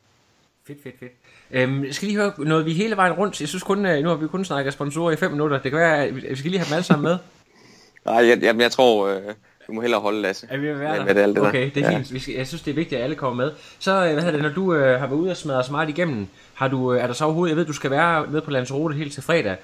Fedt, 0.68 0.84
fedt, 0.84 1.00
fedt. 1.00 1.12
Øhm, 1.52 1.86
jeg 1.86 1.96
skal 1.96 2.08
lige 2.08 2.18
høre 2.18 2.34
noget, 2.38 2.66
vi 2.66 2.74
hele 2.74 2.96
vejen 2.96 3.14
rundt. 3.14 3.42
Jeg 3.42 3.50
synes 3.50 3.64
kun, 3.64 3.86
øh, 3.86 4.04
nu 4.04 4.10
har 4.10 4.16
vi 4.16 4.28
kun 4.28 4.46
snakket 4.46 4.74
sponsorer 4.74 5.12
i 5.12 5.16
5 5.16 5.32
minutter. 5.32 5.62
Det 5.62 5.72
kan 5.72 5.80
være, 5.80 6.06
at 6.06 6.16
vi 6.16 6.36
skal 6.36 6.52
lige 6.52 6.60
have 6.60 6.66
dem 6.66 6.74
alle 6.74 6.84
sammen 6.84 7.04
med. 7.04 7.18
Nej, 8.06 8.28
jeg, 8.28 8.44
jeg, 8.44 8.60
jeg 8.60 8.72
tror, 8.72 9.08
øh, 9.08 9.22
vi 9.68 9.74
må 9.74 9.82
hellere 9.82 10.02
holde, 10.02 10.22
Lasse. 10.22 10.48
Er 10.50 10.58
vi 10.58 10.68
ved 10.68 10.76
med, 10.76 11.04
med 11.06 11.16
det, 11.16 11.22
alt 11.22 11.36
det 11.36 11.48
okay, 11.48 11.66
der. 11.66 11.70
det 11.70 11.86
er 11.86 11.90
fint. 11.90 12.14
Vi 12.14 12.20
skal, 12.20 12.34
jeg 12.34 12.48
synes, 12.48 12.62
det 12.62 12.72
er 12.72 12.76
vigtigt, 12.76 13.00
at 13.00 13.04
alle 13.04 13.16
kommer 13.16 13.46
med. 13.46 13.52
Så, 13.80 13.92
øh, 13.92 14.14
hvad 14.14 14.24
hedder 14.24 14.32
det, 14.32 14.42
når 14.42 14.50
du 14.50 14.74
øh, 14.74 15.00
har 15.00 15.08
været 15.08 15.20
ude 15.20 15.32
og 15.32 15.38
smadre 15.38 15.64
så 15.64 15.72
meget 15.72 15.90
igennem, 15.90 16.28
har 16.54 16.68
du, 16.68 16.94
øh, 16.94 17.02
er 17.02 17.08
der 17.08 17.14
så 17.14 17.26
overhovedet, 17.26 17.52
jeg 17.52 17.58
ved, 17.58 17.66
du 17.66 17.74
skal 17.74 17.92
være 17.92 18.26
med 18.28 18.42
på 18.42 18.52
Lanzarote 18.52 18.96
helt 18.96 19.14
til 19.14 19.24
fredag. 19.24 19.56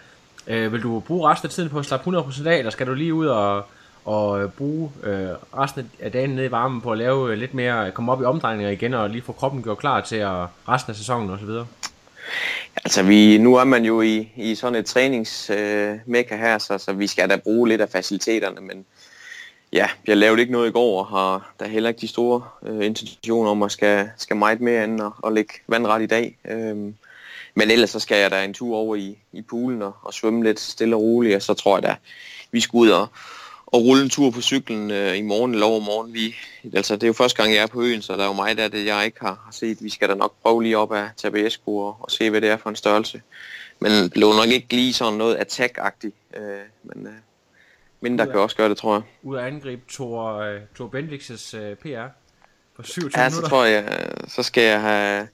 Øh, 0.48 0.74
vil 0.74 0.84
du 0.84 1.00
bruge 1.00 1.30
resten 1.30 1.48
af 1.48 1.52
tiden 1.52 1.70
på 1.70 1.80
at 1.80 1.86
slappe 1.86 2.18
100% 2.18 2.48
af, 2.48 2.58
eller 2.58 2.72
skal 2.72 2.88
du 2.88 2.94
lige 2.94 3.14
ud 3.14 3.28
og, 3.28 3.66
og 4.06 4.44
øh, 4.44 4.50
bruge 4.50 4.92
øh, 5.04 5.28
resten 5.58 5.92
af 6.00 6.12
dagen 6.12 6.30
nede 6.30 6.46
i 6.46 6.52
varmen 6.52 6.82
på 6.82 6.92
at 6.92 6.98
lave 6.98 7.36
lidt 7.36 7.54
mere, 7.54 7.92
komme 7.92 8.12
op 8.12 8.22
i 8.22 8.26
omdrejninger 8.26 8.72
igen, 8.72 8.94
og 8.94 9.10
lige 9.10 9.22
få 9.22 9.32
kroppen 9.32 9.64
gjort 9.64 9.78
klar 9.78 10.02
til 10.02 10.16
at, 10.16 10.46
resten 10.68 10.92
af 10.92 10.96
sæsonen 10.96 11.30
og 11.30 11.40
så 11.40 11.46
videre? 11.46 11.66
Altså, 12.76 13.04
vi, 13.04 13.38
nu 13.38 13.56
er 13.56 13.64
man 13.64 13.86
jo 13.86 14.02
i, 14.02 14.32
i 14.36 14.56
sådan 14.56 14.76
et 14.76 14.86
træningsmekka 14.86 16.36
øh, 16.36 16.42
her, 16.42 16.58
så, 16.58 16.78
så 16.78 16.94
vi 16.94 17.08
skal 17.08 17.30
da 17.30 17.36
bruge 17.36 17.70
lidt 17.70 17.82
af 17.82 17.90
faciliteterne, 17.90 18.62
men 18.62 18.86
ja, 19.74 19.90
jeg 20.08 20.18
lavede 20.18 20.42
ikke 20.42 20.54
noget 20.54 20.70
i 20.70 20.72
går, 20.72 21.00
og 21.00 21.08
har 21.08 21.54
der 21.60 21.68
heller 21.68 21.90
ikke 21.90 22.02
de 22.02 22.08
store 22.08 22.44
øh, 22.66 22.86
intentioner 22.86 23.50
om 23.50 23.64
at 23.64 23.72
skal, 23.72 24.10
skal 24.18 24.36
meget 24.36 24.62
mere 24.62 24.84
end 24.84 25.02
at, 25.02 25.12
at 25.26 25.34
lægge 25.34 25.54
vandret 25.68 26.02
i 26.02 26.06
dag. 26.06 26.38
Øhm, 26.50 26.96
men 27.56 27.72
ellers 27.72 27.90
så 27.90 28.00
skal 28.00 28.18
jeg 28.18 28.32
da 28.32 28.44
en 28.44 28.54
tur 28.54 28.78
over 28.78 28.96
i, 28.96 29.18
i 29.34 29.42
poolen 29.42 29.82
og, 29.82 29.96
og 30.02 30.14
svømme 30.14 30.44
lidt 30.44 30.60
stille 30.60 30.96
og 30.96 31.02
roligt, 31.02 31.36
og 31.36 31.42
så 31.42 31.54
tror 31.54 31.78
jeg 31.78 31.84
da, 31.84 31.96
vi 32.52 32.60
skal 32.60 32.78
ud 32.78 32.90
og, 32.90 33.08
og 33.66 33.82
rulle 33.82 34.04
en 34.04 34.10
tur 34.10 34.32
på 34.32 34.42
cyklen 34.42 34.92
øh, 34.92 35.18
i 35.18 35.22
morgen 35.22 35.54
eller 35.54 35.66
overmorgen. 35.66 36.14
Vi, 36.14 36.36
altså, 36.74 36.96
det 36.96 37.04
er 37.04 37.08
jo 37.08 37.14
første 37.14 37.42
gang, 37.42 37.56
jeg 37.56 37.64
er 37.64 37.68
på 37.68 37.82
øen, 37.82 38.02
så 38.02 38.14
der 38.14 38.24
er 38.24 38.28
jo 38.28 38.34
meget 38.34 38.60
af 38.60 38.72
det, 38.72 38.86
jeg 38.86 39.06
ikke 39.06 39.20
har, 39.22 39.42
har 39.46 39.52
set. 39.52 39.78
Vi 39.84 39.90
skal 39.90 40.10
da 40.10 40.14
nok 40.14 40.34
prøve 40.44 40.64
lige 40.64 40.78
op 40.78 40.94
af 40.94 41.10
Tabasco 41.18 41.78
og, 41.78 41.98
og 42.00 42.12
se, 42.12 42.30
hvad 42.30 42.42
det 42.42 42.50
er 42.50 42.58
for 42.58 42.70
en 42.70 42.76
størrelse. 42.76 43.22
Men 43.80 43.92
det 43.92 44.18
lå 44.18 44.34
nok 44.34 44.48
ikke 44.48 44.68
lige 44.76 44.94
sådan 44.94 45.14
noget 45.14 45.36
attack-agtigt, 45.36 46.38
øh, 46.38 46.62
men 46.84 47.08
øh, 47.08 47.14
mindre 48.04 48.26
kan 48.28 48.36
også 48.40 48.56
gøre 48.56 48.70
det, 48.70 48.78
tror 48.78 48.94
jeg. 48.94 49.02
Ud 49.24 49.38
at 49.38 49.44
angribe 49.46 49.82
Thor, 49.92 50.34
øh, 50.38 50.60
Thor 50.76 50.88
Bendix' 50.96 51.58
øh, 51.58 51.76
PR 51.76 52.08
på 52.76 52.84
27 52.84 53.12
Ja, 53.24 53.30
så 53.30 53.36
minutter. 53.36 53.50
tror 53.50 53.66
jeg, 53.66 53.84
øh, 53.84 54.28
så 54.28 54.44
skal 54.44 54.64
jeg 54.64 54.82
have 54.82 55.28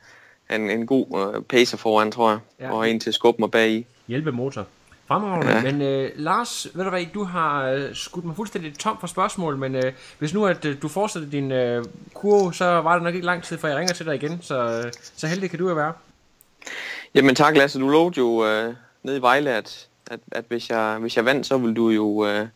en, 0.49 0.69
en 0.69 0.87
god 0.87 1.41
pacer 1.49 1.77
foran, 1.77 2.11
tror 2.11 2.29
jeg, 2.29 2.39
Ja. 2.59 2.71
og 2.73 2.89
en 2.89 2.99
til 2.99 3.09
at 3.09 3.13
skubbe 3.13 3.41
mig 3.41 3.51
bag 3.51 3.69
i. 3.71 3.85
hjælpemotor. 4.07 4.65
Fremragende. 5.07 5.51
Ja. 5.53 5.61
Men 5.61 5.81
øh, 5.81 6.11
Lars, 6.15 6.67
ved 6.73 6.83
du 6.83 6.89
hvad, 6.89 7.05
du 7.13 7.23
har 7.23 7.89
skudt 7.93 8.25
mig 8.25 8.35
fuldstændig 8.35 8.77
tom 8.77 8.97
for 8.99 9.07
spørgsmål, 9.07 9.57
men 9.57 9.75
øh, 9.75 9.93
hvis 10.19 10.33
nu 10.33 10.45
at 10.45 10.65
øh, 10.65 10.81
du 10.81 10.87
fortsætter 10.87 11.29
din 11.29 11.51
øh, 11.51 11.85
kurve, 12.13 12.53
så 12.53 12.65
var 12.65 12.93
det 12.93 13.03
nok 13.03 13.13
ikke 13.15 13.25
lang 13.25 13.43
tid, 13.43 13.57
før 13.57 13.67
jeg 13.67 13.77
ringer 13.77 13.93
til 13.93 14.05
dig 14.05 14.15
igen, 14.15 14.41
så, 14.41 14.81
øh, 14.85 14.91
så 15.15 15.27
heldig 15.27 15.49
kan 15.49 15.59
du 15.59 15.67
jo 15.69 15.75
være. 15.75 15.93
Jamen 17.15 17.35
tak 17.35 17.57
Lasse, 17.57 17.79
du 17.79 17.89
lovede 17.89 18.13
jo 18.17 18.45
øh, 18.45 18.73
nede 19.03 19.17
i 19.17 19.21
Vejle, 19.21 19.49
at, 19.51 19.87
at, 20.11 20.19
at 20.31 20.45
hvis, 20.47 20.69
jeg, 20.69 20.97
hvis 20.99 21.17
jeg 21.17 21.25
vandt, 21.25 21.45
så 21.45 21.57
vil 21.57 21.73
du 21.75 21.89
jo 21.89 22.25
øh, 22.27 22.47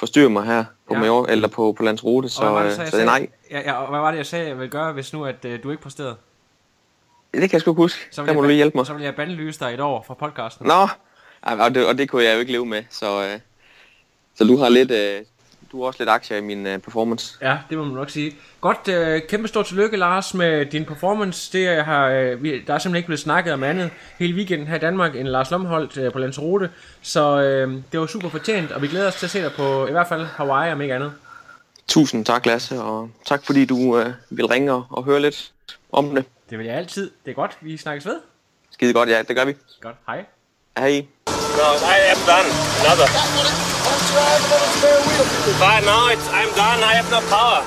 forstyrre 0.00 0.30
mig 0.30 0.44
her 0.44 0.64
på 0.88 0.94
Ja. 0.94 1.00
Major, 1.00 1.26
eller 1.26 1.48
på, 1.48 1.72
på 1.72 1.82
Landsrute, 1.82 2.28
så, 2.28 2.42
og 2.42 2.64
det, 2.64 2.70
øh, 2.70 2.76
så, 2.76 2.84
så, 2.84 2.90
så 2.90 3.04
nej, 3.04 3.18
sagde, 3.18 3.32
ja, 3.50 3.60
ja, 3.60 3.72
og 3.72 3.90
hvad 3.90 4.00
var 4.00 4.10
det, 4.10 4.18
jeg 4.18 4.26
sagde, 4.26 4.48
jeg 4.48 4.58
ville 4.58 4.70
gøre, 4.70 4.92
hvis 4.92 5.12
nu 5.12 5.24
at 5.24 5.44
øh, 5.44 5.62
du 5.62 5.70
ikke 5.70 5.82
præsterede? 5.82 6.16
det 7.32 7.40
kan 7.40 7.52
jeg 7.52 7.60
sgu 7.60 7.70
ikke 7.70 7.82
huske. 7.82 8.00
Så 8.10 8.22
Der 8.22 8.26
må 8.26 8.32
jeg, 8.32 8.42
du 8.42 8.46
lige 8.46 8.56
hjælpe 8.56 8.78
mig. 8.78 8.86
Så 8.86 8.94
vil 8.94 9.02
jeg 9.02 9.14
bandelyse 9.16 9.60
dig 9.60 9.74
et 9.74 9.80
år 9.80 10.04
fra 10.06 10.14
podcasten. 10.14 10.66
Nå, 10.66 10.88
og 11.42 11.74
det, 11.74 11.86
og 11.86 11.98
det 11.98 12.08
kunne 12.08 12.24
jeg 12.24 12.34
jo 12.34 12.40
ikke 12.40 12.52
leve 12.52 12.66
med, 12.66 12.82
så, 12.90 13.22
øh, 13.24 13.40
så 14.34 14.44
du 14.44 14.56
har 14.56 14.68
lidt, 14.68 14.90
øh, 14.90 15.24
du 15.72 15.80
har 15.80 15.86
også 15.86 15.96
lidt 15.98 16.10
aktier 16.10 16.36
i 16.36 16.40
min 16.40 16.66
øh, 16.66 16.78
performance. 16.78 17.38
Ja, 17.42 17.58
det 17.70 17.78
må 17.78 17.84
man 17.84 17.94
nok 17.94 18.10
sige. 18.10 18.36
Godt, 18.60 18.88
øh, 18.88 19.22
kæmpe 19.28 19.48
stort 19.48 19.66
tillykke, 19.66 19.96
Lars, 19.96 20.34
med 20.34 20.66
din 20.66 20.84
performance. 20.84 21.52
Det 21.52 21.64
jeg 21.64 21.84
har, 21.84 22.08
øh, 22.08 22.42
vi, 22.42 22.50
der 22.50 22.74
er 22.74 22.78
simpelthen 22.78 22.96
ikke 22.96 23.06
blevet 23.06 23.20
snakket 23.20 23.52
om 23.52 23.62
andet 23.62 23.90
hele 24.18 24.34
weekenden 24.34 24.66
her 24.66 24.76
i 24.76 24.78
Danmark 24.78 25.16
end 25.16 25.28
Lars 25.28 25.50
Lomholdt 25.50 25.96
øh, 25.96 26.12
på 26.12 26.18
Lanzarote. 26.18 26.70
Så 27.02 27.40
øh, 27.40 27.82
det 27.92 28.00
var 28.00 28.06
super 28.06 28.28
fortjent, 28.28 28.72
og 28.72 28.82
vi 28.82 28.88
glæder 28.88 29.08
os 29.08 29.14
til 29.14 29.26
at 29.26 29.30
se 29.30 29.42
dig 29.42 29.52
på 29.56 29.86
i 29.86 29.90
hvert 29.90 30.08
fald 30.08 30.24
Hawaii, 30.24 30.72
om 30.72 30.80
ikke 30.80 30.94
andet. 30.94 31.12
Tusind 31.88 32.24
tak 32.24 32.46
Lasse, 32.46 32.80
og 32.80 33.10
tak 33.26 33.46
fordi 33.46 33.64
du 33.64 33.98
øh, 33.98 34.12
vil 34.30 34.46
ringe 34.46 34.72
og, 34.72 34.86
og 34.90 35.04
høre 35.04 35.20
lidt 35.20 35.52
om 35.92 36.14
det. 36.14 36.24
Det 36.50 36.58
vil 36.58 36.66
jeg 36.66 36.76
altid. 36.76 37.10
Det 37.24 37.30
er 37.30 37.34
godt, 37.34 37.58
vi 37.60 37.76
snakkes 37.76 38.06
ved. 38.06 38.20
Skide 38.70 38.92
godt, 38.92 39.08
ja, 39.08 39.22
det 39.22 39.36
gør 39.36 39.44
vi. 39.44 39.54
Godt, 39.80 39.96
hej. 40.06 40.24
Hej. 40.76 41.08
No, 41.26 41.78
I 41.82 41.98
am 42.14 42.26
done. 42.26 42.46
Another. 42.80 43.06
But 45.58 45.80
now 45.84 46.08
it's, 46.08 46.28
I'm 46.28 46.48
done. 46.54 46.82
I 46.82 46.94
have 46.94 47.10
no 47.10 47.20
power. 47.28 47.64